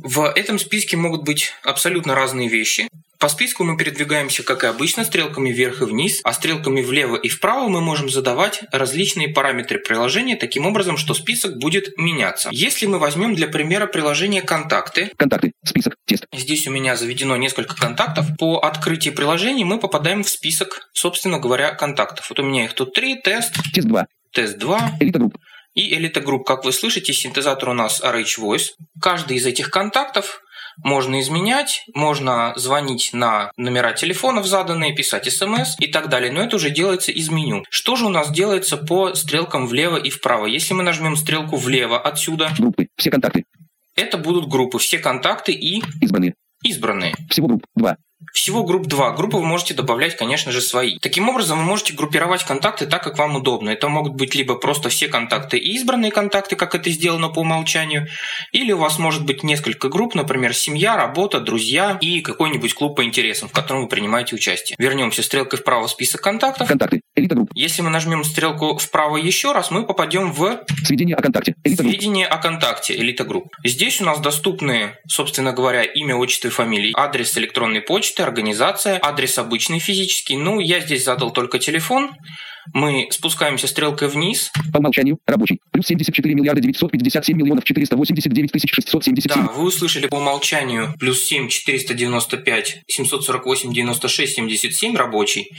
В 0.04 0.32
этом 0.32 0.61
списке 0.61 0.96
могут 0.96 1.24
быть 1.24 1.52
абсолютно 1.64 2.14
разные 2.14 2.48
вещи. 2.48 2.88
По 3.18 3.29
списку 3.29 3.64
мы 3.64 3.76
передвигаемся, 3.76 4.42
как 4.42 4.64
и 4.64 4.66
обычно, 4.66 5.05
стрелками 5.05 5.50
вверх 5.50 5.83
и 5.83 5.85
вниз, 5.85 6.20
а 6.22 6.33
стрелками 6.33 6.83
влево 6.83 7.16
и 7.16 7.29
вправо 7.29 7.68
мы 7.68 7.81
можем 7.81 8.09
задавать 8.09 8.62
различные 8.72 9.29
параметры 9.29 9.79
приложения 9.79 10.37
таким 10.37 10.66
образом, 10.66 10.96
что 10.96 11.14
список 11.14 11.59
будет 11.59 11.96
меняться. 11.96 12.50
Если 12.52 12.87
мы 12.87 12.98
возьмем 12.98 13.35
для 13.35 13.48
примера 13.48 13.87
приложение 13.87 14.42
«Контакты», 14.42 15.11
Контакты, 15.16 15.52
список, 15.64 15.96
тест. 16.05 16.26
Здесь 16.33 16.66
у 16.66 16.70
меня 16.70 16.96
заведено 16.96 17.37
несколько 17.37 17.74
контактов. 17.76 18.26
По 18.38 18.59
открытии 18.59 19.11
приложения 19.11 19.64
мы 19.64 19.79
попадаем 19.79 20.22
в 20.22 20.29
список, 20.29 20.88
собственно 20.92 21.38
говоря, 21.38 21.74
контактов. 21.74 22.29
Вот 22.29 22.38
у 22.40 22.42
меня 22.42 22.64
их 22.64 22.74
тут 22.74 22.92
три, 22.92 23.16
тест. 23.16 23.55
Тест 23.72 23.88
2. 23.88 24.07
Тест 24.33 24.59
2. 24.59 24.90
Элита 25.00 25.18
групп. 25.18 25.37
И 25.74 25.94
элита 25.94 26.20
групп. 26.20 26.46
Как 26.46 26.64
вы 26.64 26.72
слышите, 26.72 27.12
синтезатор 27.12 27.68
у 27.68 27.72
нас 27.74 28.02
RH 28.02 28.40
Voice. 28.40 28.70
Каждый 29.00 29.37
из 29.37 29.46
этих 29.46 29.70
контактов 29.70 30.40
можно 30.83 31.21
изменять, 31.21 31.85
можно 31.95 32.53
звонить 32.57 33.11
на 33.12 33.51
номера 33.57 33.93
телефонов 33.93 34.47
заданные, 34.47 34.95
писать 34.95 35.31
смс 35.33 35.77
и 35.81 35.87
так 35.89 36.09
далее, 36.09 36.33
но 36.33 36.43
это 36.43 36.57
уже 36.57 36.71
делается 36.71 37.12
из 37.12 37.29
меню. 37.29 37.65
Что 37.71 37.97
же 37.97 38.07
у 38.07 38.09
нас 38.09 38.31
делается 38.31 38.77
по 38.77 39.15
стрелкам 39.15 39.67
влево 39.67 39.97
и 39.97 40.11
вправо? 40.11 40.47
Если 40.47 40.75
мы 40.75 40.83
нажмем 40.83 41.17
стрелку 41.17 41.57
влево 41.57 41.99
отсюда... 41.99 42.51
Группы, 42.59 42.89
все 42.97 43.11
контакты. 43.11 43.45
Это 43.95 44.19
будут 44.19 44.49
группы, 44.49 44.79
все 44.79 44.99
контакты 44.99 45.53
и... 45.53 45.83
Избранные. 46.01 46.35
Избранные. 46.62 47.15
Всего 47.31 47.49
групп 47.49 47.65
2. 47.77 47.97
Всего 48.33 48.64
групп 48.64 48.87
2. 48.87 49.12
Группы 49.12 49.37
вы 49.37 49.44
можете 49.44 49.74
добавлять, 49.74 50.16
конечно 50.16 50.50
же, 50.50 50.61
свои. 50.62 50.98
Таким 50.98 51.29
образом, 51.29 51.59
вы 51.59 51.64
можете 51.64 51.92
группировать 51.92 52.44
контакты 52.44 52.87
так, 52.87 53.02
как 53.02 53.18
вам 53.18 53.37
удобно. 53.37 53.70
Это 53.70 53.88
могут 53.88 54.14
быть 54.14 54.35
либо 54.35 54.55
просто 54.55 54.88
все 54.88 55.09
контакты 55.09 55.59
и 55.59 55.74
избранные 55.74 56.11
контакты, 56.11 56.57
как 56.57 56.74
это 56.74 56.90
сделано 56.90 57.29
по 57.29 57.40
умолчанию, 57.40 58.07
или 58.52 58.72
у 58.72 58.79
вас 58.79 58.98
может 58.98 59.26
быть 59.26 59.42
несколько 59.42 59.88
групп, 59.88 60.14
например, 60.14 60.55
семья, 60.55 60.96
работа, 60.96 61.40
друзья 61.40 61.98
и 62.00 62.20
какой-нибудь 62.20 62.72
клуб 62.74 62.96
по 62.96 63.05
интересам, 63.05 63.48
в 63.48 63.52
котором 63.52 63.83
вы 63.83 63.88
принимаете 63.88 64.35
участие. 64.35 64.76
Вернемся 64.79 65.22
стрелкой 65.22 65.59
вправо 65.59 65.87
в 65.87 65.90
список 65.90 66.22
контактов. 66.22 66.68
Контакты. 66.68 67.02
Элита 67.14 67.35
групп. 67.35 67.50
Если 67.55 67.83
мы 67.83 67.90
нажмем 67.90 68.24
стрелку 68.24 68.76
вправо 68.79 69.16
еще 69.18 69.52
раз, 69.52 69.70
мы 69.70 69.85
попадем 69.87 70.33
в 70.33 70.64
Сведения 70.85 71.16
о 71.16 71.22
контакте. 71.22 71.55
Элита 71.64 71.83
групп. 71.83 71.92
Сведения 71.92 72.26
о 72.26 72.38
контакте, 72.38 72.96
элита 72.96 73.24
групп. 73.24 73.48
Здесь 73.64 74.00
у 74.00 74.05
нас 74.05 74.20
доступны, 74.20 74.96
собственно 75.09 75.52
говоря, 75.52 75.83
имя, 75.83 76.16
отчество 76.16 76.48
и 76.48 76.50
фамилия, 76.50 76.92
адрес 76.94 77.37
электронной 77.37 77.81
почты, 77.81 78.06
организация, 78.25 78.99
адрес 79.03 79.38
обычный 79.38 79.79
физический. 79.79 80.37
Ну, 80.37 80.61
я 80.61 80.81
здесь 80.81 81.05
задал 81.05 81.33
только 81.33 81.59
телефон. 81.59 82.11
Мы 82.72 83.09
спускаемся 83.11 83.66
стрелкой 83.66 84.09
вниз. 84.09 84.50
По 84.72 84.79
умолчанию 84.79 85.18
рабочий. 85.26 85.61
Плюс 85.70 85.87
74 85.87 86.35
миллиарда 86.35 86.61
957 86.61 87.37
миллионов 87.37 87.64
489 87.64 88.52
тысяч 88.52 88.72
677. 88.72 89.35
Да, 89.35 89.52
вы 89.52 89.64
услышали 89.64 90.07
по 90.07 90.16
умолчанию 90.16 90.94
плюс 90.98 91.22
7 91.24 91.48
495 91.48 92.83
748 92.87 93.72
96 93.72 94.35
77 94.35 94.96
рабочий. 94.96 95.50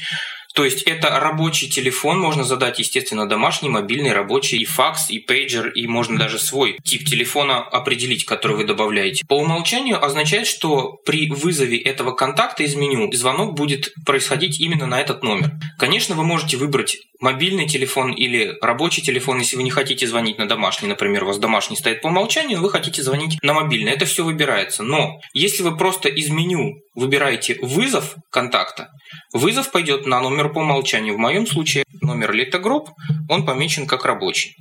То 0.57 0.65
есть 0.65 0.81
это 0.81 1.19
рабочий 1.19 1.69
телефон, 1.69 2.19
можно 2.19 2.43
задать, 2.43 2.79
естественно, 2.79 3.29
домашний, 3.29 3.69
мобильный, 3.69 4.11
рабочий, 4.11 4.57
и 4.57 4.65
факс, 4.65 5.11
и 5.11 5.19
пейджер, 5.19 5.67
и 5.67 5.85
можно 5.85 6.17
даже 6.17 6.39
свой 6.39 6.79
тип 6.83 7.07
телефона 7.07 7.59
определить, 7.59 8.25
который 8.25 8.57
вы 8.57 8.63
добавляете. 8.63 9.23
По 9.27 9.35
умолчанию 9.35 10.03
означает, 10.03 10.47
что 10.47 10.93
при 11.05 11.29
вызове 11.29 11.77
этого 11.77 12.11
контакта 12.11 12.63
из 12.63 12.73
меню 12.73 13.11
звонок 13.13 13.53
будет 13.53 13.93
происходить 14.03 14.59
именно 14.59 14.87
на 14.87 14.99
этот 14.99 15.21
номер. 15.21 15.51
Конечно, 15.77 16.15
вы 16.15 16.23
можете 16.23 16.57
выбрать 16.57 16.96
мобильный 17.19 17.67
телефон 17.67 18.11
или 18.11 18.55
рабочий 18.61 19.01
телефон, 19.01 19.39
если 19.39 19.55
вы 19.55 19.63
не 19.63 19.71
хотите 19.71 20.07
звонить 20.07 20.37
на 20.37 20.47
домашний, 20.47 20.87
например, 20.87 21.23
у 21.23 21.27
вас 21.27 21.39
домашний 21.39 21.75
стоит 21.75 22.01
по 22.01 22.07
умолчанию, 22.07 22.61
вы 22.61 22.69
хотите 22.69 23.01
звонить 23.03 23.37
на 23.41 23.53
мобильный. 23.53 23.91
Это 23.91 24.05
все 24.05 24.23
выбирается. 24.23 24.83
Но 24.83 25.19
если 25.33 25.63
вы 25.63 25.75
просто 25.77 26.09
из 26.09 26.29
меню 26.29 26.75
выбираете 26.95 27.57
вызов 27.61 28.15
контакта, 28.31 28.89
вызов 29.33 29.71
пойдет 29.71 30.05
на 30.05 30.21
номер 30.21 30.51
по 30.51 30.59
умолчанию. 30.59 31.15
В 31.15 31.19
моем 31.19 31.47
случае 31.47 31.83
номер 32.01 32.33
литогрупп, 32.33 32.89
он 33.29 33.45
помечен 33.45 33.87
как 33.87 34.05
рабочий. 34.05 34.55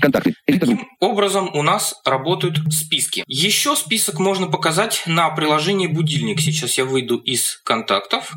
Контакты. 0.00 0.34
Таким 0.46 0.86
образом 1.00 1.50
у 1.54 1.62
нас 1.62 1.94
работают 2.04 2.58
списки. 2.72 3.22
Еще 3.26 3.76
список 3.76 4.18
можно 4.18 4.48
показать 4.48 5.02
на 5.06 5.30
приложении 5.30 5.86
«Будильник». 5.86 6.40
Сейчас 6.40 6.76
я 6.76 6.84
выйду 6.84 7.16
из 7.16 7.58
контактов. 7.64 8.32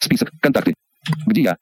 Список. 0.00 0.30
Контакты. 0.40 0.74
Где 1.26 1.42
я? 1.42 1.56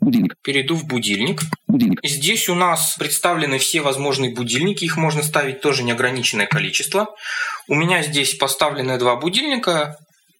Будильник. 0.00 0.34
перейду 0.42 0.74
в 0.74 0.86
«Будильник». 0.86 1.40
Будильник. 1.66 2.00
Здесь 2.04 2.48
у 2.48 2.54
нас 2.54 2.96
представлены 2.98 3.58
все 3.58 3.80
возможные 3.80 4.34
будильники, 4.34 4.84
их 4.84 4.96
можно 4.96 5.22
ставить 5.22 5.60
тоже 5.60 5.82
неограниченное 5.82 6.46
количество. 6.46 7.14
У 7.68 7.74
меня 7.74 8.02
здесь 8.02 8.34
поставлены 8.34 8.98
два 8.98 9.16
будильника. 9.16 9.96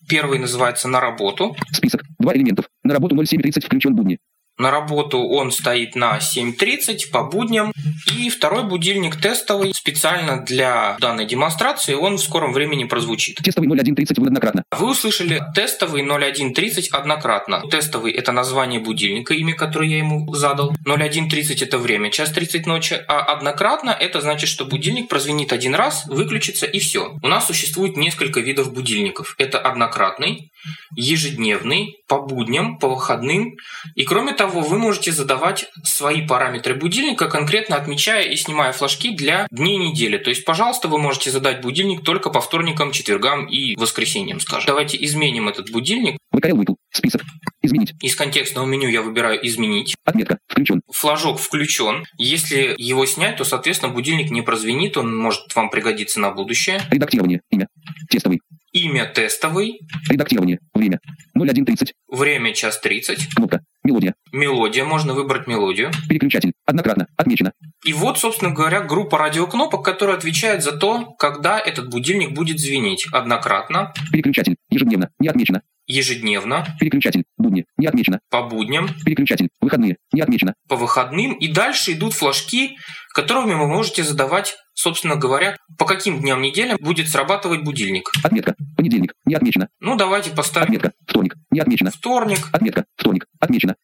Первый 0.09 0.39
называется 0.39 0.89
«На 0.89 1.01
работу». 1.01 1.57
Список. 1.73 2.03
Два 2.19 2.35
элементов. 2.35 2.67
На 2.83 2.93
работу 2.93 3.17
07.30 3.17 3.65
включен 3.65 3.95
будни. 3.95 4.19
На 4.57 4.71
работу 4.71 5.19
он 5.19 5.51
стоит 5.51 5.97
на 5.97 6.19
7.30 6.19 7.11
по 7.11 7.25
будням. 7.25 7.73
И 8.17 8.31
второй 8.31 8.65
будильник 8.65 9.17
тестовый, 9.21 9.73
специально 9.75 10.43
для 10.45 10.97
данной 11.01 11.27
демонстрации, 11.27 11.95
он 11.95 12.17
в 12.17 12.21
скором 12.21 12.53
времени 12.53 12.85
прозвучит. 12.85 13.37
Тестовый 13.37 13.69
01.30 13.69 14.21
в 14.21 14.25
однократно. 14.25 14.63
Вы 14.71 14.91
услышали 14.91 15.43
тестовый 15.55 16.03
0130 16.03 16.91
однократно. 16.91 17.63
Тестовый– 17.69 18.13
это 18.15 18.31
название 18.31 18.79
будильника, 18.79 19.35
имя, 19.35 19.55
которое 19.55 19.89
я 19.89 19.99
ему 19.99 20.33
задал. 20.35 20.73
0130– 20.85 21.63
это 21.63 21.79
время, 21.79 22.11
час 22.11 22.31
30 22.31 22.67
ночи. 22.67 22.95
А 23.09 23.21
однократно– 23.21 23.91
это 24.01 24.21
значит, 24.21 24.49
что 24.49 24.65
будильник 24.65 25.09
прозвенит 25.09 25.53
один 25.53 25.75
раз, 25.75 26.07
выключится 26.07 26.67
и 26.67 26.79
все. 26.79 27.19
У 27.23 27.29
нас 27.29 27.47
существует 27.47 27.97
несколько 27.97 28.41
видов 28.41 28.73
будильников. 28.73 29.35
Это 29.39 29.59
однократный, 29.59 30.53
ежедневный, 30.97 31.97
по 32.07 32.21
будням, 32.21 32.79
по 32.79 32.89
выходным. 32.89 33.57
И 33.95 34.05
кроме 34.05 34.33
того, 34.33 34.44
вы 34.47 34.79
можете 34.79 35.13
задавать 35.13 35.71
свои 35.83 36.27
параметры 36.27 36.75
будильника, 36.75 37.29
конкретно 37.29 37.77
отмечая 37.77 38.25
и 38.25 38.37
снимая 38.37 38.73
флажки 38.73 39.15
для 39.15 39.47
дней 39.51 39.77
недели. 39.77 40.19
То 40.19 40.31
есть, 40.31 40.45
пожалуйста, 40.45 40.89
вы 40.89 40.99
можете 40.99 41.31
задать 41.31 41.61
будильник 41.61 42.05
только 42.05 42.31
по 42.31 42.41
вторникам, 42.41 42.93
четвергам 42.93 43.47
и 43.47 43.77
воскресеньям, 43.77 44.41
скажем. 44.41 44.67
Давайте 44.67 45.03
изменим 45.05 45.49
этот 45.49 45.71
будильник. 45.71 46.19
ВКЛ 46.33 46.57
выпал. 46.57 46.77
Список. 46.91 47.23
Изменить. 47.63 47.93
Из 48.03 48.15
контекстного 48.15 48.67
меню 48.67 48.89
я 48.89 49.03
выбираю 49.03 49.45
«Изменить». 49.47 49.95
Отметка. 50.05 50.39
Включен. 50.47 50.81
Флажок 50.93 51.39
включен. 51.39 52.05
Если 52.19 52.75
его 52.79 53.07
снять, 53.07 53.37
то, 53.37 53.45
соответственно, 53.45 53.93
будильник 53.93 54.31
не 54.31 54.43
прозвенит, 54.43 54.97
он 54.97 55.17
может 55.17 55.55
вам 55.55 55.71
пригодиться 55.71 56.21
на 56.21 56.31
будущее. 56.31 56.81
Редактирование. 56.91 57.41
Имя. 57.51 57.67
Тестовый. 58.11 58.41
Имя 58.75 59.07
тестовый, 59.07 59.81
Редактирование. 60.09 60.59
Время. 60.75 60.99
01.30. 61.39 61.93
время 62.09 62.53
час 62.53 62.81
30, 62.81 63.35
Кнопка. 63.35 63.61
Мелодия. 63.85 64.15
мелодия, 64.33 64.85
можно 64.85 65.13
выбрать 65.13 65.47
мелодию. 65.47 65.91
Переключатель. 66.09 66.55
Однократно. 66.65 67.07
Отмечено. 67.17 67.53
И 67.85 67.93
вот, 67.93 68.19
собственно 68.19 68.51
говоря, 68.51 68.81
группа 68.81 69.19
радиокнопок, 69.19 69.85
которая 69.85 70.17
отвечает 70.17 70.63
за 70.63 70.73
то, 70.73 71.13
когда 71.19 71.59
этот 71.59 71.91
будильник 71.91 72.33
будет 72.33 72.59
звенеть 72.59 73.07
однократно. 73.13 73.93
Переключатель. 74.11 74.57
Ежедневно. 74.71 75.11
Не 75.19 75.29
отмечено. 75.29 75.61
Ежедневно. 75.87 76.67
Переключатель. 76.79 77.25
Будни. 77.37 77.65
Не 77.77 77.87
отмечено. 77.87 78.21
По 78.31 78.43
будням. 78.43 78.89
Переключатель. 79.05 79.49
Выходные. 79.61 79.97
Не 80.13 80.21
отмечено. 80.21 80.55
По 80.69 80.77
выходным. 80.77 81.35
И 81.35 81.49
дальше 81.49 81.93
идут 81.93 82.15
флажки, 82.15 82.77
которыми 83.13 83.55
вы 83.55 83.67
можете 83.67 84.03
задавать, 84.03 84.57
собственно 84.75 85.17
говоря, 85.17 85.57
по 85.79 85.87
каким 85.87 86.21
дням 86.21 86.43
недели 86.43 86.77
будет 86.81 87.09
срабатывать 87.09 87.63
будильник. 87.63 88.11
Отметка. 88.23 88.55
Понедельник. 88.77 89.15
Не 89.25 89.35
отмечено. 89.35 89.69
Ну, 89.81 89.97
давайте 89.97 90.31
поставим. 90.31 90.67
Отметка. 90.67 90.93
Вторник. 91.07 91.35
Не 91.51 91.61
отмечено. 91.61 91.91
Вторник. 91.91 92.49
Отметка. 92.53 92.85
Вторник. 92.97 93.27
Отмечено. 93.41 93.77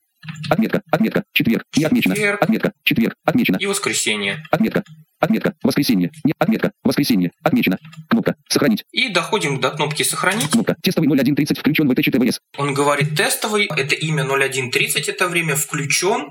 Отметка. 0.50 0.82
Отметка. 0.90 1.24
Четверг. 1.32 1.64
Не 1.76 1.84
отмечено. 1.84 2.14
Четверг. 2.14 2.42
Отметка. 2.42 2.72
Четверг. 2.84 3.14
Отмечено. 3.24 3.56
И 3.58 3.66
воскресенье. 3.66 4.42
Отметка. 4.50 4.84
Отметка. 5.20 5.54
Воскресенье. 5.62 6.10
Не 6.24 6.32
отметка. 6.38 6.72
Воскресенье. 6.82 7.30
Отмечено. 7.42 7.78
Кнопка. 8.08 8.36
Сохранить. 8.48 8.84
И 8.90 9.10
доходим 9.10 9.60
до 9.60 9.70
кнопки 9.70 10.02
«Сохранить». 10.02 10.50
Кнопка. 10.50 10.76
Тестовый 10.82 11.08
0130 11.08 11.58
включен 11.58 11.88
в 11.88 11.94
ТЧТВС. 11.94 12.40
Он 12.56 12.72
говорит 12.72 13.14
тестовый, 13.16 13.66
это 13.66 13.94
имя 13.94 14.24
0130, 14.24 15.08
это 15.08 15.28
время 15.28 15.56
включен, 15.56 16.30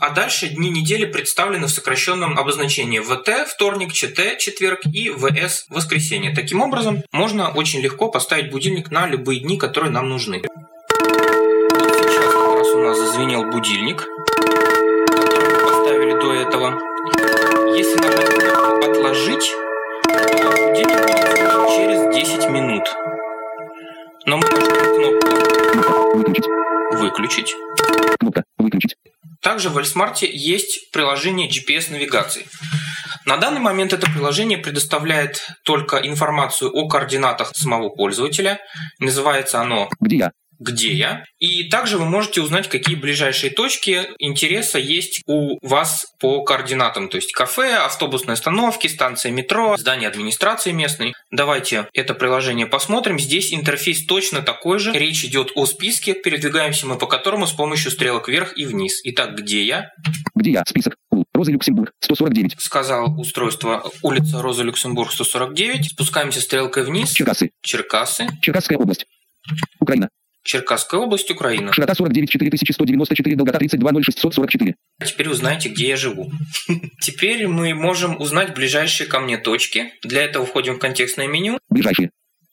а 0.00 0.10
дальше 0.10 0.48
дни 0.48 0.68
недели 0.70 1.06
представлены 1.06 1.66
в 1.66 1.70
сокращенном 1.70 2.38
обозначении 2.38 3.00
ВТ, 3.00 3.48
вторник, 3.48 3.92
ЧТ, 3.92 4.38
четверг 4.38 4.80
и 4.92 5.10
ВС, 5.10 5.64
воскресенье. 5.70 6.34
Таким 6.34 6.60
образом, 6.60 7.02
можно 7.12 7.48
очень 7.48 7.80
легко 7.80 8.10
поставить 8.10 8.50
будильник 8.50 8.90
на 8.90 9.06
любые 9.06 9.40
дни, 9.40 9.56
которые 9.56 9.90
нам 9.90 10.08
нужны. 10.10 10.42
Нас 12.82 12.98
зазвенел 12.98 13.44
будильник, 13.44 14.06
который 15.06 15.48
мы 15.50 15.60
поставили 15.66 16.12
до 16.20 16.32
этого. 16.32 16.78
Если 17.76 17.96
нажать 17.96 18.28
кнопку 18.28 18.90
«Отложить», 18.90 19.52
то 20.04 20.50
будильник 20.50 21.00
будет 21.00 21.68
через 21.76 22.14
10 22.14 22.48
минут. 22.50 22.84
Но 24.26 24.36
мы 24.38 24.48
нажмем 24.48 25.20
кнопку. 25.20 26.16
Выключить. 26.16 26.46
«Выключить». 26.92 27.56
Кнопка. 28.18 28.44
Выключить. 28.58 28.96
Также 29.42 29.70
в 29.70 29.78
Альсмарте 29.78 30.28
есть 30.30 30.90
приложение 30.90 31.48
GPS-навигации. 31.48 32.46
На 33.26 33.36
данный 33.36 33.60
момент 33.60 33.92
это 33.92 34.10
приложение 34.10 34.58
предоставляет 34.58 35.46
только 35.64 35.96
информацию 35.98 36.70
о 36.72 36.88
координатах 36.88 37.52
самого 37.54 37.90
пользователя. 37.90 38.58
Называется 38.98 39.60
оно 39.60 39.88
Где 40.00 40.16
я? 40.16 40.32
Где 40.60 40.92
я. 40.92 41.24
И 41.38 41.64
также 41.64 41.98
вы 41.98 42.04
можете 42.04 42.42
узнать, 42.42 42.68
какие 42.68 42.94
ближайшие 42.94 43.50
точки 43.50 44.06
интереса 44.18 44.78
есть 44.78 45.22
у 45.26 45.58
вас 45.66 46.06
по 46.20 46.44
координатам. 46.44 47.08
То 47.08 47.16
есть 47.16 47.32
кафе, 47.32 47.76
автобусные 47.76 48.34
остановки, 48.34 48.86
станция 48.86 49.32
метро, 49.32 49.76
здание 49.76 50.08
администрации 50.08 50.70
местной. 50.70 51.14
Давайте 51.30 51.88
это 51.94 52.14
приложение 52.14 52.66
посмотрим. 52.66 53.18
Здесь 53.18 53.52
интерфейс 53.52 54.04
точно 54.04 54.42
такой 54.42 54.78
же. 54.78 54.92
Речь 54.92 55.24
идет 55.24 55.52
о 55.54 55.66
списке, 55.66 56.14
передвигаемся 56.14 56.86
мы 56.86 56.98
по 56.98 57.06
которому 57.06 57.46
с 57.46 57.52
помощью 57.52 57.90
стрелок 57.90 58.28
вверх 58.28 58.56
и 58.56 58.66
вниз. 58.66 59.00
Итак, 59.04 59.34
где 59.34 59.64
я? 59.64 59.90
Где 60.34 60.52
я? 60.52 60.62
Список. 60.66 60.96
Роза 61.32 61.52
Люксембург. 61.52 61.94
149. 62.00 62.56
Сказал 62.58 63.18
устройство 63.18 63.90
улица 64.02 64.42
Роза 64.42 64.62
Люксембург 64.62 65.10
149. 65.10 65.92
Спускаемся 65.92 66.40
стрелкой 66.42 66.84
вниз. 66.84 67.12
Черкассы. 67.12 67.50
Черкассы. 67.62 68.28
Черкасская 68.42 68.76
область. 68.76 69.06
Украина. 69.80 70.10
Черкасская 70.42 71.00
область, 71.00 71.30
Украина. 71.30 71.72
Широта 71.72 71.94
49 71.94 72.30
4194, 72.30 73.36
долгота 73.36 73.58
32 73.58 73.92
0644. 74.02 74.74
А 74.98 75.04
Теперь 75.04 75.28
узнаете, 75.28 75.68
где 75.68 75.88
я 75.88 75.96
живу. 75.96 76.30
Теперь 77.00 77.46
мы 77.46 77.74
можем 77.74 78.18
узнать 78.20 78.54
ближайшие 78.54 79.06
ко 79.06 79.20
мне 79.20 79.36
точки. 79.36 79.92
Для 80.02 80.22
этого 80.22 80.46
входим 80.46 80.74
в 80.74 80.78
контекстное 80.78 81.26
меню. 81.26 81.58
Ближайшие. 81.68 82.10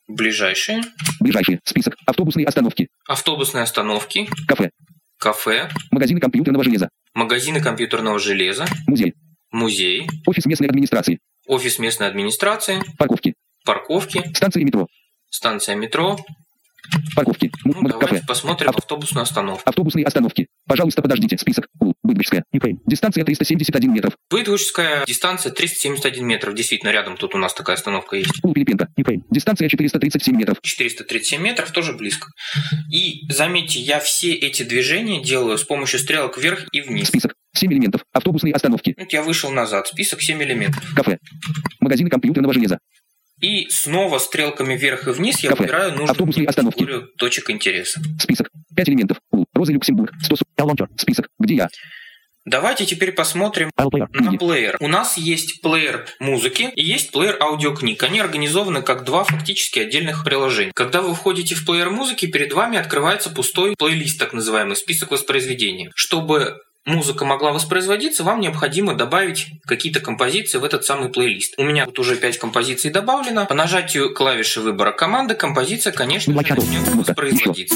Ближайшие. 0.07 0.83
Ближайшие. 1.19 1.59
Список. 1.63 1.95
Автобусные 2.05 2.45
остановки. 2.45 2.87
Автобусные 3.07 3.63
остановки. 3.63 4.27
Кафе. 4.47 4.71
Кафе. 5.17 5.69
Магазины 5.91 6.19
компьютерного 6.19 6.63
железа. 6.63 6.89
Магазины 7.13 7.61
компьютерного 7.61 8.19
железа. 8.19 8.65
Музей. 8.85 9.13
Музей. 9.51 10.07
Офис 10.25 10.45
местной 10.45 10.67
администрации. 10.67 11.19
Офис 11.47 11.79
местной 11.79 12.07
администрации. 12.07 12.81
Парковки. 12.97 13.33
Парковки. 13.65 14.23
Станции 14.33 14.63
метро. 14.63 14.87
Станция 15.29 15.75
метро. 15.75 16.17
Парковки. 17.15 17.51
Ну, 17.63 17.73
давайте 17.73 17.99
Кафе. 17.99 18.21
посмотрим 18.27 18.69
Ав- 18.69 18.77
автобусную 18.77 19.23
остановку. 19.23 19.61
Автобусные 19.65 20.05
остановки. 20.05 20.47
Пожалуйста, 20.67 21.01
подождите. 21.01 21.37
Список. 21.37 21.67
У. 21.79 21.93
Быдвичская. 22.03 22.43
Ukraine. 22.55 22.77
Дистанция 22.85 23.23
371 23.23 23.91
метров. 23.93 24.13
Бытвышская 24.29 25.05
дистанция 25.05 25.51
371 25.51 26.25
метров. 26.25 26.53
Действительно, 26.55 26.91
рядом 26.91 27.17
тут 27.17 27.35
у 27.35 27.37
нас 27.37 27.53
такая 27.53 27.75
остановка 27.75 28.15
есть. 28.15 28.31
У. 28.43 28.53
Пилипенко. 28.53 28.87
Ukraine. 28.99 29.21
Дистанция 29.29 29.67
437 29.69 30.35
метров. 30.35 30.57
437 30.61 31.41
метров, 31.41 31.71
тоже 31.71 31.93
близко. 31.93 32.29
И 32.91 33.21
заметьте, 33.31 33.79
я 33.79 33.99
все 33.99 34.33
эти 34.33 34.63
движения 34.63 35.21
делаю 35.23 35.57
с 35.57 35.63
помощью 35.63 35.99
стрелок 35.99 36.37
вверх 36.37 36.67
и 36.71 36.81
вниз. 36.81 37.07
Список. 37.07 37.33
7 37.55 37.73
элементов. 37.73 38.01
Автобусные 38.13 38.53
остановки. 38.53 38.93
Вот 38.97 39.11
я 39.11 39.23
вышел 39.23 39.51
назад, 39.51 39.87
список 39.87 40.21
7 40.21 40.41
элементов. 40.43 40.83
Кафе. 40.95 41.17
Магазины 41.79 42.09
компьютерного 42.09 42.53
железа. 42.53 42.77
И 43.39 43.69
снова 43.69 44.17
стрелками 44.19 44.75
вверх 44.75 45.07
и 45.07 45.11
вниз 45.11 45.39
я 45.39 45.49
Кафе. 45.49 45.63
выбираю 45.63 45.89
нужную 45.91 46.11
Автобусные 46.11 46.47
остановки. 46.47 46.79
категорию 46.79 47.07
точек 47.17 47.49
интереса. 47.51 48.01
Список. 48.19 48.49
5 48.75 48.89
элементов. 48.89 49.17
У. 49.31 49.45
Роза 49.53 49.73
Люксембург. 49.73 50.11
140. 50.23 50.89
Список. 50.99 51.29
Где 51.39 51.55
я? 51.55 51.69
Давайте 52.45 52.85
теперь 52.85 53.11
посмотрим 53.11 53.71
на 53.75 54.07
Книги. 54.07 54.37
плеер. 54.37 54.77
У 54.79 54.87
нас 54.87 55.17
есть 55.17 55.61
плеер 55.61 56.07
музыки 56.21 56.71
и 56.75 56.81
есть 56.81 57.11
плеер 57.11 57.37
аудиокниг. 57.41 58.01
Они 58.03 58.21
организованы 58.21 58.81
как 58.81 59.03
два 59.03 59.25
фактически 59.25 59.79
отдельных 59.79 60.23
приложения. 60.23 60.71
Когда 60.73 61.01
вы 61.01 61.13
входите 61.13 61.55
в 61.55 61.65
плеер 61.65 61.89
музыки, 61.89 62.25
перед 62.25 62.53
вами 62.53 62.77
открывается 62.77 63.29
пустой 63.29 63.75
плейлист, 63.77 64.17
так 64.17 64.31
называемый 64.31 64.77
список 64.77 65.11
воспроизведения. 65.11 65.91
Чтобы 65.93 66.61
музыка 66.87 67.25
могла 67.25 67.51
воспроизводиться, 67.51 68.23
вам 68.23 68.39
необходимо 68.39 68.95
добавить 68.95 69.49
какие-то 69.65 69.99
композиции 69.99 70.57
в 70.57 70.63
этот 70.63 70.85
самый 70.85 71.09
плейлист. 71.09 71.53
У 71.57 71.63
меня 71.63 71.85
тут 71.85 71.99
уже 71.99 72.15
5 72.15 72.39
композиций 72.39 72.89
добавлено. 72.89 73.45
По 73.45 73.53
нажатию 73.53 74.13
клавиши 74.13 74.61
выбора 74.61 74.91
команды 74.91 75.35
композиция, 75.35 75.93
конечно 75.93 76.33
же, 76.33 76.39
начнет 76.39 76.87
воспроизводиться. 76.95 77.75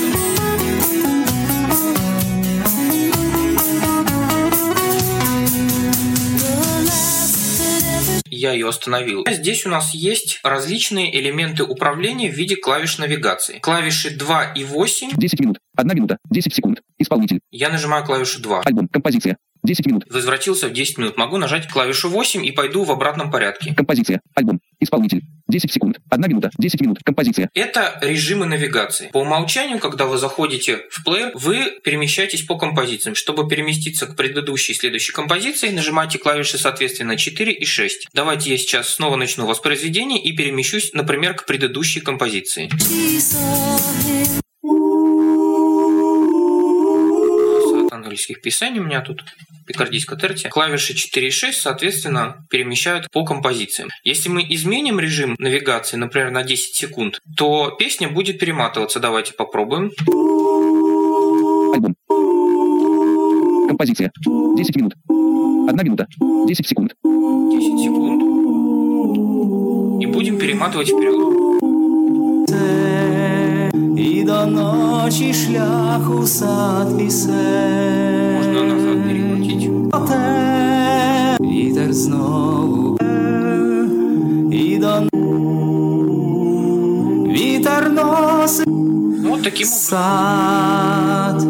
Я 8.42 8.54
ее 8.54 8.70
остановил. 8.70 9.24
Здесь 9.30 9.68
у 9.68 9.70
нас 9.70 9.94
есть 9.94 10.40
различные 10.42 11.16
элементы 11.16 11.64
управления 11.64 12.28
в 12.28 12.34
виде 12.34 12.56
клавиш 12.56 12.98
навигации. 12.98 13.60
Клавиши 13.60 14.10
2 14.10 14.54
и 14.54 14.64
8 14.64 15.12
10 15.16 15.40
минут. 15.42 15.60
1 15.78 15.96
минута. 15.96 16.18
10 16.28 16.52
секунд. 16.52 16.82
Исполнитель. 16.98 17.42
я 17.52 17.70
нажимаю 17.70 18.04
клавишу 18.04 18.42
2. 18.42 18.62
Альбом. 18.66 18.88
Композиция. 18.88 19.38
10 19.64 19.86
минут. 19.86 20.06
Возвратился 20.10 20.68
в 20.68 20.74
10 20.74 20.98
минут. 20.98 21.18
Могу 21.18 21.38
нажать 21.38 21.68
клавишу 21.68 22.10
8 22.10 22.46
и 22.46 22.52
пойду 22.52 22.84
в 22.84 22.92
обратном 22.92 23.32
порядке. 23.32 23.74
Композиция. 23.76 24.22
Альбом. 24.34 24.60
Исполнитель. 24.80 25.22
10 25.48 25.72
секунд. 25.72 26.00
1 26.10 26.30
минута. 26.30 26.50
10 26.58 26.82
минут. 26.82 27.00
Композиция. 27.04 27.50
Это 27.54 28.00
режимы 28.02 28.46
навигации. 28.46 29.10
По 29.12 29.20
умолчанию, 29.20 29.80
когда 29.80 30.06
вы 30.06 30.18
заходите 30.18 30.82
в 30.90 31.04
плеер, 31.04 31.32
вы 31.36 31.80
перемещаетесь 31.84 32.44
по 32.44 32.58
композициям. 32.58 33.16
Чтобы 33.16 33.48
переместиться 33.48 34.08
к 34.08 34.16
предыдущей 34.16 34.74
и 34.74 34.76
следующей 34.76 35.12
композиции, 35.12 35.70
нажимайте 35.70 36.18
клавиши 36.18 36.58
соответственно 36.58 37.18
4 37.18 37.52
и 37.52 37.66
6. 37.66 38.08
Давайте 38.14 38.52
я 38.52 38.58
сейчас 38.58 38.90
снова 38.90 39.16
начну 39.16 39.46
воспроизведение 39.46 40.22
и 40.22 40.32
перемещусь, 40.32 40.94
например, 40.94 41.36
к 41.36 41.46
предыдущей 41.46 42.00
композиции. 42.00 42.70
Английских 48.12 48.42
писаний 48.42 48.80
у 48.80 48.84
меня 48.84 49.02
тут 49.02 49.24
пикардийская 49.66 50.20
терция. 50.20 50.52
Клавиши 50.52 50.94
4 50.94 51.28
и 51.28 51.32
6, 51.32 51.62
соответственно, 51.62 52.46
перемещают 52.50 53.10
по 53.10 53.24
композициям. 53.24 53.90
Если 54.04 54.28
мы 54.28 54.46
изменим 54.50 55.00
режим 55.00 55.36
навигации, 55.40 55.96
например, 55.96 56.32
на 56.32 56.44
10 56.44 56.76
секунд, 56.76 57.22
то 57.38 57.72
песня 57.80 58.10
будет 58.10 58.38
перематываться. 58.38 59.00
Давайте 59.00 59.34
попробуем. 59.34 59.92
Альбом. 61.74 61.96
Композиция. 63.70 64.12
10 64.26 64.76
минут. 64.76 64.94
1 65.08 65.84
минута. 65.86 66.08
10 66.20 66.68
секунд. 66.68 66.94
10 67.04 67.80
секунд. 67.80 68.22
И 70.04 70.06
будем 70.08 70.38
перематывать 70.38 70.90
вперед. 70.90 71.41
І 73.98 74.24
до 74.24 74.46
ночі 74.46 75.34
шляху 75.34 76.28
сад 76.28 76.98
пісень. 76.98 78.36
Можно 78.38 78.64
назад 78.64 79.04
перекрутить. 79.08 79.70
Те 80.08 81.38
Вітер 81.42 81.94
знову 81.94 82.98
і 84.52 84.78
до 84.78 85.02
Вітер 87.32 87.92
носить 87.92 88.68
Ну, 89.24 89.38
таким 89.38 89.68
образом. 89.68 89.68
сад. 89.68 91.48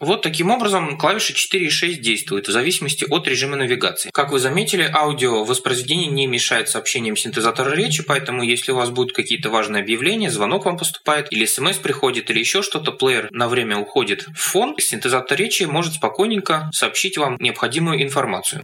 Вот 0.00 0.22
таким 0.22 0.50
образом 0.50 0.96
клавиша 0.96 1.32
4 1.32 1.66
и 1.66 1.70
6 1.70 2.00
действуют 2.00 2.46
в 2.46 2.52
зависимости 2.52 3.04
от 3.10 3.26
режима 3.26 3.56
навигации. 3.56 4.10
Как 4.12 4.30
вы 4.30 4.38
заметили, 4.38 4.88
аудио 4.94 5.42
воспроизведение 5.42 6.06
не 6.06 6.28
мешает 6.28 6.68
сообщениям 6.68 7.16
синтезатора 7.16 7.74
речи, 7.74 8.04
поэтому 8.04 8.44
если 8.44 8.70
у 8.70 8.76
вас 8.76 8.90
будут 8.90 9.12
какие-то 9.12 9.50
важные 9.50 9.82
объявления, 9.82 10.30
звонок 10.30 10.66
вам 10.66 10.76
поступает, 10.76 11.32
или 11.32 11.44
смс 11.46 11.78
приходит, 11.78 12.30
или 12.30 12.38
еще 12.38 12.62
что-то, 12.62 12.92
плеер 12.92 13.28
на 13.32 13.48
время 13.48 13.76
уходит 13.76 14.26
в 14.28 14.38
фон, 14.38 14.76
синтезатор 14.78 15.36
речи 15.36 15.64
может 15.64 15.94
спокойненько 15.94 16.70
сообщить 16.72 17.18
вам 17.18 17.36
необходимую 17.40 18.00
информацию. 18.00 18.62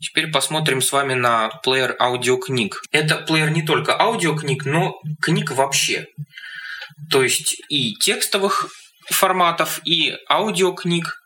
Теперь 0.00 0.30
посмотрим 0.30 0.80
с 0.80 0.90
вами 0.90 1.12
на 1.12 1.50
плеер 1.62 1.96
аудиокниг. 2.00 2.82
Это 2.92 3.16
плеер 3.16 3.50
не 3.50 3.62
только 3.62 3.98
аудиокниг, 4.00 4.64
но 4.64 4.98
книг 5.20 5.50
вообще. 5.50 6.06
То 7.10 7.22
есть 7.22 7.60
и 7.68 7.94
текстовых 7.94 8.70
форматов, 9.10 9.80
и 9.84 10.14
аудиокниг. 10.28 11.22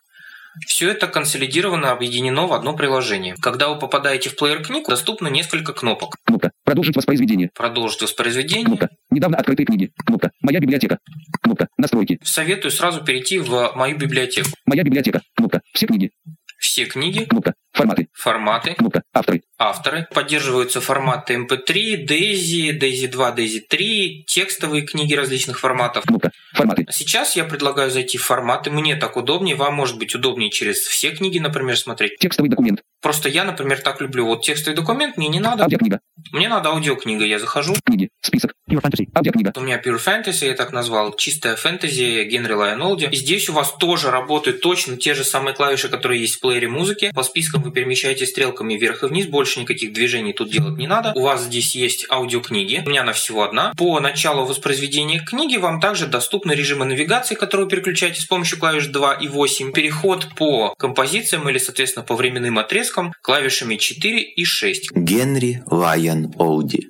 Все 0.65 0.89
это 0.89 1.07
консолидировано, 1.07 1.91
объединено 1.91 2.45
в 2.45 2.53
одно 2.53 2.75
приложение. 2.75 3.35
Когда 3.41 3.69
вы 3.69 3.79
попадаете 3.79 4.29
в 4.29 4.35
плеер 4.35 4.61
книг, 4.61 4.87
доступно 4.87 5.29
несколько 5.29 5.71
кнопок. 5.73 6.17
Кнопка 6.25 6.51
«Продолжить 6.65 6.95
воспроизведение». 6.95 7.49
Продолжить 7.55 8.01
воспроизведение. 8.01 8.65
Кнопка 8.65 8.89
«Недавно 9.09 9.37
открытые 9.37 9.65
книги». 9.65 9.93
Кнопка 10.05 10.31
«Моя 10.41 10.59
библиотека». 10.59 10.97
Кнопка 11.41 11.67
«Настройки». 11.77 12.19
Советую 12.23 12.71
сразу 12.71 13.01
перейти 13.01 13.39
в 13.39 13.71
мою 13.75 13.97
библиотеку. 13.97 14.49
«Моя 14.65 14.83
библиотека». 14.83 15.21
Кнопка 15.35 15.61
«Все 15.73 15.87
книги». 15.87 16.11
Все 16.59 16.85
книги. 16.85 17.25
Кнопка 17.25 17.55
«Форматы». 17.73 18.07
Форматы. 18.13 18.73
Кнопка 18.73 19.03
«Авторы». 19.13 19.43
Авторы. 19.57 20.07
Поддерживаются 20.13 20.81
форматы 20.81 21.35
MP3, 21.35 22.05
DAISY, 22.05 22.77
DAISY 22.77 23.07
2, 23.07 23.35
DAISY 23.35 23.59
3, 23.69 24.25
текстовые 24.27 24.83
книги 24.83 25.13
различных 25.13 25.59
форматов. 25.59 26.03
Кнопка 26.03 26.31
«Форматы». 26.53 26.85
Сейчас 26.91 27.35
я 27.35 27.45
предлагаю 27.45 27.89
зайти 27.89 28.17
в 28.17 28.23
форматы. 28.23 28.71
Мне 28.71 28.95
так 28.95 29.15
удобнее, 29.15 29.55
вам 29.55 29.75
может 29.75 29.97
быть 29.97 30.15
удобнее 30.15 30.49
через 30.49 30.79
все 30.79 31.11
книги, 31.11 31.39
например, 31.39 31.77
смотреть. 31.77 32.17
Текстовый 32.17 32.49
документ. 32.49 32.81
Просто 33.01 33.29
я, 33.29 33.43
например, 33.43 33.79
так 33.81 34.01
люблю. 34.01 34.25
Вот 34.25 34.43
текстовый 34.43 34.75
документ 34.75 35.17
мне 35.17 35.27
не 35.27 35.39
надо. 35.39 35.63
Аудиокнига. 35.63 36.01
Мне 36.31 36.49
надо 36.49 36.69
аудиокнига. 36.69 37.25
Я 37.25 37.39
захожу. 37.39 37.73
Книги. 37.83 38.09
Список. 38.21 38.53
Pure 38.69 38.81
Fantasy. 38.81 39.07
Аудиокнига. 39.15 39.53
У 39.55 39.61
меня 39.61 39.81
Pure 39.81 39.99
Fantasy, 39.99 40.47
я 40.47 40.53
так 40.53 40.71
назвал. 40.71 41.15
Чистая 41.15 41.55
фэнтези 41.55 42.25
Генри 42.25 42.53
Лайонолди. 42.53 43.09
И 43.11 43.15
здесь 43.15 43.49
у 43.49 43.53
вас 43.53 43.75
тоже 43.77 44.11
работают 44.11 44.61
точно 44.61 44.97
те 44.97 45.15
же 45.15 45.23
самые 45.23 45.55
клавиши, 45.55 45.89
которые 45.89 46.21
есть 46.21 46.35
в 46.35 46.41
плеере 46.41 46.67
музыки. 46.67 47.11
По 47.15 47.23
спискам 47.23 47.60
вы 47.61 47.71
перемещаете 47.71 48.25
стрелками 48.25 48.75
вверх 48.75 49.03
и 49.03 49.07
вниз. 49.07 49.27
Больше 49.27 49.59
никаких 49.59 49.93
движений 49.93 50.33
тут 50.33 50.51
делать 50.51 50.77
не 50.77 50.87
надо. 50.87 51.13
У 51.15 51.21
вас 51.21 51.43
здесь 51.43 51.75
есть 51.75 52.05
аудиокниги. 52.09 52.83
У 52.85 52.89
меня 52.89 53.01
она 53.01 53.13
всего 53.13 53.43
одна. 53.43 53.73
По 53.77 53.99
началу 53.99 54.45
воспроизведения 54.45 55.23
книги 55.23 55.57
вам 55.57 55.79
также 55.79 56.07
доступны 56.07 56.53
режимы 56.53 56.85
навигации, 56.85 57.35
которые 57.35 57.65
вы 57.65 57.71
переключаете 57.71 58.21
с 58.21 58.25
помощью 58.25 58.59
клавиш 58.59 58.87
2 58.87 59.13
и 59.15 59.27
8. 59.27 59.71
Переход 59.71 60.27
по 60.35 60.73
композициям 60.77 61.47
или, 61.49 61.57
соответственно, 61.57 62.05
по 62.05 62.15
временным 62.15 62.57
отрезкам 62.57 63.13
клавишами 63.21 63.75
4 63.75 64.21
и 64.21 64.45
6. 64.45 64.91
Генри 64.95 65.63
Лайон 65.67 66.33
Олди. 66.37 66.89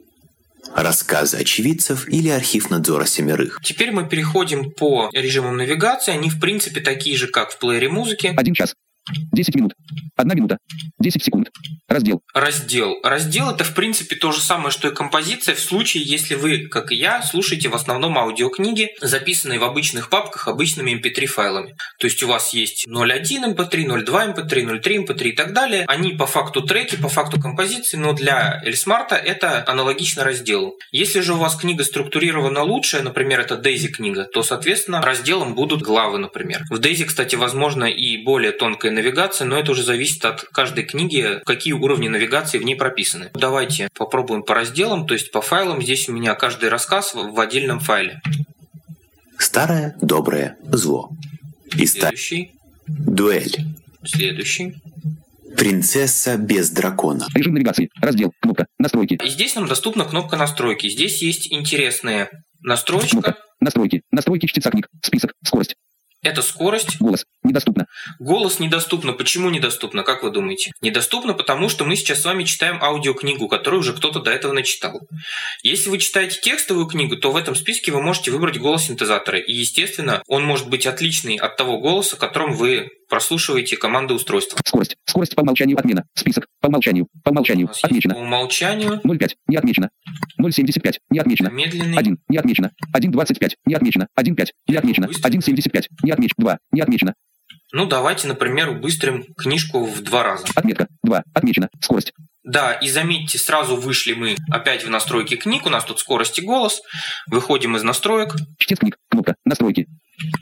Рассказы 0.75 1.37
очевидцев 1.37 2.07
или 2.07 2.29
архив 2.29 2.69
надзора 2.69 3.05
семерых. 3.05 3.59
Теперь 3.63 3.91
мы 3.91 4.07
переходим 4.07 4.71
по 4.71 5.09
режимам 5.11 5.57
навигации. 5.57 6.13
Они, 6.13 6.29
в 6.29 6.39
принципе, 6.39 6.79
такие 6.79 7.17
же, 7.17 7.27
как 7.27 7.51
в 7.51 7.59
плеере 7.59 7.89
музыки. 7.89 8.33
Один 8.37 8.53
час. 8.53 8.73
10 9.31 9.55
минут. 9.55 9.73
Одна 10.15 10.35
минута. 10.35 10.57
10 10.99 11.23
секунд. 11.23 11.49
Раздел. 11.87 12.21
Раздел. 12.33 12.99
Раздел 13.03 13.49
это 13.49 13.63
в 13.63 13.73
принципе 13.73 14.15
то 14.15 14.31
же 14.31 14.39
самое, 14.39 14.71
что 14.71 14.87
и 14.87 14.93
композиция 14.93 15.55
в 15.55 15.59
случае, 15.59 16.03
если 16.03 16.35
вы, 16.35 16.67
как 16.67 16.91
и 16.91 16.95
я, 16.95 17.21
слушаете 17.21 17.69
в 17.69 17.75
основном 17.75 18.17
аудиокниги, 18.17 18.89
записанные 19.01 19.59
в 19.59 19.63
обычных 19.63 20.09
папках 20.09 20.47
обычными 20.47 20.91
MP3 20.91 21.25
файлами. 21.25 21.75
То 21.99 22.07
есть 22.07 22.21
у 22.23 22.27
вас 22.27 22.53
есть 22.53 22.87
0.1 22.87 23.55
MP3, 23.55 24.05
0.2 24.05 24.35
MP3, 24.35 24.81
0.3 24.81 25.05
MP3 25.05 25.23
и 25.23 25.31
так 25.31 25.53
далее. 25.53 25.85
Они 25.87 26.13
по 26.13 26.27
факту 26.27 26.61
треки, 26.61 26.95
по 26.95 27.09
факту 27.09 27.41
композиции, 27.41 27.97
но 27.97 28.13
для 28.13 28.61
Эльсмарта 28.63 29.15
это 29.15 29.63
аналогично 29.67 30.23
разделу. 30.23 30.77
Если 30.91 31.21
же 31.21 31.33
у 31.33 31.37
вас 31.37 31.55
книга 31.55 31.83
структурирована 31.83 32.63
лучше, 32.63 33.01
например, 33.01 33.41
это 33.41 33.55
Daisy 33.55 33.87
книга, 33.87 34.25
то, 34.25 34.43
соответственно, 34.43 35.01
разделом 35.01 35.55
будут 35.55 35.81
главы, 35.81 36.19
например. 36.19 36.61
В 36.69 36.79
Daisy, 36.79 37.05
кстати, 37.05 37.35
возможно 37.35 37.85
и 37.85 38.17
более 38.23 38.51
тонкая 38.51 38.90
навигация, 38.91 39.45
но 39.45 39.57
это 39.57 39.71
уже 39.71 39.83
зависит 39.83 40.23
от 40.25 40.41
каждой 40.41 40.83
книги, 40.83 41.39
какие 41.45 41.73
уровни 41.73 42.07
навигации 42.07 42.57
в 42.57 42.63
ней 42.63 42.75
прописаны. 42.75 43.31
Давайте 43.33 43.89
попробуем 43.97 44.43
по 44.43 44.53
разделам, 44.53 45.07
то 45.07 45.13
есть 45.13 45.31
по 45.31 45.41
файлам. 45.41 45.81
Здесь 45.81 46.09
у 46.09 46.13
меня 46.13 46.35
каждый 46.35 46.69
рассказ 46.69 47.13
в 47.13 47.39
отдельном 47.39 47.79
файле. 47.79 48.21
Старое 49.37 49.95
доброе 50.01 50.57
зло. 50.63 51.09
И 51.77 51.85
Следующий. 51.85 52.51
Дуэль. 52.87 53.65
Следующий. 54.03 54.75
Принцесса 55.57 56.37
без 56.37 56.69
дракона. 56.69 57.27
Режим 57.33 57.53
навигации. 57.53 57.89
Раздел. 58.01 58.33
Кнопка. 58.39 58.67
Настройки. 58.79 59.19
И 59.23 59.29
здесь 59.29 59.55
нам 59.55 59.67
доступна 59.67 60.05
кнопка 60.05 60.37
настройки. 60.37 60.89
Здесь 60.89 61.21
есть 61.21 61.51
интересные 61.51 62.29
настройки. 62.61 63.09
Кнопка. 63.09 63.37
Настройки. 63.59 64.01
Настройки 64.11 64.45
чтеца 64.45 64.71
книг. 64.71 64.87
Список. 65.01 65.33
Скорость. 65.43 65.75
Это 66.23 66.43
скорость. 66.43 66.99
Голос. 66.99 67.25
Недоступно. 67.43 67.87
Голос 68.19 68.59
недоступно. 68.59 69.13
Почему 69.13 69.49
недоступно, 69.49 70.03
как 70.03 70.21
вы 70.21 70.29
думаете? 70.29 70.71
Недоступно, 70.79 71.33
потому 71.33 71.67
что 71.67 71.83
мы 71.83 71.95
сейчас 71.95 72.21
с 72.21 72.25
вами 72.25 72.43
читаем 72.43 72.81
аудиокнигу, 72.81 73.47
которую 73.47 73.79
уже 73.79 73.93
кто-то 73.93 74.19
до 74.19 74.29
этого 74.29 74.53
начитал. 74.53 75.01
Если 75.63 75.89
вы 75.89 75.97
читаете 75.97 76.39
текстовую 76.39 76.85
книгу, 76.85 77.17
то 77.17 77.31
в 77.31 77.35
этом 77.35 77.55
списке 77.55 77.91
вы 77.91 78.01
можете 78.01 78.29
выбрать 78.29 78.59
голос 78.59 78.83
синтезатора. 78.85 79.39
И, 79.39 79.51
естественно, 79.51 80.21
он 80.27 80.43
может 80.45 80.69
быть 80.69 80.85
отличный 80.85 81.37
от 81.37 81.57
того 81.57 81.79
голоса, 81.79 82.17
которым 82.17 82.53
вы 82.53 82.89
прослушиваете 83.11 83.75
команды 83.75 84.13
устройства. 84.13 84.57
Скорость. 84.65 84.95
Скорость 85.05 85.35
по 85.35 85.41
умолчанию 85.41 85.77
отмена. 85.77 86.05
Список. 86.15 86.47
По 86.61 86.67
умолчанию. 86.67 87.07
По 87.23 87.29
умолчанию. 87.29 87.69
Отмечено. 87.83 88.15
По 88.15 88.19
умолчанию. 88.19 89.01
0,5. 89.03 89.29
Не 89.47 89.57
отмечено. 89.57 89.89
0,75. 90.39 90.93
Не 91.09 91.19
отмечено. 91.19 91.49
Медленный. 91.49 91.97
1. 91.97 92.17
Не 92.29 92.37
отмечено. 92.37 92.71
1,25. 92.95 93.49
Не 93.65 93.75
отмечено. 93.75 94.07
1,5. 94.17 94.47
Не 94.67 94.75
отмечено. 94.77 95.05
1,75. 95.05 95.83
Не 96.03 96.11
отмечено. 96.11 96.35
2. 96.37 96.57
Не 96.71 96.81
отмечено. 96.81 97.13
Ну, 97.73 97.85
давайте, 97.85 98.29
например, 98.29 98.69
убыстрим 98.69 99.25
книжку 99.37 99.85
в 99.85 100.01
два 100.01 100.23
раза. 100.23 100.45
Отметка. 100.55 100.87
2. 101.03 101.23
Отмечено. 101.33 101.69
Скорость. 101.81 102.13
Да, 102.43 102.73
и 102.73 102.89
заметьте, 102.89 103.37
сразу 103.37 103.75
вышли 103.75 104.13
мы 104.13 104.35
опять 104.49 104.85
в 104.85 104.89
настройки 104.89 105.35
книг. 105.35 105.65
У 105.65 105.69
нас 105.69 105.83
тут 105.83 105.99
скорость 105.99 106.39
и 106.39 106.41
голос. 106.41 106.81
Выходим 107.27 107.75
из 107.75 107.83
настроек. 107.83 108.35
Чтец 108.57 108.79
книг. 108.79 108.97
Кнопка. 109.09 109.35
Настройки. 109.45 109.87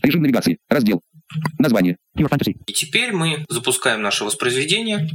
Режим 0.04 0.22
навигации. 0.22 0.60
Раздел. 0.70 1.02
Название. 1.58 1.98
Pure 2.18 2.30
Fantasy. 2.30 2.56
И 2.68 2.74
теперь 2.74 3.12
мы 3.12 3.46
запускаем 3.50 4.02
наше 4.02 4.24
воспроизведение. 4.24 5.10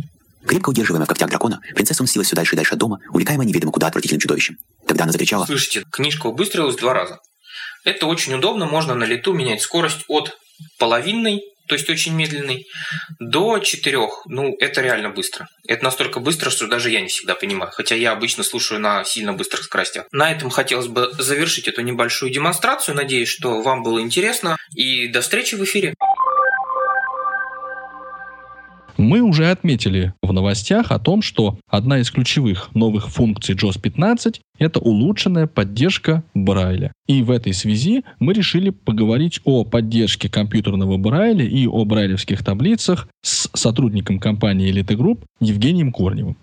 Крепко 0.47 0.71
удерживаемая 0.71 1.07
в 1.07 1.09
когтях 1.09 1.31
дракона, 1.31 1.61
принцесса 1.75 2.03
уносилась 2.03 2.27
все 2.27 2.37
дальше 2.37 2.55
и 2.55 2.57
дальше 2.57 2.75
от 2.75 2.79
дома, 2.79 3.01
увлекаемая 3.11 3.47
неведомо 3.47 3.73
куда 3.73 3.87
отвратительным 3.87 4.21
чудовищем. 4.21 4.59
Тогда 4.87 5.05
она 5.05 5.13
закричала. 5.13 5.47
Слышите, 5.47 5.85
книжка 5.91 6.27
убыстрилась 6.27 6.77
два 6.77 6.93
раза. 6.93 7.19
Это 7.85 8.07
очень 8.07 8.35
удобно, 8.35 8.67
можно 8.67 8.95
на 8.95 9.05
лету 9.05 9.33
менять 9.33 9.63
скорость 9.63 10.05
от 10.09 10.37
половинной, 10.79 11.43
то 11.67 11.75
есть 11.75 11.89
очень 11.89 12.15
медленной, 12.15 12.67
до 13.19 13.59
четырех. 13.59 14.23
Ну, 14.27 14.57
это 14.59 14.81
реально 14.81 15.11
быстро. 15.11 15.49
Это 15.67 15.85
настолько 15.85 16.21
быстро, 16.21 16.51
что 16.51 16.67
даже 16.67 16.91
я 16.91 17.01
не 17.01 17.09
всегда 17.09 17.35
понимаю, 17.35 17.71
хотя 17.73 17.95
я 17.95 18.13
обычно 18.13 18.45
слушаю 18.45 18.81
на 18.81 19.05
сильно 19.05 19.33
быстрых 19.33 19.65
скоростях. 19.65 20.07
На 20.13 20.31
этом 20.31 20.51
хотелось 20.51 20.89
бы 20.89 21.11
завершить 21.19 21.69
эту 21.69 21.83
небольшую 21.83 22.33
демонстрацию. 22.33 22.95
Надеюсь, 22.95 23.29
что 23.29 23.63
вам 23.63 23.83
было 23.83 24.01
интересно. 24.01 24.57
И 24.75 25.09
до 25.09 25.21
встречи 25.21 25.55
в 25.55 25.65
эфире. 25.65 25.95
Мы 28.97 29.23
уже 29.23 29.51
отметили 29.51 30.15
в 30.23 30.33
новостях 30.33 30.93
о 30.93 31.01
том, 31.01 31.21
что 31.21 31.59
одна 31.69 31.99
из 31.99 32.11
ключевых 32.13 32.73
новых 32.75 33.09
функций 33.09 33.57
JOS 33.57 33.81
15– 33.81 34.41
это 34.59 34.79
улучшенная 34.79 35.49
поддержка 35.49 36.23
Брайля. 36.33 36.93
И 37.09 37.23
в 37.23 37.33
этой 37.33 37.55
связи 37.55 38.05
мы 38.21 38.35
решили 38.35 38.71
поговорить 38.71 39.41
о 39.45 39.65
поддержке 39.65 40.29
компьютерного 40.29 40.97
Брайля 40.97 41.45
и 41.45 41.67
о 41.67 41.85
брайлевских 41.85 42.45
таблицах 42.45 43.09
с 43.23 43.49
сотрудником 43.53 44.21
компании 44.21 44.73
Elite 44.73 44.97
Group 44.97 45.23
Евгением 45.41 45.93
Корневым. 45.93 46.37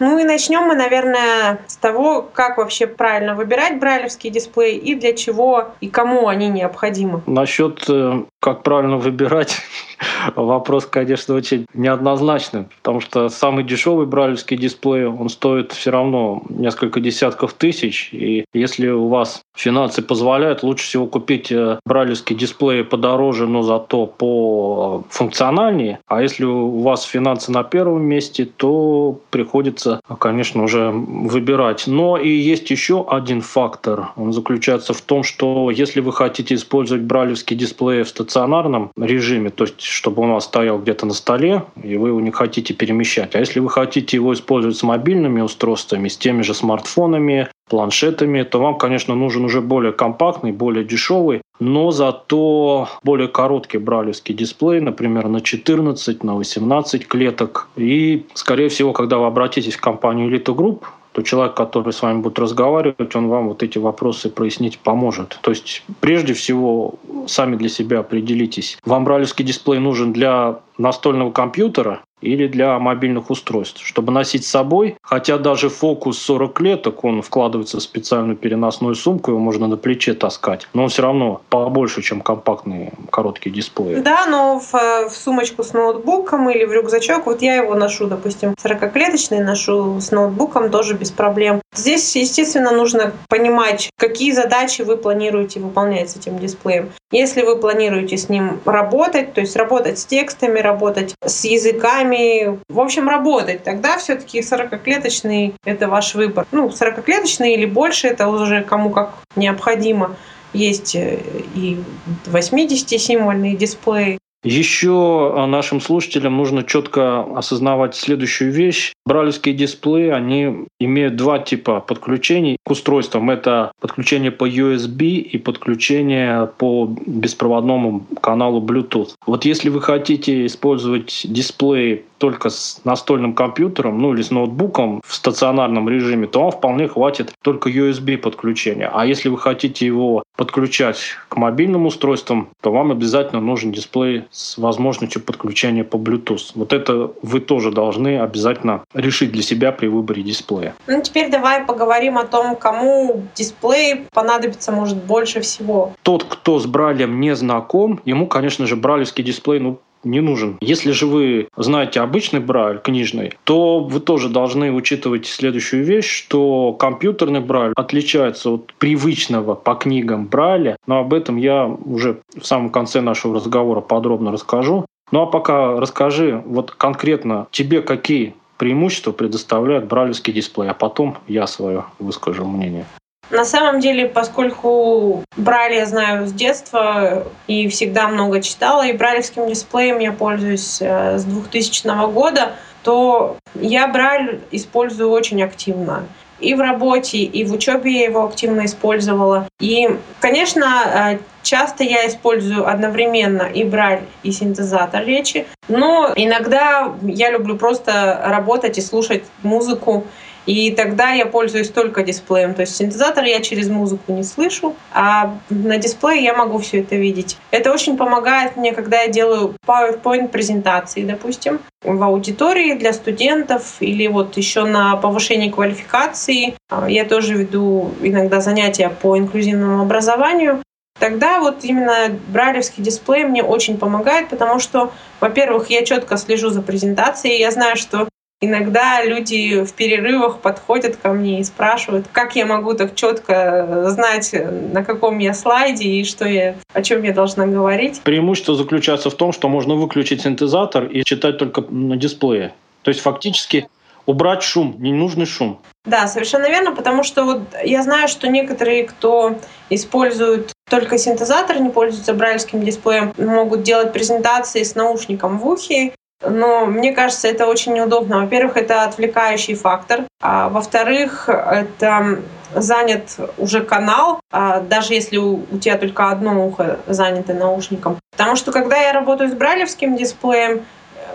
Ну 0.00 0.18
и 0.18 0.24
начнем 0.24 0.62
мы, 0.62 0.74
наверное, 0.74 1.60
с 1.68 1.76
того, 1.76 2.22
как 2.22 2.58
вообще 2.58 2.88
правильно 2.88 3.36
выбирать 3.36 3.78
брайлевские 3.78 4.32
дисплеи 4.32 4.76
и 4.76 4.96
для 4.96 5.12
чего 5.12 5.74
и 5.80 5.88
кому 5.88 6.26
они 6.26 6.48
необходимы. 6.48 7.22
Насчет 7.26 7.84
э, 7.88 8.24
Как 8.42 8.64
правильно 8.64 8.96
выбирать? 8.96 9.60
Вопрос, 10.34 10.86
конечно, 10.86 11.36
очень 11.36 11.64
неоднозначный, 11.74 12.64
потому 12.82 12.98
что 12.98 13.28
самый 13.28 13.62
дешевый 13.62 14.06
брайлевский 14.06 14.56
дисплей, 14.56 15.06
он 15.06 15.28
стоит 15.28 15.70
все 15.70 15.92
равно 15.92 16.42
несколько 16.48 16.98
десятков 16.98 17.52
тысяч, 17.52 18.08
и 18.12 18.44
если 18.52 18.88
у 18.88 19.06
вас 19.06 19.42
финансы 19.54 20.02
позволяют, 20.02 20.64
лучше 20.64 20.86
всего 20.86 21.06
купить 21.06 21.52
э, 21.52 21.78
брайлевский 21.86 22.34
дисплей 22.34 22.82
подороже, 22.82 23.46
но 23.46 23.62
зато 23.62 24.06
по 24.06 25.04
функциональнее, 25.08 26.00
а 26.08 26.20
если 26.20 26.44
у 26.44 26.80
вас 26.80 27.04
финансы 27.04 27.52
на 27.52 27.62
первом 27.62 28.02
месте, 28.02 28.44
то 28.44 29.20
приходится, 29.30 30.00
конечно, 30.18 30.64
уже 30.64 30.90
выбирать. 30.90 31.86
Но 31.86 32.16
и 32.16 32.28
есть 32.28 32.72
еще 32.72 33.06
один 33.08 33.40
фактор, 33.40 34.08
он 34.16 34.32
заключается 34.32 34.94
в 34.94 35.00
том, 35.00 35.22
что 35.22 35.70
если 35.70 36.00
вы 36.00 36.12
хотите 36.12 36.56
использовать 36.56 37.04
брайлевский 37.04 37.56
дисплей 37.56 38.02
в 38.02 38.08
стационарном 38.08 38.31
стационарном 38.32 38.92
режиме, 38.96 39.50
то 39.50 39.64
есть 39.64 39.82
чтобы 39.82 40.22
он 40.22 40.30
у 40.30 40.34
вас 40.34 40.44
стоял 40.44 40.78
где-то 40.78 41.04
на 41.04 41.12
столе, 41.12 41.64
и 41.82 41.96
вы 41.96 42.08
его 42.08 42.20
не 42.20 42.30
хотите 42.30 42.72
перемещать. 42.72 43.34
А 43.34 43.38
если 43.38 43.60
вы 43.60 43.68
хотите 43.68 44.16
его 44.16 44.32
использовать 44.32 44.76
с 44.76 44.82
мобильными 44.82 45.42
устройствами, 45.42 46.08
с 46.08 46.16
теми 46.16 46.40
же 46.42 46.54
смартфонами, 46.54 47.48
планшетами, 47.68 48.42
то 48.42 48.58
вам, 48.58 48.78
конечно, 48.78 49.14
нужен 49.14 49.44
уже 49.44 49.60
более 49.60 49.92
компактный, 49.92 50.52
более 50.52 50.84
дешевый, 50.84 51.42
но 51.60 51.90
зато 51.90 52.88
более 53.02 53.28
короткий 53.28 53.78
бралевский 53.78 54.34
дисплей, 54.34 54.80
например, 54.80 55.28
на 55.28 55.40
14, 55.40 56.24
на 56.24 56.34
18 56.34 57.06
клеток. 57.06 57.68
И, 57.76 58.24
скорее 58.34 58.68
всего, 58.68 58.92
когда 58.92 59.18
вы 59.18 59.26
обратитесь 59.26 59.74
в 59.74 59.80
компанию 59.80 60.30
Elite 60.30 60.54
Group, 60.54 60.84
то 61.12 61.22
человек, 61.22 61.54
который 61.54 61.92
с 61.92 62.02
вами 62.02 62.20
будет 62.20 62.38
разговаривать, 62.38 63.14
он 63.14 63.28
вам 63.28 63.48
вот 63.48 63.62
эти 63.62 63.78
вопросы 63.78 64.30
прояснить 64.30 64.78
поможет. 64.78 65.38
То 65.42 65.50
есть 65.50 65.84
прежде 66.00 66.34
всего 66.34 66.94
сами 67.26 67.56
для 67.56 67.68
себя 67.68 68.00
определитесь, 68.00 68.78
вам 68.84 69.04
бралевский 69.04 69.44
дисплей 69.44 69.78
нужен 69.78 70.12
для 70.12 70.60
настольного 70.78 71.30
компьютера 71.30 72.02
или 72.22 72.46
для 72.46 72.78
мобильных 72.78 73.30
устройств, 73.30 73.84
чтобы 73.84 74.12
носить 74.12 74.46
с 74.46 74.50
собой. 74.50 74.96
Хотя 75.02 75.38
даже 75.38 75.68
фокус 75.68 76.18
40 76.18 76.52
клеток, 76.52 77.04
он 77.04 77.22
вкладывается 77.22 77.78
в 77.78 77.82
специальную 77.82 78.36
переносную 78.36 78.94
сумку, 78.94 79.30
его 79.30 79.40
можно 79.40 79.66
на 79.66 79.76
плече 79.76 80.14
таскать. 80.14 80.68
Но 80.74 80.84
он 80.84 80.88
все 80.88 81.02
равно 81.02 81.40
побольше, 81.48 82.02
чем 82.02 82.20
компактные 82.20 82.92
короткие 83.10 83.54
дисплеи. 83.54 84.00
Да, 84.00 84.26
но 84.26 84.60
в, 84.60 84.72
в 84.72 85.12
сумочку 85.12 85.62
с 85.62 85.72
ноутбуком 85.72 86.48
или 86.50 86.64
в 86.64 86.72
рюкзачок, 86.72 87.26
вот 87.26 87.42
я 87.42 87.56
его 87.56 87.74
ношу, 87.74 88.06
допустим, 88.06 88.54
40-клеточный 88.62 89.42
ношу 89.42 90.00
с 90.00 90.10
ноутбуком 90.10 90.70
тоже 90.70 90.94
без 90.94 91.10
проблем. 91.10 91.61
Здесь, 91.74 92.14
естественно, 92.16 92.70
нужно 92.70 93.12
понимать, 93.28 93.90
какие 93.96 94.32
задачи 94.32 94.82
вы 94.82 94.98
планируете 94.98 95.58
выполнять 95.58 96.10
с 96.10 96.16
этим 96.16 96.38
дисплеем. 96.38 96.92
Если 97.10 97.42
вы 97.42 97.56
планируете 97.56 98.18
с 98.18 98.28
ним 98.28 98.60
работать, 98.66 99.32
то 99.32 99.40
есть 99.40 99.56
работать 99.56 99.98
с 99.98 100.04
текстами, 100.04 100.58
работать 100.58 101.14
с 101.24 101.44
языками, 101.44 102.60
в 102.68 102.78
общем, 102.78 103.08
работать, 103.08 103.64
тогда 103.64 103.96
все-таки 103.96 104.40
40-клеточный– 104.40 105.54
это 105.64 105.88
ваш 105.88 106.14
выбор. 106.14 106.46
Ну, 106.52 106.68
40-клеточный 106.68 107.54
или 107.54 107.64
больше– 107.64 108.06
это 108.08 108.28
уже 108.28 108.62
кому 108.62 108.90
как 108.90 109.14
необходимо. 109.34 110.16
Есть 110.52 110.94
э, 110.94 111.20
и 111.54 111.82
80-символьные 112.26 113.56
дисплеи. 113.56 114.18
Еще 114.44 115.32
а, 115.34 115.46
нашим 115.46 115.80
слушателям 115.80 116.36
нужно 116.36 116.64
четко 116.64 117.22
осознавать 117.36 117.94
следующую 117.94 118.52
вещь. 118.52 118.92
Бралевские 119.06 119.54
дисплеи, 119.54 120.08
они 120.08 120.66
имеют 120.80 121.16
два 121.16 121.38
типа 121.38 121.80
подключений 121.80 122.56
к 122.64 122.70
устройствам. 122.70 123.30
Это 123.30 123.70
подключение 123.80 124.32
по 124.32 124.48
USB 124.48 125.18
и 125.18 125.38
подключение 125.38 126.48
по 126.58 126.92
беспроводному 127.06 128.04
каналу 128.20 128.60
Bluetooth. 128.60 129.10
Вот 129.26 129.44
если 129.44 129.68
вы 129.68 129.80
хотите 129.80 130.46
использовать 130.46 131.22
дисплей 131.24 132.04
только 132.18 132.50
с 132.50 132.80
настольным 132.84 133.34
компьютером, 133.34 133.98
ну 133.98 134.14
или 134.14 134.22
с 134.22 134.30
ноутбуком 134.30 135.02
в 135.04 135.12
стационарном 135.12 135.88
режиме, 135.88 136.28
то 136.28 136.42
вам 136.42 136.52
вполне 136.52 136.86
хватит 136.86 137.32
только 137.42 137.68
USB 137.68 138.16
подключения. 138.16 138.88
А 138.92 139.04
если 139.04 139.28
вы 139.28 139.38
хотите 139.38 139.84
его 139.84 140.22
подключать 140.36 140.98
к 141.28 141.36
мобильным 141.36 141.86
устройствам, 141.86 142.48
то 142.60 142.70
вам 142.70 142.92
обязательно 142.92 143.40
нужен 143.40 143.72
дисплей 143.72 144.24
с 144.32 144.56
возможностью 144.56 145.22
подключения 145.22 145.84
по 145.84 145.96
Bluetooth. 145.96 146.52
Вот 146.54 146.72
это 146.72 147.12
вы 147.22 147.40
тоже 147.40 147.70
должны 147.70 148.18
обязательно 148.18 148.82
решить 148.94 149.30
для 149.30 149.42
себя 149.42 149.72
при 149.72 149.86
выборе 149.86 150.22
дисплея. 150.22 150.74
Ну 150.86 151.02
теперь 151.02 151.30
давай 151.30 151.64
поговорим 151.64 152.18
о 152.18 152.24
том, 152.24 152.56
кому 152.56 153.22
дисплей 153.34 154.06
понадобится 154.12 154.72
может 154.72 154.96
больше 154.96 155.42
всего. 155.42 155.92
Тот, 156.02 156.24
кто 156.24 156.58
с 156.58 156.66
Брайлем 156.66 157.20
не 157.20 157.36
знаком, 157.36 158.00
ему, 158.04 158.26
конечно 158.26 158.66
же, 158.66 158.76
брайлевский 158.76 159.22
дисплей 159.22 159.60
ну, 159.60 159.80
не 160.04 160.20
нужен. 160.20 160.58
Если 160.60 160.92
же 160.92 161.06
вы 161.06 161.48
знаете 161.56 162.00
обычный 162.00 162.40
брайль 162.40 162.78
книжный, 162.78 163.32
то 163.44 163.80
вы 163.80 164.00
тоже 164.00 164.28
должны 164.28 164.72
учитывать 164.72 165.26
следующую 165.26 165.84
вещь, 165.84 166.10
что 166.10 166.72
компьютерный 166.72 167.40
брайль 167.40 167.72
отличается 167.76 168.50
от 168.50 168.72
привычного 168.74 169.54
по 169.54 169.74
книгам 169.74 170.26
брайля, 170.26 170.76
но 170.86 170.98
об 170.98 171.14
этом 171.14 171.36
я 171.36 171.66
уже 171.66 172.20
в 172.36 172.44
самом 172.44 172.70
конце 172.70 173.00
нашего 173.00 173.36
разговора 173.36 173.80
подробно 173.80 174.32
расскажу. 174.32 174.86
Ну 175.10 175.22
а 175.22 175.26
пока 175.26 175.78
расскажи, 175.78 176.42
вот 176.46 176.70
конкретно 176.70 177.46
тебе 177.50 177.82
какие 177.82 178.34
преимущества 178.56 179.12
предоставляет 179.12 179.86
брайлевский 179.86 180.32
дисплей, 180.32 180.70
а 180.70 180.74
потом 180.74 181.18
я 181.26 181.46
свое 181.46 181.84
выскажу 181.98 182.44
мнение. 182.46 182.86
На 183.32 183.46
самом 183.46 183.80
деле, 183.80 184.06
поскольку 184.06 185.24
Брайль 185.36 185.76
я 185.76 185.86
знаю 185.86 186.26
с 186.26 186.32
детства 186.32 187.26
и 187.46 187.66
всегда 187.68 188.06
много 188.08 188.42
читала, 188.42 188.86
и 188.86 188.92
брайлевским 188.92 189.48
дисплеем 189.48 190.00
я 190.00 190.12
пользуюсь 190.12 190.82
э, 190.82 191.16
с 191.16 191.24
2000 191.24 192.12
года, 192.12 192.52
то 192.82 193.38
я 193.54 193.88
Брайль 193.88 194.42
использую 194.50 195.08
очень 195.08 195.42
активно. 195.42 196.04
И 196.40 196.52
в 196.52 196.60
работе, 196.60 197.18
и 197.18 197.44
в 197.44 197.54
учебе 197.54 198.00
я 198.00 198.04
его 198.04 198.24
активно 198.24 198.66
использовала. 198.66 199.48
И, 199.60 199.88
конечно, 200.20 201.12
э, 201.14 201.18
часто 201.42 201.84
я 201.84 202.06
использую 202.06 202.68
одновременно 202.68 203.42
и 203.42 203.64
брайль, 203.64 204.02
и 204.22 204.32
синтезатор 204.32 205.04
речи. 205.04 205.46
Но 205.68 206.12
иногда 206.16 206.92
я 207.02 207.30
люблю 207.30 207.56
просто 207.56 208.20
работать 208.26 208.76
и 208.76 208.82
слушать 208.82 209.24
музыку 209.42 210.04
и 210.46 210.70
тогда 210.72 211.10
я 211.10 211.26
пользуюсь 211.26 211.70
только 211.70 212.02
дисплеем. 212.02 212.54
То 212.54 212.62
есть 212.62 212.76
синтезатор 212.76 213.24
я 213.24 213.40
через 213.40 213.68
музыку 213.68 214.12
не 214.12 214.24
слышу, 214.24 214.74
а 214.92 215.38
на 215.50 215.76
дисплее 215.78 216.22
я 216.22 216.34
могу 216.34 216.58
все 216.58 216.80
это 216.80 216.96
видеть. 216.96 217.36
Это 217.50 217.72
очень 217.72 217.96
помогает 217.96 218.56
мне, 218.56 218.72
когда 218.72 219.02
я 219.02 219.08
делаю 219.08 219.54
PowerPoint 219.66 220.28
презентации, 220.28 221.04
допустим, 221.04 221.60
в 221.82 222.02
аудитории 222.02 222.74
для 222.74 222.92
студентов 222.92 223.76
или 223.80 224.06
вот 224.06 224.36
еще 224.36 224.64
на 224.64 224.96
повышении 224.96 225.50
квалификации. 225.50 226.54
А, 226.70 226.88
я 226.88 227.04
тоже 227.04 227.34
веду 227.34 227.90
иногда 228.00 228.40
занятия 228.40 228.88
по 228.88 229.18
инклюзивному 229.18 229.82
образованию. 229.82 230.62
Тогда 230.98 231.40
вот 231.40 231.64
именно 231.64 232.16
брайлевский 232.28 232.82
дисплей 232.82 233.24
мне 233.24 233.42
очень 233.42 233.76
помогает, 233.76 234.28
потому 234.28 234.60
что, 234.60 234.92
во-первых, 235.20 235.68
я 235.70 235.84
четко 235.84 236.16
слежу 236.16 236.50
за 236.50 236.62
презентацией, 236.62 237.40
я 237.40 237.50
знаю, 237.50 237.76
что 237.76 238.08
Иногда 238.44 239.04
люди 239.04 239.64
в 239.64 239.72
перерывах 239.72 240.40
подходят 240.40 240.96
ко 240.96 241.12
мне 241.12 241.38
и 241.38 241.44
спрашивают, 241.44 242.06
как 242.10 242.34
я 242.34 242.44
могу 242.44 242.74
так 242.74 242.96
четко 242.96 243.84
знать, 243.90 244.34
на 244.72 244.84
каком 244.84 245.18
я 245.18 245.32
слайде 245.32 245.84
и 245.84 246.04
что 246.04 246.26
я, 246.26 246.56
о 246.72 246.82
чем 246.82 247.04
я 247.04 247.12
должна 247.12 247.46
говорить. 247.46 248.00
Преимущество 248.02 248.56
заключается 248.56 249.10
в 249.10 249.14
том, 249.14 249.32
что 249.32 249.48
можно 249.48 249.76
выключить 249.76 250.22
синтезатор 250.22 250.86
и 250.86 251.04
читать 251.04 251.38
только 251.38 251.60
на 251.60 251.96
дисплее. 251.96 252.52
То 252.82 252.88
есть 252.88 253.00
фактически 253.00 253.68
убрать 254.06 254.42
шум, 254.42 254.74
ненужный 254.80 255.26
шум. 255.26 255.60
Да, 255.84 256.08
совершенно 256.08 256.48
верно, 256.48 256.74
потому 256.74 257.04
что 257.04 257.24
вот 257.24 257.42
я 257.62 257.84
знаю, 257.84 258.08
что 258.08 258.26
некоторые, 258.26 258.82
кто 258.84 259.36
используют 259.70 260.52
только 260.68 260.98
синтезатор, 260.98 261.60
не 261.60 261.70
пользуются 261.70 262.12
брайлевским 262.12 262.64
дисплеем, 262.64 263.12
могут 263.18 263.62
делать 263.62 263.92
презентации 263.92 264.64
с 264.64 264.74
наушником 264.74 265.38
в 265.38 265.46
ухе, 265.46 265.92
но 266.28 266.66
мне 266.66 266.92
кажется, 266.92 267.28
это 267.28 267.46
очень 267.46 267.74
неудобно. 267.74 268.20
Во-первых, 268.20 268.56
это 268.56 268.84
отвлекающий 268.84 269.54
фактор. 269.54 270.02
А 270.20 270.48
во-вторых, 270.48 271.28
это 271.28 272.20
занят 272.54 273.16
уже 273.38 273.62
канал, 273.62 274.20
а 274.30 274.60
даже 274.60 274.94
если 274.94 275.16
у, 275.16 275.44
тебя 275.58 275.78
только 275.78 276.10
одно 276.10 276.46
ухо 276.46 276.78
занято 276.86 277.34
наушником. 277.34 277.98
Потому 278.12 278.36
что 278.36 278.52
когда 278.52 278.76
я 278.76 278.92
работаю 278.92 279.30
с 279.30 279.34
брайлевским 279.34 279.96
дисплеем, 279.96 280.64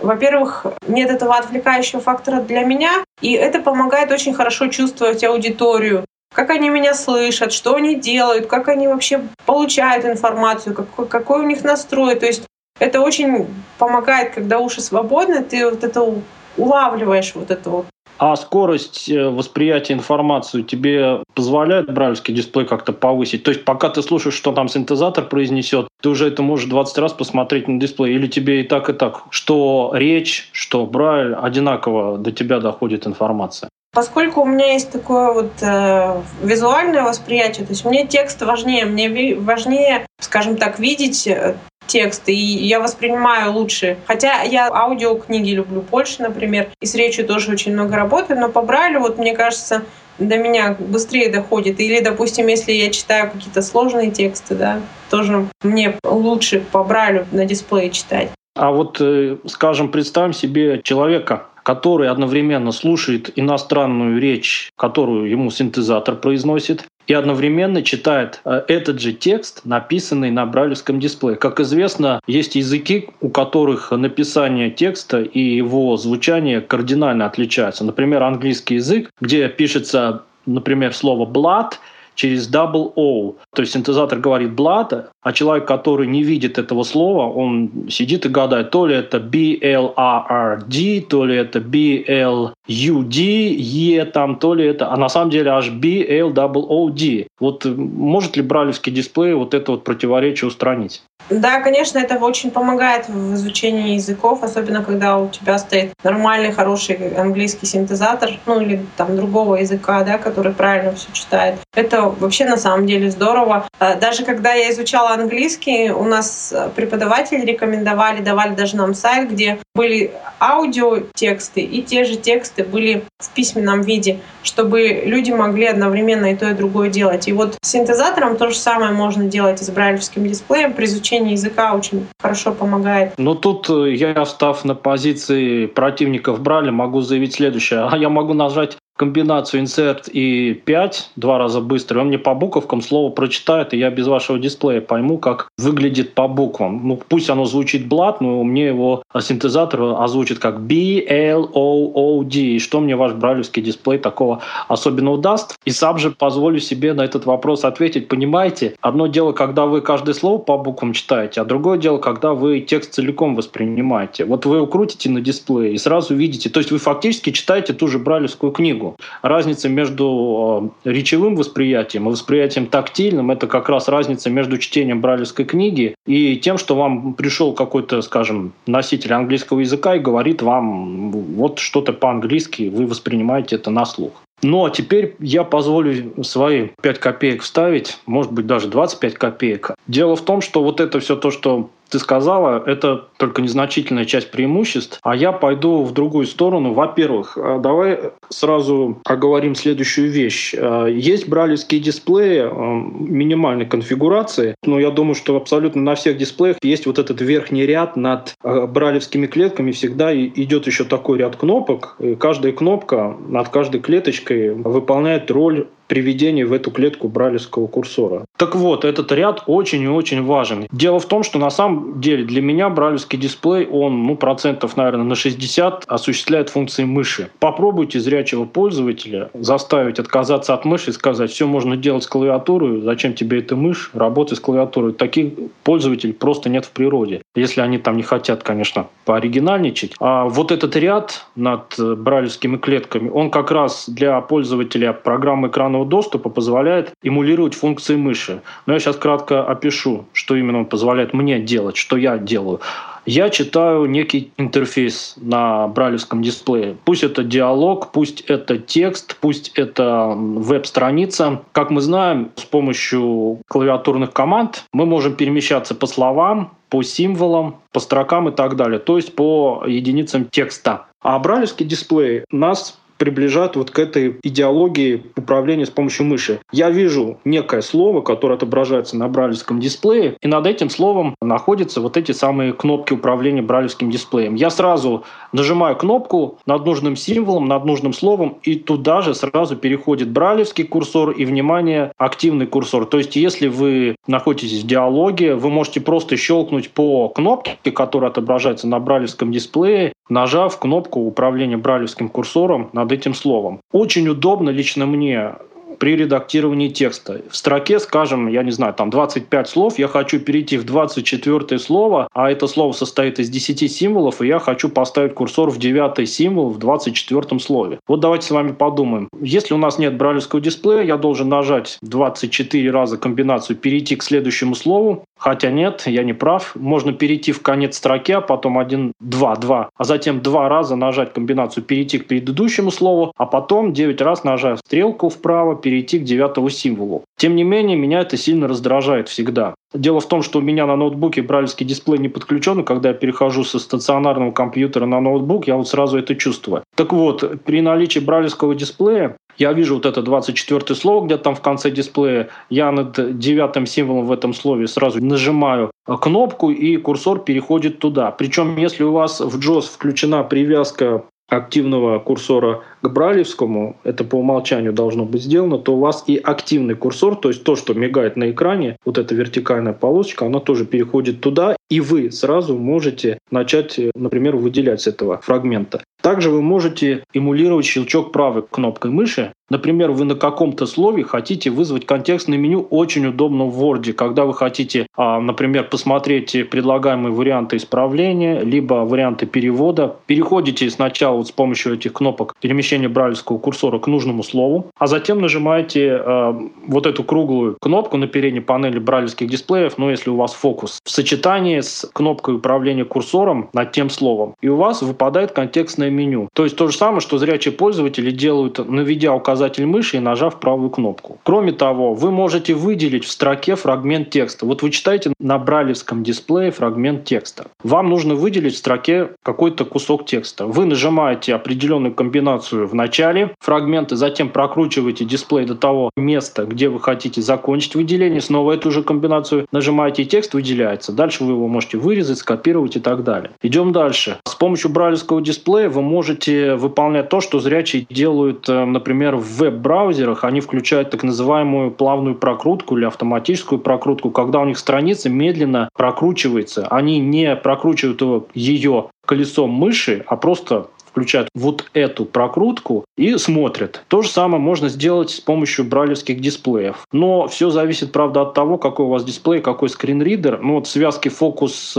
во-первых, 0.02 0.66
нет 0.86 1.10
этого 1.10 1.36
отвлекающего 1.36 2.00
фактора 2.00 2.40
для 2.40 2.62
меня, 2.62 3.04
и 3.20 3.32
это 3.32 3.60
помогает 3.60 4.12
очень 4.12 4.34
хорошо 4.34 4.68
чувствовать 4.68 5.24
аудиторию, 5.24 6.04
как 6.34 6.50
они 6.50 6.70
меня 6.70 6.94
слышат, 6.94 7.52
что 7.52 7.74
они 7.74 7.96
делают, 7.96 8.46
как 8.46 8.68
они 8.68 8.86
вообще 8.86 9.22
получают 9.44 10.04
информацию, 10.04 10.74
какой, 10.74 11.06
какой 11.06 11.40
у 11.40 11.46
них 11.46 11.64
настрой. 11.64 12.14
То 12.16 12.26
есть 12.26 12.44
это 12.78 13.00
очень 13.00 13.46
помогает, 13.78 14.34
когда 14.34 14.58
уши 14.58 14.80
свободны, 14.80 15.42
ты 15.42 15.68
вот 15.68 15.84
это 15.84 16.14
улавливаешь 16.56 17.34
вот 17.34 17.50
эту 17.50 17.70
вот 17.70 17.86
А 18.18 18.34
скорость 18.36 19.08
э, 19.08 19.28
восприятия 19.28 19.94
информации 19.94 20.62
тебе 20.62 21.22
позволяет 21.34 21.92
брайлевский 21.92 22.34
дисплей 22.34 22.66
как-то 22.66 22.92
повысить? 22.92 23.44
То 23.44 23.52
есть 23.52 23.64
пока 23.64 23.88
ты 23.90 24.02
слушаешь, 24.02 24.34
что 24.34 24.52
там 24.52 24.68
синтезатор 24.68 25.24
произнесет, 25.24 25.88
ты 26.02 26.08
уже 26.08 26.26
это 26.26 26.42
можешь 26.42 26.68
20 26.68 26.98
раз 26.98 27.12
посмотреть 27.12 27.68
на 27.68 27.78
дисплей? 27.78 28.14
Или 28.14 28.26
тебе 28.26 28.60
и 28.60 28.64
так, 28.64 28.90
и 28.90 28.92
так, 28.92 29.22
что 29.30 29.92
речь, 29.94 30.48
что 30.52 30.84
брайль, 30.86 31.34
одинаково 31.34 32.18
до 32.18 32.32
тебя 32.32 32.58
доходит 32.58 33.06
информация? 33.06 33.70
Поскольку 33.92 34.42
у 34.42 34.46
меня 34.46 34.72
есть 34.72 34.90
такое 34.90 35.32
вот 35.32 35.52
э, 35.62 36.22
визуальное 36.42 37.02
восприятие, 37.02 37.66
то 37.66 37.72
есть 37.72 37.84
мне 37.84 38.06
текст 38.06 38.40
важнее, 38.42 38.84
мне 38.84 39.34
важнее, 39.34 40.06
скажем 40.20 40.56
так, 40.56 40.78
видеть 40.78 41.26
э, 41.26 41.56
текст, 41.86 42.28
и 42.28 42.34
я 42.34 42.80
воспринимаю 42.80 43.52
лучше. 43.52 43.96
Хотя 44.06 44.42
я 44.42 44.68
аудиокниги 44.68 45.50
люблю 45.50 45.80
больше, 45.80 46.22
например, 46.22 46.68
и 46.80 46.86
с 46.86 46.94
речью 46.94 47.26
тоже 47.26 47.50
очень 47.50 47.72
много 47.72 47.96
работаю, 47.96 48.38
но 48.38 48.50
по 48.50 48.62
Брайлю, 48.62 49.00
вот 49.00 49.18
мне 49.18 49.34
кажется, 49.34 49.84
до 50.18 50.36
меня 50.36 50.76
быстрее 50.78 51.30
доходит. 51.30 51.80
Или, 51.80 52.00
допустим, 52.00 52.46
если 52.46 52.72
я 52.72 52.90
читаю 52.90 53.30
какие-то 53.30 53.62
сложные 53.62 54.10
тексты, 54.10 54.54
да, 54.54 54.80
тоже 55.10 55.46
мне 55.62 55.96
лучше 56.04 56.60
по 56.72 56.84
Брайлю 56.84 57.26
на 57.32 57.44
дисплее 57.44 57.90
читать. 57.90 58.30
А 58.54 58.70
вот, 58.70 59.00
э, 59.00 59.36
скажем, 59.46 59.90
представим 59.90 60.32
себе 60.32 60.80
человека, 60.82 61.46
который 61.68 62.08
одновременно 62.08 62.72
слушает 62.72 63.30
иностранную 63.36 64.18
речь, 64.18 64.72
которую 64.74 65.28
ему 65.28 65.50
синтезатор 65.50 66.16
произносит, 66.16 66.86
и 67.06 67.12
одновременно 67.12 67.82
читает 67.82 68.40
э, 68.46 68.62
этот 68.68 69.02
же 69.02 69.12
текст, 69.12 69.66
написанный 69.66 70.30
на 70.30 70.46
брайлевском 70.46 70.98
дисплее. 70.98 71.36
Как 71.36 71.60
известно, 71.60 72.20
есть 72.26 72.54
языки, 72.54 73.10
у 73.20 73.28
которых 73.28 73.90
написание 73.90 74.70
текста 74.70 75.20
и 75.20 75.40
его 75.40 75.94
звучание 75.98 76.62
кардинально 76.62 77.26
отличаются. 77.26 77.84
Например, 77.84 78.22
английский 78.22 78.76
язык, 78.76 79.10
где 79.20 79.46
пишется, 79.50 80.22
например, 80.46 80.94
слово 80.94 81.30
«blood», 81.30 81.74
через 82.18 82.50
double 82.50 82.92
O. 82.96 83.36
То 83.54 83.62
есть 83.62 83.72
синтезатор 83.72 84.18
говорит 84.18 84.50
blood, 84.50 85.06
а 85.22 85.32
человек, 85.32 85.66
который 85.66 86.08
не 86.08 86.24
видит 86.24 86.58
этого 86.58 86.82
слова, 86.82 87.32
он 87.32 87.70
сидит 87.88 88.26
и 88.26 88.28
гадает, 88.28 88.70
то 88.70 88.86
ли 88.86 88.96
это 88.96 89.20
B-L-A-R-D, 89.20 91.00
то 91.08 91.24
ли 91.24 91.36
это 91.36 91.60
B-L-U-D, 91.60 93.22
E 93.22 94.04
там, 94.04 94.36
то 94.36 94.54
ли 94.54 94.66
это, 94.66 94.92
а 94.92 94.96
на 94.96 95.08
самом 95.08 95.30
деле 95.30 95.52
аж 95.52 95.70
B-L-O-D. 95.70 97.26
Вот 97.38 97.64
может 97.64 98.36
ли 98.36 98.42
бралевский 98.42 98.92
дисплей 98.92 99.34
вот 99.34 99.54
это 99.54 99.72
вот 99.72 99.84
противоречие 99.84 100.48
устранить? 100.48 101.02
Да, 101.30 101.60
конечно, 101.60 101.98
это 101.98 102.18
очень 102.18 102.50
помогает 102.50 103.08
в 103.08 103.34
изучении 103.34 103.94
языков, 103.94 104.42
особенно 104.42 104.82
когда 104.82 105.18
у 105.18 105.28
тебя 105.28 105.58
стоит 105.58 105.92
нормальный, 106.02 106.52
хороший 106.52 106.96
английский 107.16 107.66
синтезатор, 107.66 108.30
ну 108.46 108.60
или 108.60 108.80
там 108.96 109.14
другого 109.14 109.56
языка, 109.56 110.02
да, 110.04 110.16
который 110.16 110.52
правильно 110.52 110.92
все 110.94 111.12
читает. 111.12 111.56
Это 111.74 112.07
вообще 112.10 112.44
на 112.44 112.56
самом 112.56 112.86
деле 112.86 113.10
здорово. 113.10 113.68
А 113.78 113.94
даже 113.94 114.24
когда 114.24 114.52
я 114.52 114.70
изучала 114.70 115.10
английский, 115.10 115.90
у 115.90 116.04
нас 116.04 116.54
преподаватели 116.74 117.44
рекомендовали, 117.44 118.22
давали 118.22 118.54
даже 118.54 118.76
нам 118.76 118.94
сайт, 118.94 119.30
где 119.30 119.58
были 119.74 120.10
аудиотексты 120.40 121.60
и 121.60 121.82
те 121.82 122.04
же 122.04 122.16
тексты 122.16 122.64
были 122.64 123.04
в 123.18 123.30
письменном 123.30 123.82
виде, 123.82 124.20
чтобы 124.42 125.02
люди 125.04 125.30
могли 125.30 125.66
одновременно 125.66 126.32
и 126.32 126.36
то, 126.36 126.50
и 126.50 126.54
другое 126.54 126.90
делать. 126.90 127.28
И 127.28 127.32
вот 127.32 127.56
с 127.62 127.70
синтезатором 127.70 128.36
то 128.36 128.50
же 128.50 128.56
самое 128.56 128.92
можно 128.92 129.24
делать 129.24 129.60
и 129.60 129.64
с 129.64 129.70
брайлевским 129.70 130.26
дисплеем. 130.26 130.72
При 130.72 130.86
изучении 130.86 131.32
языка 131.32 131.74
очень 131.74 132.06
хорошо 132.20 132.52
помогает. 132.52 133.14
Но 133.18 133.34
тут 133.34 133.68
э, 133.70 133.94
я, 133.94 134.24
став 134.24 134.64
на 134.64 134.74
позиции 134.74 135.66
противников 135.66 136.40
Брайля, 136.40 136.72
могу 136.72 137.00
заявить 137.00 137.34
следующее. 137.34 137.88
А 137.90 137.96
я 137.98 138.08
могу 138.08 138.34
нажать 138.34 138.76
комбинацию 138.98 139.62
insert 139.62 140.10
и 140.10 140.52
5 140.52 141.10
два 141.16 141.38
раза 141.38 141.60
быстро, 141.60 142.00
он 142.00 142.08
мне 142.08 142.18
по 142.18 142.34
буковкам 142.34 142.82
слово 142.82 143.10
прочитает, 143.10 143.72
и 143.72 143.78
я 143.78 143.90
без 143.90 144.06
вашего 144.08 144.38
дисплея 144.38 144.80
пойму, 144.80 145.18
как 145.18 145.48
выглядит 145.56 146.14
по 146.14 146.28
буквам. 146.28 146.86
Ну, 146.86 147.00
пусть 147.08 147.30
оно 147.30 147.44
звучит 147.44 147.86
блат, 147.86 148.20
но 148.20 148.42
мне 148.42 148.66
его 148.66 149.02
синтезатор 149.18 149.80
озвучит 150.02 150.40
как 150.40 150.60
B, 150.60 151.02
L, 151.08 151.48
O, 151.54 151.92
O, 151.94 152.24
D. 152.24 152.38
И 152.38 152.58
что 152.58 152.80
мне 152.80 152.96
ваш 152.96 153.12
брайлевский 153.12 153.62
дисплей 153.62 153.98
такого 153.98 154.40
особенного 154.66 155.18
даст? 155.18 155.56
И 155.64 155.70
сам 155.70 155.98
же 155.98 156.10
позволю 156.10 156.58
себе 156.58 156.92
на 156.92 157.04
этот 157.04 157.24
вопрос 157.24 157.64
ответить. 157.64 158.08
Понимаете, 158.08 158.74
одно 158.80 159.06
дело, 159.06 159.32
когда 159.32 159.66
вы 159.66 159.80
каждое 159.80 160.14
слово 160.14 160.38
по 160.38 160.58
буквам 160.58 160.92
читаете, 160.92 161.40
а 161.40 161.44
другое 161.44 161.78
дело, 161.78 161.98
когда 161.98 162.34
вы 162.34 162.60
текст 162.60 162.94
целиком 162.94 163.36
воспринимаете. 163.36 164.24
Вот 164.24 164.44
вы 164.44 164.56
его 164.56 164.66
крутите 164.66 165.08
на 165.08 165.20
дисплее 165.20 165.72
и 165.72 165.78
сразу 165.78 166.16
видите. 166.16 166.50
То 166.50 166.58
есть 166.58 166.72
вы 166.72 166.78
фактически 166.78 167.30
читаете 167.30 167.72
ту 167.72 167.86
же 167.86 168.00
брайлевскую 168.00 168.50
книгу. 168.50 168.87
Разница 169.22 169.68
между 169.68 170.72
э, 170.84 170.90
речевым 170.90 171.36
восприятием 171.36 172.08
и 172.08 172.12
восприятием 172.12 172.66
тактильным– 172.66 173.30
это 173.32 173.46
как 173.46 173.68
раз 173.68 173.88
разница 173.88 174.30
между 174.30 174.58
чтением 174.58 175.00
брайлевской 175.00 175.44
книги 175.44 175.94
и 176.06 176.36
тем, 176.36 176.58
что 176.58 176.76
вам 176.76 177.14
пришел 177.14 177.52
какой-то, 177.52 178.02
скажем, 178.02 178.52
носитель 178.66 179.12
английского 179.12 179.60
языка 179.60 179.96
и 179.96 180.00
говорит 180.00 180.42
вам 180.42 181.10
вот 181.10 181.58
что-то 181.58 181.92
по-английски, 181.92 182.70
вы 182.74 182.86
воспринимаете 182.86 183.56
это 183.56 183.70
на 183.70 183.84
слух. 183.84 184.22
Но 184.42 184.68
теперь 184.68 185.16
я 185.18 185.42
позволю 185.42 186.24
свои 186.24 186.68
5 186.82 186.98
копеек 187.00 187.42
вставить, 187.42 187.98
может 188.06 188.32
быть 188.32 188.46
даже 188.46 188.68
25 188.68 189.14
копеек. 189.14 189.74
Дело 189.88 190.14
в 190.14 190.22
том, 190.22 190.42
что 190.42 190.62
вот 190.62 190.80
это 190.80 191.00
все 191.00 191.16
то, 191.16 191.30
что 191.30 191.70
ты 191.88 191.98
сказала, 191.98 192.62
это 192.64 193.08
только 193.16 193.42
незначительная 193.42 194.04
часть 194.04 194.30
преимуществ, 194.30 194.98
а 195.02 195.16
я 195.16 195.32
пойду 195.32 195.82
в 195.82 195.92
другую 195.92 196.26
сторону. 196.26 196.72
Во-первых, 196.72 197.36
э, 197.36 197.58
давай 197.60 197.98
сразу 198.28 199.00
оговорим 199.04 199.54
следующую 199.54 200.10
вещь. 200.10 200.54
Э, 200.54 200.86
есть 200.90 201.28
бралевские 201.28 201.80
дисплеи 201.80 202.42
э, 202.42 202.50
минимальной 202.50 203.66
конфигурации, 203.66 204.54
но 204.64 204.78
я 204.78 204.90
думаю, 204.90 205.14
что 205.14 205.36
абсолютно 205.36 205.82
на 205.82 205.94
всех 205.94 206.16
дисплеях 206.18 206.56
есть 206.62 206.86
вот 206.86 206.98
этот 206.98 207.20
верхний 207.20 207.66
ряд 207.66 207.96
над 207.96 208.34
бралевскими 208.42 209.26
клетками, 209.26 209.72
всегда 209.72 210.14
идет 210.14 210.66
еще 210.66 210.84
такой 210.84 211.18
ряд 211.18 211.36
кнопок, 211.36 211.96
и 211.98 212.14
каждая 212.14 212.52
кнопка 212.52 213.16
над 213.26 213.48
каждой 213.48 213.80
клеточкой 213.80 214.54
выполняет 214.54 215.30
роль 215.30 215.68
приведение 215.88 216.46
в 216.46 216.52
эту 216.52 216.70
клетку 216.70 217.08
бралевского 217.08 217.66
курсора. 217.66 218.24
Так 218.36 218.54
вот, 218.54 218.84
этот 218.84 219.10
ряд 219.10 219.42
очень 219.46 219.82
и 219.82 219.88
очень 219.88 220.22
важен. 220.22 220.66
Дело 220.70 221.00
в 221.00 221.06
том, 221.06 221.22
что 221.22 221.38
на 221.38 221.50
самом 221.50 222.00
деле 222.00 222.24
для 222.24 222.42
меня 222.42 222.68
бралевский 222.68 223.18
дисплей, 223.18 223.66
он 223.66 224.04
ну, 224.04 224.16
процентов, 224.16 224.76
наверное, 224.76 225.04
на 225.04 225.14
60 225.14 225.84
осуществляет 225.86 226.50
функции 226.50 226.84
мыши. 226.84 227.30
Попробуйте 227.40 227.98
зрячего 227.98 228.44
пользователя 228.44 229.30
заставить 229.34 229.98
отказаться 229.98 230.54
от 230.54 230.64
мыши 230.64 230.90
и 230.90 230.92
сказать, 230.92 231.30
все 231.30 231.46
можно 231.46 231.76
делать 231.76 232.04
с 232.04 232.06
клавиатурой, 232.06 232.82
зачем 232.82 233.14
тебе 233.14 233.40
эта 233.40 233.56
мышь, 233.56 233.90
работай 233.94 234.36
с 234.36 234.40
клавиатурой. 234.40 234.92
Таких 234.92 235.32
пользователей 235.64 236.12
просто 236.12 236.48
нет 236.50 236.66
в 236.66 236.70
природе. 236.70 237.22
Если 237.34 237.60
они 237.60 237.78
там 237.78 237.96
не 237.96 238.02
хотят, 238.02 238.42
конечно, 238.42 238.88
пооригинальничать. 239.04 239.94
А 240.00 240.26
вот 240.26 240.52
этот 240.52 240.76
ряд 240.76 241.26
над 241.34 241.74
бралевскими 241.78 242.58
клетками, 242.58 243.08
он 243.08 243.30
как 243.30 243.50
раз 243.50 243.88
для 243.88 244.20
пользователя 244.20 244.92
программы 244.92 245.48
экрана 245.48 245.77
экранного 245.78 245.86
доступа 245.86 246.28
позволяет 246.30 246.92
эмулировать 247.02 247.54
функции 247.54 247.96
мыши. 247.96 248.42
Но 248.66 248.74
я 248.74 248.80
сейчас 248.80 248.96
кратко 248.96 249.44
опишу, 249.44 250.04
что 250.12 250.36
именно 250.36 250.58
он 250.58 250.66
позволяет 250.66 251.14
мне 251.14 251.40
делать, 251.40 251.76
что 251.76 251.96
я 251.96 252.18
делаю. 252.18 252.60
Я 253.06 253.30
читаю 253.30 253.86
некий 253.86 254.32
интерфейс 254.36 255.14
на 255.16 255.68
брайлевском 255.68 256.22
дисплее. 256.22 256.76
Пусть 256.84 257.04
это 257.04 257.22
диалог, 257.22 257.90
пусть 257.92 258.20
это 258.28 258.58
текст, 258.58 259.16
пусть 259.20 259.52
это 259.54 260.14
веб-страница. 260.14 261.40
Как 261.52 261.70
мы 261.70 261.80
знаем, 261.80 262.30
с 262.36 262.44
помощью 262.44 263.38
клавиатурных 263.48 264.12
команд 264.12 264.64
мы 264.74 264.84
можем 264.84 265.14
перемещаться 265.14 265.74
по 265.74 265.86
словам, 265.86 266.50
по 266.68 266.82
символам, 266.82 267.54
по 267.72 267.80
строкам 267.80 268.28
и 268.28 268.32
так 268.32 268.56
далее, 268.56 268.78
то 268.78 268.96
есть 268.96 269.14
по 269.14 269.64
единицам 269.66 270.26
текста. 270.26 270.84
А 271.00 271.18
брайлевский 271.18 271.64
дисплей 271.64 272.24
нас 272.30 272.78
приближают 272.98 273.56
вот 273.56 273.70
к 273.70 273.78
этой 273.78 274.16
идеологии 274.22 275.04
управления 275.16 275.66
с 275.66 275.70
помощью 275.70 276.06
мыши. 276.06 276.40
Я 276.52 276.70
вижу 276.70 277.18
некое 277.24 277.62
слово, 277.62 278.00
которое 278.00 278.34
отображается 278.34 278.96
на 278.96 279.08
брайлевском 279.08 279.60
дисплее, 279.60 280.16
и 280.20 280.28
над 280.28 280.46
этим 280.46 280.68
словом 280.68 281.14
находятся 281.22 281.80
вот 281.80 281.96
эти 281.96 282.12
самые 282.12 282.52
кнопки 282.52 282.92
управления 282.92 283.42
брайлевским 283.42 283.90
дисплеем. 283.90 284.34
Я 284.34 284.50
сразу 284.50 285.04
нажимаю 285.32 285.76
кнопку 285.76 286.38
над 286.46 286.64
нужным 286.66 286.96
символом, 286.96 287.46
над 287.46 287.64
нужным 287.64 287.92
словом, 287.92 288.38
и 288.42 288.56
туда 288.56 289.02
же 289.02 289.14
сразу 289.14 289.56
переходит 289.56 290.10
брайлевский 290.10 290.64
курсор 290.64 291.10
и, 291.10 291.24
внимание, 291.24 291.92
активный 291.96 292.46
курсор. 292.46 292.86
То 292.86 292.98
есть, 292.98 293.16
если 293.16 293.48
вы 293.48 293.96
находитесь 294.06 294.62
в 294.62 294.66
диалоге, 294.66 295.34
вы 295.34 295.50
можете 295.50 295.80
просто 295.80 296.16
щелкнуть 296.16 296.70
по 296.70 297.08
кнопке, 297.08 297.70
которая 297.70 298.10
отображается 298.10 298.66
на 298.66 298.80
брайлевском 298.80 299.30
дисплее, 299.30 299.92
нажав 300.08 300.58
кнопку 300.58 301.00
управления 301.00 301.56
брайлевским 301.56 302.08
курсором 302.08 302.70
над 302.88 302.92
этим 302.92 303.14
словом. 303.14 303.60
Очень 303.72 304.08
удобно 304.08 304.50
лично 304.50 304.86
мне 304.86 305.34
при 305.78 305.96
редактировании 305.96 306.68
текста. 306.68 307.22
В 307.30 307.36
строке, 307.36 307.78
скажем, 307.78 308.28
я 308.28 308.42
не 308.42 308.50
знаю, 308.50 308.74
там 308.74 308.90
25 308.90 309.48
слов, 309.48 309.78
я 309.78 309.88
хочу 309.88 310.18
перейти 310.18 310.56
в 310.56 310.64
24 310.64 311.58
слово, 311.58 312.08
а 312.12 312.30
это 312.30 312.46
слово 312.46 312.72
состоит 312.72 313.18
из 313.18 313.30
10 313.30 313.70
символов, 313.70 314.20
и 314.20 314.26
я 314.26 314.38
хочу 314.38 314.68
поставить 314.68 315.14
курсор 315.14 315.50
в 315.50 315.58
9 315.58 316.08
символ 316.08 316.50
в 316.50 316.58
24 316.58 317.38
слове. 317.38 317.78
Вот 317.86 318.00
давайте 318.00 318.26
с 318.26 318.30
вами 318.30 318.52
подумаем. 318.52 319.08
Если 319.20 319.54
у 319.54 319.58
нас 319.58 319.78
нет 319.78 319.96
брайлевского 319.96 320.40
дисплея, 320.40 320.82
я 320.82 320.96
должен 320.96 321.28
нажать 321.28 321.78
24 321.82 322.70
раза 322.70 322.98
комбинацию 322.98 323.56
«перейти 323.56 323.96
к 323.96 324.02
следующему 324.02 324.54
слову», 324.54 325.04
Хотя 325.18 325.50
нет, 325.50 325.82
я 325.86 326.04
не 326.04 326.12
прав. 326.12 326.52
Можно 326.54 326.92
перейти 326.92 327.32
в 327.32 327.42
конец 327.42 327.76
строки, 327.76 328.12
а 328.12 328.20
потом 328.20 328.58
1, 328.58 328.92
2, 329.00 329.36
2, 329.36 329.68
а 329.76 329.84
затем 329.84 330.20
два 330.20 330.48
раза 330.48 330.76
нажать 330.76 331.12
комбинацию 331.12 331.64
«перейти 331.64 331.98
к 331.98 332.06
предыдущему 332.06 332.70
слову», 332.70 333.12
а 333.16 333.26
потом 333.26 333.72
9 333.72 334.00
раз 334.00 334.24
нажать 334.24 334.60
стрелку 334.60 335.08
вправо, 335.08 335.56
перейти 335.56 335.98
к 335.98 336.04
девятому 336.04 336.48
символу. 336.50 337.04
Тем 337.16 337.36
не 337.36 337.42
менее, 337.42 337.76
меня 337.76 338.00
это 338.00 338.16
сильно 338.16 338.46
раздражает 338.48 339.08
всегда. 339.08 339.54
Дело 339.74 340.00
в 340.00 340.08
том, 340.08 340.22
что 340.22 340.38
у 340.38 340.42
меня 340.42 340.66
на 340.66 340.76
ноутбуке 340.76 341.20
брайлевский 341.20 341.66
дисплей 341.66 341.98
не 341.98 342.08
подключен, 342.08 342.60
и 342.60 342.64
когда 342.64 342.90
я 342.90 342.94
перехожу 342.94 343.44
со 343.44 343.58
стационарного 343.58 344.30
компьютера 344.30 344.86
на 344.86 345.00
ноутбук, 345.00 345.46
я 345.46 345.56
вот 345.56 345.68
сразу 345.68 345.98
это 345.98 346.14
чувствую. 346.14 346.62
Так 346.74 346.92
вот, 346.92 347.42
при 347.44 347.60
наличии 347.60 347.98
брайлевского 347.98 348.54
дисплея 348.54 349.16
я 349.38 349.52
вижу 349.52 349.76
вот 349.76 349.86
это 349.86 350.02
24 350.02 350.74
слово 350.74 351.06
где-то 351.06 351.24
там 351.24 351.34
в 351.34 351.40
конце 351.40 351.70
дисплея, 351.70 352.28
я 352.50 352.70
над 352.72 353.18
девятым 353.18 353.66
символом 353.66 354.06
в 354.06 354.12
этом 354.12 354.34
слове 354.34 354.66
сразу 354.66 355.02
нажимаю 355.02 355.70
кнопку, 355.86 356.50
и 356.50 356.76
курсор 356.76 357.20
переходит 357.20 357.78
туда. 357.78 358.10
Причем, 358.10 358.56
если 358.56 358.84
у 358.84 358.92
вас 358.92 359.20
в 359.20 359.38
JOS 359.38 359.72
включена 359.72 360.22
привязка 360.22 361.04
активного 361.28 361.98
курсора 361.98 362.62
к 362.80 362.88
брайлевскому, 362.88 363.76
это 363.84 364.04
по 364.04 364.16
умолчанию 364.16 364.72
должно 364.72 365.04
быть 365.04 365.22
сделано, 365.22 365.58
то 365.58 365.74
у 365.74 365.78
вас 365.78 366.04
и 366.06 366.16
активный 366.16 366.74
курсор, 366.74 367.16
то 367.16 367.28
есть 367.28 367.44
то, 367.44 367.54
что 367.54 367.74
мигает 367.74 368.16
на 368.16 368.30
экране, 368.30 368.76
вот 368.84 368.96
эта 368.98 369.14
вертикальная 369.14 369.74
полосочка, 369.74 370.26
она 370.26 370.40
тоже 370.40 370.64
переходит 370.64 371.20
туда, 371.20 371.56
и 371.68 371.80
вы 371.80 372.10
сразу 372.10 372.56
можете 372.56 373.18
начать, 373.30 373.78
например, 373.94 374.36
выделять 374.36 374.80
с 374.80 374.86
этого 374.86 375.18
фрагмента. 375.18 375.82
Также 376.08 376.30
вы 376.30 376.40
можете 376.40 377.04
эмулировать 377.12 377.66
щелчок 377.66 378.12
правой 378.12 378.42
кнопкой 378.42 378.90
мыши. 378.90 379.34
Например, 379.50 379.90
вы 379.92 380.04
на 380.04 380.14
каком-то 380.14 380.66
слове 380.66 381.04
хотите 381.04 381.50
вызвать 381.50 381.86
контекстное 381.86 382.38
меню 382.38 382.66
очень 382.70 383.06
удобно 383.06 383.44
в 383.44 383.62
Word, 383.62 383.92
когда 383.94 384.24
вы 384.24 384.34
хотите, 384.34 384.86
а, 384.96 385.20
например, 385.20 385.64
посмотреть 385.64 386.36
предлагаемые 386.50 387.12
варианты 387.12 387.56
исправления, 387.56 388.40
либо 388.40 388.74
варианты 388.74 389.26
перевода. 389.26 389.96
Переходите 390.06 390.68
сначала 390.70 391.16
вот 391.16 391.28
с 391.28 391.32
помощью 391.32 391.74
этих 391.74 391.94
кнопок 391.94 392.34
перемещения 392.40 392.88
брайлевского 392.88 393.38
курсора 393.38 393.78
к 393.78 393.86
нужному 393.86 394.22
слову, 394.22 394.70
а 394.78 394.86
затем 394.86 395.20
нажимаете 395.20 395.92
а, 395.92 396.38
вот 396.66 396.86
эту 396.86 397.02
круглую 397.02 397.56
кнопку 397.60 397.96
на 397.96 398.06
передней 398.06 398.40
панели 398.40 398.78
брайлевских 398.78 399.28
дисплеев, 399.28 399.78
ну 399.78 399.90
если 399.90 400.10
у 400.10 400.16
вас 400.16 400.34
фокус, 400.34 400.80
в 400.84 400.90
сочетании 400.90 401.60
с 401.60 401.88
кнопкой 401.92 402.36
управления 402.36 402.84
курсором 402.84 403.48
над 403.52 403.72
тем 403.72 403.88
словом. 403.90 404.34
И 404.42 404.48
у 404.48 404.56
вас 404.56 404.82
выпадает 404.82 405.32
контекстное 405.32 405.90
меню. 405.90 406.28
То 406.34 406.44
есть 406.44 406.56
то 406.56 406.66
же 406.66 406.76
самое, 406.76 407.00
что 407.00 407.18
зрячие 407.18 407.52
пользователи 407.52 408.10
делают, 408.10 408.58
наведя 408.68 409.12
указатель 409.38 409.66
мыши 409.66 409.98
и 409.98 410.00
нажав 410.00 410.40
правую 410.40 410.68
кнопку. 410.70 411.18
Кроме 411.22 411.52
того, 411.52 411.94
вы 411.94 412.10
можете 412.10 412.54
выделить 412.54 413.04
в 413.04 413.10
строке 413.10 413.54
фрагмент 413.54 414.10
текста. 414.10 414.46
Вот 414.46 414.62
вы 414.62 414.70
читаете 414.70 415.12
на 415.20 415.38
брайлевском 415.38 416.02
дисплее 416.02 416.50
фрагмент 416.50 417.04
текста. 417.04 417.46
Вам 417.62 417.88
нужно 417.88 418.16
выделить 418.16 418.54
в 418.54 418.58
строке 418.58 419.10
какой-то 419.22 419.64
кусок 419.64 420.06
текста. 420.06 420.46
Вы 420.46 420.64
нажимаете 420.64 421.34
определенную 421.34 421.94
комбинацию 421.94 422.66
в 422.66 422.74
начале 422.74 423.30
фрагмента, 423.40 423.94
затем 423.94 424.30
прокручиваете 424.30 425.04
дисплей 425.04 425.46
до 425.46 425.54
того 425.54 425.90
места, 425.96 426.44
где 426.44 426.68
вы 426.68 426.80
хотите 426.80 427.22
закончить 427.22 427.76
выделение, 427.76 428.20
снова 428.20 428.52
эту 428.52 428.72
же 428.72 428.82
комбинацию 428.82 429.46
нажимаете, 429.52 430.02
и 430.02 430.06
текст 430.06 430.34
выделяется. 430.34 430.92
Дальше 430.92 431.22
вы 431.22 431.34
его 431.34 431.46
можете 431.46 431.78
вырезать, 431.78 432.18
скопировать 432.18 432.74
и 432.74 432.80
так 432.80 433.04
далее. 433.04 433.30
Идем 433.42 433.72
дальше. 433.72 434.18
С 434.26 434.34
помощью 434.34 434.70
брайлевского 434.70 435.22
дисплея 435.22 435.68
вы 435.68 435.82
можете 435.82 436.56
выполнять 436.56 437.08
то, 437.08 437.20
что 437.20 437.38
зрячие 437.38 437.86
делают, 437.88 438.48
э, 438.48 438.64
например, 438.64 439.14
в 439.16 439.27
веб-браузерах. 439.30 440.24
Они 440.24 440.40
включают 440.40 440.90
так 440.90 441.02
называемую 441.02 441.70
плавную 441.70 442.14
прокрутку 442.14 442.76
или 442.76 442.84
автоматическую 442.84 443.58
прокрутку, 443.58 444.10
когда 444.10 444.40
у 444.40 444.44
них 444.44 444.58
страница 444.58 445.08
медленно 445.08 445.68
прокручивается. 445.74 446.66
Они 446.68 446.98
не 446.98 447.36
прокручивают 447.36 448.28
ее 448.34 448.90
колесом 449.06 449.50
мыши, 449.50 450.04
а 450.06 450.16
просто 450.16 450.68
включают 450.88 451.28
вот 451.34 451.66
эту 451.74 452.04
прокрутку 452.04 452.84
и 452.96 453.16
смотрят. 453.18 453.84
То 453.88 454.02
же 454.02 454.08
самое 454.08 454.42
можно 454.42 454.68
сделать 454.68 455.10
с 455.10 455.20
помощью 455.20 455.64
брайлевских 455.64 456.20
дисплеев. 456.20 456.86
Но 456.92 457.28
все 457.28 457.50
зависит, 457.50 457.92
правда, 457.92 458.22
от 458.22 458.34
того, 458.34 458.58
какой 458.58 458.86
у 458.86 458.88
вас 458.88 459.04
дисплей, 459.04 459.40
какой 459.40 459.68
скринридер. 459.68 460.40
Ну 460.42 460.54
вот 460.54 460.66
связки 460.66 461.08
фокус 461.08 461.76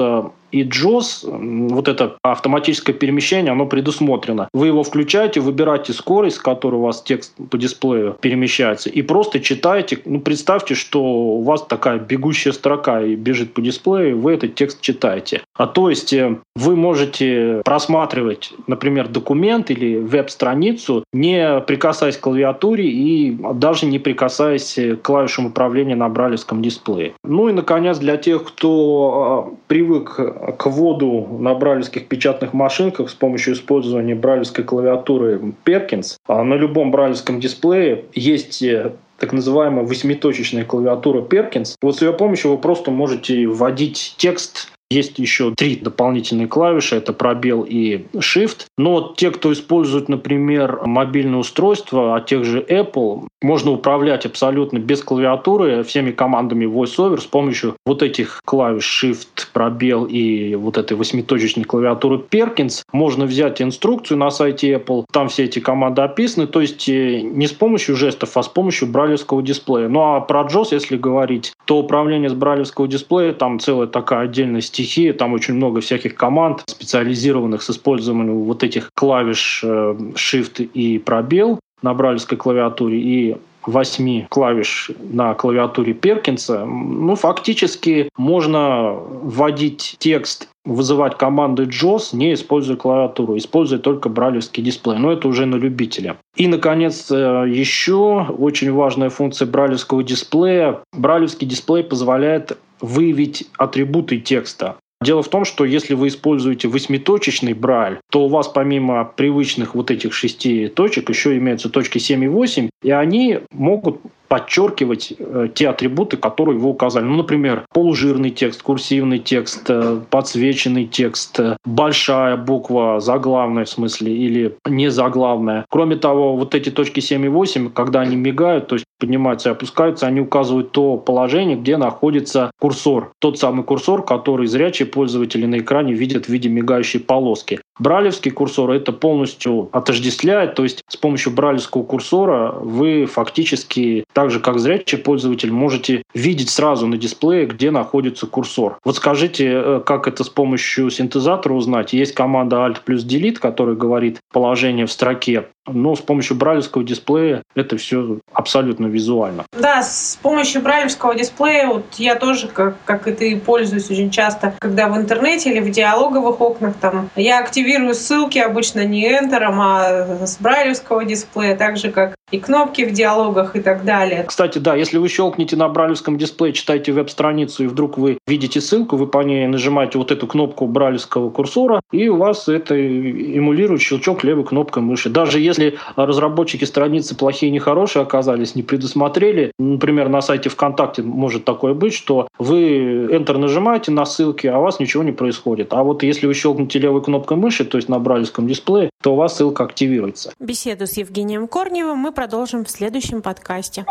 и 0.52 0.64
JOS, 0.64 1.70
вот 1.70 1.88
это 1.88 2.18
автоматическое 2.24 2.96
перемещение, 2.96 3.52
оно 3.52 3.66
предусмотрено. 3.66 4.50
Вы 4.54 4.68
его 4.68 4.84
включаете, 4.84 5.40
выбираете 5.40 5.94
скорость, 5.94 6.38
с 6.38 6.40
которой 6.40 6.76
у 6.76 6.82
вас 6.82 7.02
текст 7.02 7.34
по 7.50 7.58
дисплею 7.58 8.18
перемещается, 8.20 8.90
и 8.90 9.02
просто 9.02 9.40
читаете. 9.40 10.00
Ну, 10.06 10.20
представьте, 10.20 10.76
что 10.76 11.04
у 11.04 11.44
вас 11.44 11.66
такая 11.66 12.00
бегущая 12.00 12.54
строка 12.54 13.02
и 13.02 13.16
бежит 13.16 13.54
по 13.54 13.62
дисплею, 13.62 14.10
и 14.10 14.14
вы 14.14 14.34
этот 14.34 14.56
текст 14.56 14.82
читаете. 14.82 15.42
А 15.56 15.68
то 15.68 15.90
есть 15.90 16.14
э, 16.14 16.38
вы 16.56 16.76
можете 16.76 17.62
просматривать, 17.66 18.54
например, 18.68 19.08
документ 19.08 19.72
или 19.72 19.98
веб-страницу, 19.98 21.04
не 21.14 21.62
прикасаясь 21.62 22.18
к 22.18 22.22
клавиатуре 22.22 22.90
и 22.90 23.38
даже 23.54 23.86
не 23.86 24.00
прикасаясь 24.00 24.76
к 24.76 25.02
клавишам 25.02 25.48
управления 25.48 25.96
на 25.96 26.10
бралевском 26.10 26.62
дисплее. 26.62 27.14
Ну 27.24 27.50
и, 27.50 27.54
наконец, 27.54 27.98
для 27.98 28.18
тех, 28.18 28.44
кто 28.44 29.52
э, 29.52 29.56
привык 29.68 30.20
к 30.58 30.66
вводу 30.68 31.28
на 31.40 31.54
брайлевских 31.54 32.08
печатных 32.08 32.54
машинках 32.54 33.10
с 33.10 33.14
помощью 33.14 33.54
использования 33.54 34.16
брайлевской 34.16 34.64
клавиатуры 34.64 35.54
Perkins. 35.66 36.16
А 36.28 36.44
на 36.44 36.56
любом 36.56 36.92
брайлевском 36.92 37.40
дисплее 37.40 38.06
есть 38.14 38.62
э, 38.62 38.94
так 39.20 39.34
называемая 39.34 39.86
восьмиточечная 39.86 40.66
клавиатура 40.66 41.22
Perkins. 41.22 41.76
Вот 41.82 41.98
с 41.98 42.02
ее 42.02 42.14
помощью 42.14 42.52
вы 42.52 42.58
просто 42.58 42.92
можете 42.92 43.46
вводить 43.48 44.16
текст 44.18 44.72
есть 44.90 45.20
еще 45.20 45.54
три 45.56 45.76
дополнительные 45.76 46.48
клавиши, 46.48 46.96
это 46.96 47.14
пробел 47.14 47.64
и 47.68 48.06
Shift. 48.16 48.66
Но 48.78 49.14
те, 49.16 49.32
кто 49.32 49.54
использует, 49.54 50.10
например, 50.10 50.82
мобильное 50.86 51.40
устройство 51.40 52.16
от 52.16 52.26
тех 52.26 52.44
же 52.44 52.62
Apple, 52.62 53.28
можно 53.42 53.72
управлять 53.72 54.26
абсолютно 54.26 54.80
без 54.80 55.02
клавиатуры 55.02 55.84
всеми 55.84 56.12
командами 56.12 56.66
VoiceOver 56.66 57.20
с 57.22 57.26
помощью 57.26 57.76
вот 57.86 58.02
этих 58.04 58.42
клавиш 58.46 59.04
Shift, 59.04 59.48
пробел 59.54 60.06
и 60.06 60.56
вот 60.56 60.78
этой 60.78 60.98
восьмиточечной 60.98 61.64
клавиатуры 61.64 62.18
Perkins. 62.18 62.82
Можно 62.92 63.26
взять 63.26 63.62
инструкцию 63.62 64.18
на 64.18 64.32
сайте 64.32 64.74
Apple, 64.74 65.06
там 65.12 65.30
все 65.30 65.46
эти 65.46 65.60
команды 65.60 66.02
описаны, 66.02 66.48
то 66.48 66.62
есть 66.62 66.90
э, 66.90 67.22
не 67.22 67.48
с 67.48 67.52
помощью 67.52 67.96
жестов, 67.96 68.36
а 68.36 68.44
с 68.44 68.48
помощью 68.48 68.88
брайлевского 68.88 69.42
дисплея. 69.42 69.88
Ну 69.88 70.02
а 70.02 70.20
про 70.22 70.42
JOS, 70.42 70.70
если 70.72 70.98
говорить, 70.98 71.54
то 71.66 71.78
управление 71.78 72.30
с 72.30 72.34
брайлевского 72.34 72.88
дисплея, 72.88 73.34
там 73.34 73.60
целая 73.60 73.88
такая 73.88 74.22
отдельная 74.22 74.62
стихия, 74.80 75.14
там 75.14 75.34
очень 75.34 75.56
много 75.56 75.82
всяких 75.82 76.16
команд, 76.16 76.64
специализированных 76.68 77.62
с 77.62 77.70
использованием 77.70 78.44
вот 78.44 78.64
этих 78.64 78.92
клавиш 78.94 79.62
э, 79.64 79.96
Shift 80.16 80.64
и 80.64 81.00
пробел 81.00 81.60
на 81.82 81.94
брайлевской 81.94 82.38
клавиатуре 82.38 82.98
и 82.98 83.38
восьми 83.72 84.28
клавиш 84.30 84.92
на 85.00 85.34
клавиатуре 85.34 85.94
Перкинса, 85.94 86.66
ну, 86.66 87.16
фактически 87.16 88.10
можно 88.18 88.94
вводить 88.94 89.96
текст 90.00 90.50
вызывать 90.66 91.18
команды 91.18 91.64
JOS, 91.64 92.10
не 92.14 92.34
используя 92.34 92.78
клавиатуру, 92.78 93.38
используя 93.38 93.80
только 93.80 94.10
брайлевский 94.10 94.62
дисплей. 94.62 94.98
Но 95.00 95.12
это 95.12 95.28
уже 95.28 95.46
на 95.46 95.56
любителя. 95.56 96.18
И, 96.36 96.48
наконец, 96.48 97.10
э, 97.10 97.46
еще 97.48 98.26
очень 98.38 98.72
важная 98.72 99.10
функция 99.10 99.48
брайлевского 99.48 100.04
дисплея. 100.04 100.80
Брайлевский 100.94 101.48
дисплей 101.48 101.84
позволяет 101.84 102.58
выявить 102.82 103.48
атрибуты 103.58 104.20
текста. 104.20 104.76
Дело 105.02 105.24
в 105.24 105.30
том, 105.30 105.46
что 105.46 105.64
если 105.64 105.94
вы 105.94 106.10
используете 106.10 106.68
восьмиточечный 106.68 107.54
брайль, 107.54 108.00
то 108.10 108.26
у 108.26 108.28
вас 108.28 108.50
помимо 108.50 109.06
привычных 109.06 109.74
вот 109.74 109.92
этих 109.92 110.14
шести 110.14 110.68
точек 110.68 111.10
еще 111.10 111.38
имеются 111.38 111.70
точки 111.70 112.00
7 112.00 112.24
и 112.26 112.28
8, 112.28 112.70
и 112.82 112.92
они 112.92 113.40
могут 113.52 114.02
подчеркивать 114.30 115.14
э, 115.18 115.50
те 115.54 115.70
атрибуты, 115.70 116.16
которые 116.16 116.58
вы 116.58 116.70
указали. 116.70 117.04
Ну, 117.04 117.18
например, 117.18 117.66
полужирный 117.74 118.30
текст, 118.30 118.62
курсивный 118.62 119.20
текст, 119.20 119.66
э, 119.68 120.00
подсвеченный 120.10 120.86
текст, 120.86 121.40
э, 121.40 121.58
большая 121.66 122.38
буква, 122.38 123.00
заглавная 123.00 123.66
в 123.66 123.70
смысле, 123.70 124.16
или 124.16 124.56
не 124.66 124.90
заглавная. 124.90 125.66
Кроме 125.70 125.96
того, 125.96 126.38
вот 126.38 126.56
эти 126.56 126.70
точки 126.70 127.00
7 127.00 127.26
и 127.26 127.28
8, 127.28 127.72
когда 127.72 128.02
они 128.02 128.16
мигают, 128.16 128.68
то 128.68 128.76
есть 128.76 128.86
поднимаются 129.00 129.50
и 129.50 129.52
опускаются, 129.54 130.06
они 130.06 130.22
указывают 130.22 130.72
то 130.72 130.98
положение, 130.98 131.58
где 131.58 131.78
находится 131.78 132.52
курсор. 132.60 133.12
Тот 133.20 133.40
самый 133.40 133.64
курсор, 133.64 134.04
который 134.04 134.46
зрячие 134.46 134.86
пользователи 134.88 135.46
на 135.46 135.60
экране 135.60 135.94
видят 135.94 136.26
в 136.26 136.30
виде 136.30 136.50
мигающей 136.50 137.00
полоски. 137.00 137.62
Бралевский 137.80 138.32
курсор 138.32 138.72
это 138.72 138.92
полностью 138.92 139.70
отождествляет, 139.72 140.56
то 140.56 140.64
есть 140.64 140.84
с 140.90 140.98
помощью 140.98 141.32
бралевского 141.32 141.84
курсора 141.84 142.52
вы 142.52 143.06
фактически, 143.06 144.04
так 144.20 144.32
же 144.32 144.42
как 144.42 144.60
зрячий 144.60 144.98
пользователь, 144.98 145.50
можете 145.50 146.04
видеть 146.14 146.50
сразу 146.50 146.88
на 146.88 146.98
дисплее, 146.98 147.46
где 147.46 147.72
находится 147.72 148.28
курсор. 148.28 148.78
Вот 148.84 148.98
скажите, 148.98 149.46
э, 149.48 149.82
как 149.86 150.10
это 150.10 150.26
с 150.26 150.30
помощью 150.30 150.90
синтезатора 150.90 151.54
узнать? 151.54 151.94
Есть 151.94 152.16
команда 152.16 152.58
Alt 152.58 152.80
плюс 152.84 153.06
Delete, 153.06 153.40
которая 153.40 153.78
говорит 153.78 154.20
положение 154.34 154.88
в 154.88 154.92
строке, 154.92 155.46
но 155.74 155.96
с 155.96 156.02
помощью 156.02 156.38
брайлевского 156.38 156.84
дисплея 156.84 157.44
это 157.56 157.78
все 157.78 158.20
абсолютно 158.34 158.88
визуально. 158.88 159.46
Да, 159.58 159.82
с 159.82 160.18
помощью 160.22 160.62
брайлевского 160.62 161.16
дисплея 161.16 161.68
вот 161.68 161.86
я 161.98 162.16
тоже, 162.16 162.48
как, 162.48 162.76
как 162.86 163.08
и 163.08 163.12
ты, 163.12 163.40
пользуюсь 163.40 163.90
очень 163.90 164.10
часто, 164.10 164.54
когда 164.60 164.88
в 164.90 164.98
интернете 164.98 165.52
или 165.52 165.60
в 165.60 165.70
диалоговых 165.70 166.42
окнах 166.42 166.76
там 166.80 167.10
я 167.16 167.40
активирую 167.40 167.94
ссылки 167.94 168.38
обычно 168.38 168.86
не 168.86 169.08
энтером, 169.08 169.60
а 169.62 170.26
с 170.26 170.38
брайлевского 170.40 171.06
дисплея, 171.06 171.56
так 171.56 171.78
же 171.78 171.92
как 171.92 172.16
и 172.32 172.40
кнопки 172.40 172.86
в 172.86 172.92
диалогах 172.92 173.56
и 173.56 173.60
так 173.60 173.84
далее. 173.84 174.24
Кстати, 174.24 174.60
да, 174.60 174.76
если 174.76 174.98
вы 174.98 175.10
щелкнете 175.10 175.56
на 175.56 175.68
брайлевском 175.68 176.18
дисплее, 176.18 176.54
читаете 176.54 176.92
веб-страницу, 176.92 177.64
и 177.64 177.68
вдруг 177.68 177.98
вы 177.98 178.20
видите 178.28 178.62
ссылку, 178.62 178.98
вы 178.98 179.08
по 179.08 179.20
ней 179.24 179.48
нажимаете 179.48 179.98
вот 179.98 180.12
эту 180.12 180.28
кнопку 180.28 180.68
брайлевского 180.68 181.30
курсора, 181.30 181.82
и 181.92 182.08
у 182.08 182.18
вас 182.18 182.48
это 182.48 182.76
эмулирует 182.76 183.82
щелчок 183.82 184.24
левой 184.24 184.46
кнопкой 184.46 184.84
мыши. 184.84 185.10
Даже 185.10 185.40
если 185.40 185.59
разработчики 185.96 186.66
страницы 186.66 187.16
плохие, 187.16 187.52
нехорошие 187.52 188.04
оказались, 188.04 188.56
не 188.56 188.64
предусмотрели, 188.64 189.52
например, 189.60 190.10
на 190.10 190.22
сайте 190.22 190.50
ВКонтакте 190.50 191.02
может 191.02 191.46
такое 191.46 191.74
быть, 191.74 191.94
что 191.94 192.28
вы 192.38 193.08
Enter 193.12 193.38
нажимаете 193.38 193.92
на 193.92 194.06
ссылки, 194.06 194.48
а 194.48 194.60
у 194.60 194.64
вас 194.64 194.80
ничего 194.80 195.04
не 195.04 195.12
происходит. 195.12 195.74
А 195.74 195.84
вот 195.84 196.04
если 196.04 196.28
вы 196.28 196.34
щелкнете 196.34 196.80
левой 196.80 197.02
кнопкой 197.02 197.38
мыши, 197.38 197.66
то 197.66 197.78
есть 197.78 197.90
на 197.90 198.00
брайлевском 198.00 198.48
дисплее, 198.48 198.90
то 199.02 199.14
у 199.14 199.16
вас 199.16 199.38
ссылка 199.38 199.64
активируется. 199.64 200.32
Беседу 200.40 200.88
с 200.88 200.98
Евгением 200.98 201.48
Корневым 201.48 201.98
мы 201.98 202.12
продолжим 202.12 202.66
в 202.66 202.70
следующем 202.70 203.22
подкасте. 203.22 203.86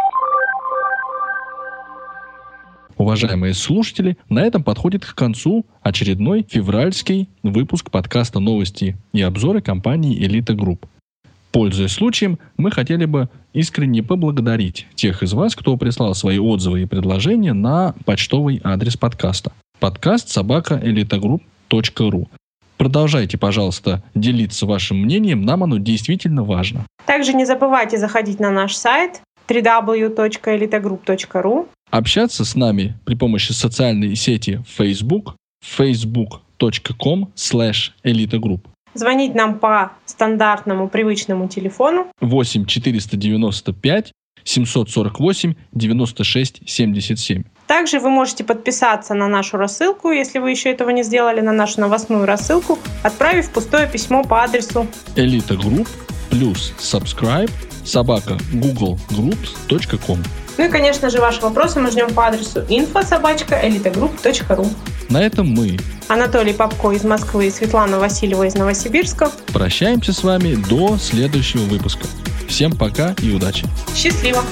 Уважаемые 2.99 3.55
слушатели, 3.55 4.19
на 4.29 4.41
этом 4.41 4.64
подходит 4.64 5.07
к 5.07 5.14
концу 5.14 5.64
очередной 5.83 6.45
февральский 6.49 7.29
выпуск 7.45 7.93
подкаста 7.93 8.41
«Новости 8.41 8.97
и 9.12 9.23
обзоры» 9.23 9.62
компании 9.62 10.19
«Элита 10.19 10.53
Групп». 10.53 10.85
Пользуясь 11.53 11.93
случаем, 11.93 12.39
мы 12.57 12.71
хотели 12.71 13.07
бы 13.07 13.29
искренне 13.53 14.03
поблагодарить 14.03 14.87
тех 14.95 15.23
из 15.23 15.33
вас, 15.33 15.57
кто 15.57 15.77
прислал 15.77 16.15
свои 16.15 16.39
отзывы 16.39 16.83
и 16.83 16.87
предложения 16.87 17.55
на 17.55 17.95
почтовый 18.05 18.61
адрес 18.63 18.97
подкаста. 18.97 19.53
Подкаст 19.81 20.29
собака 20.29 20.79
elitagroup.ru. 20.83 22.29
Продолжайте, 22.77 23.39
пожалуйста, 23.39 24.05
делиться 24.15 24.67
вашим 24.67 24.99
мнением, 24.99 25.43
нам 25.43 25.65
оно 25.65 25.79
действительно 25.79 26.45
важно. 26.45 26.87
Также 27.07 27.33
не 27.33 27.45
забывайте 27.45 27.99
заходить 27.99 28.39
на 28.39 28.51
наш 28.51 28.77
сайт 28.77 29.23
www.elitogroup.ru 29.49 31.67
Общаться 31.91 32.45
с 32.45 32.55
нами 32.55 32.99
при 33.07 33.15
помощи 33.15 33.53
социальной 33.53 34.15
сети 34.15 34.63
Facebook 34.79 35.37
facebook.com 35.65 37.33
slash 37.35 37.93
elitogroup. 38.05 38.61
Звонить 38.99 39.35
нам 39.37 39.61
по 39.61 39.93
стандартному 40.07 40.89
привычному 40.89 41.47
телефону 41.47 42.09
8 42.21 42.67
495 42.67 44.13
748 44.43 45.55
96 45.73 46.63
77. 46.67 47.45
Также 47.69 48.01
вы 48.01 48.11
можете 48.11 48.43
подписаться 48.43 49.15
на 49.15 49.29
нашу 49.29 49.57
рассылку, 49.57 50.11
если 50.11 50.41
вы 50.41 50.51
еще 50.51 50.71
этого 50.71 50.91
не 50.91 51.05
сделали, 51.05 51.41
на 51.41 51.53
нашу 51.53 51.81
новостную 51.81 52.27
рассылку, 52.27 52.79
отправив 53.05 53.53
пустое 53.53 53.89
письмо 53.89 54.25
по 54.25 54.43
адресу 54.43 54.89
elitagroup 55.14 55.87
плюс 56.31 56.72
subscribe 56.79 57.51
собака 57.85 58.39
googlegroups.com 58.53 60.22
Ну 60.59 60.64
и, 60.64 60.68
конечно 60.68 61.11
же, 61.11 61.20
ваши 61.20 61.41
вопросы 61.41 61.81
мы 61.81 61.91
ждем 61.91 62.12
по 62.14 62.26
адресу 62.26 62.61
info 62.68 63.05
собачка 63.05 63.61
elitagroup.ru 63.62 64.66
На 65.09 65.22
этом 65.22 65.49
мы, 65.49 65.79
Анатолий 66.09 66.53
Попко 66.53 66.93
из 66.93 67.05
Москвы 67.05 67.47
и 67.47 67.51
Светлана 67.51 67.99
Васильева 67.99 68.47
из 68.47 68.55
Новосибирска, 68.55 69.31
прощаемся 69.53 70.12
с 70.12 70.22
вами 70.22 70.55
до 70.55 70.99
следующего 70.99 71.62
выпуска. 71.62 72.07
Всем 72.49 72.72
пока 72.72 73.14
и 73.22 73.31
удачи! 73.31 73.66
Счастливо! 73.95 74.43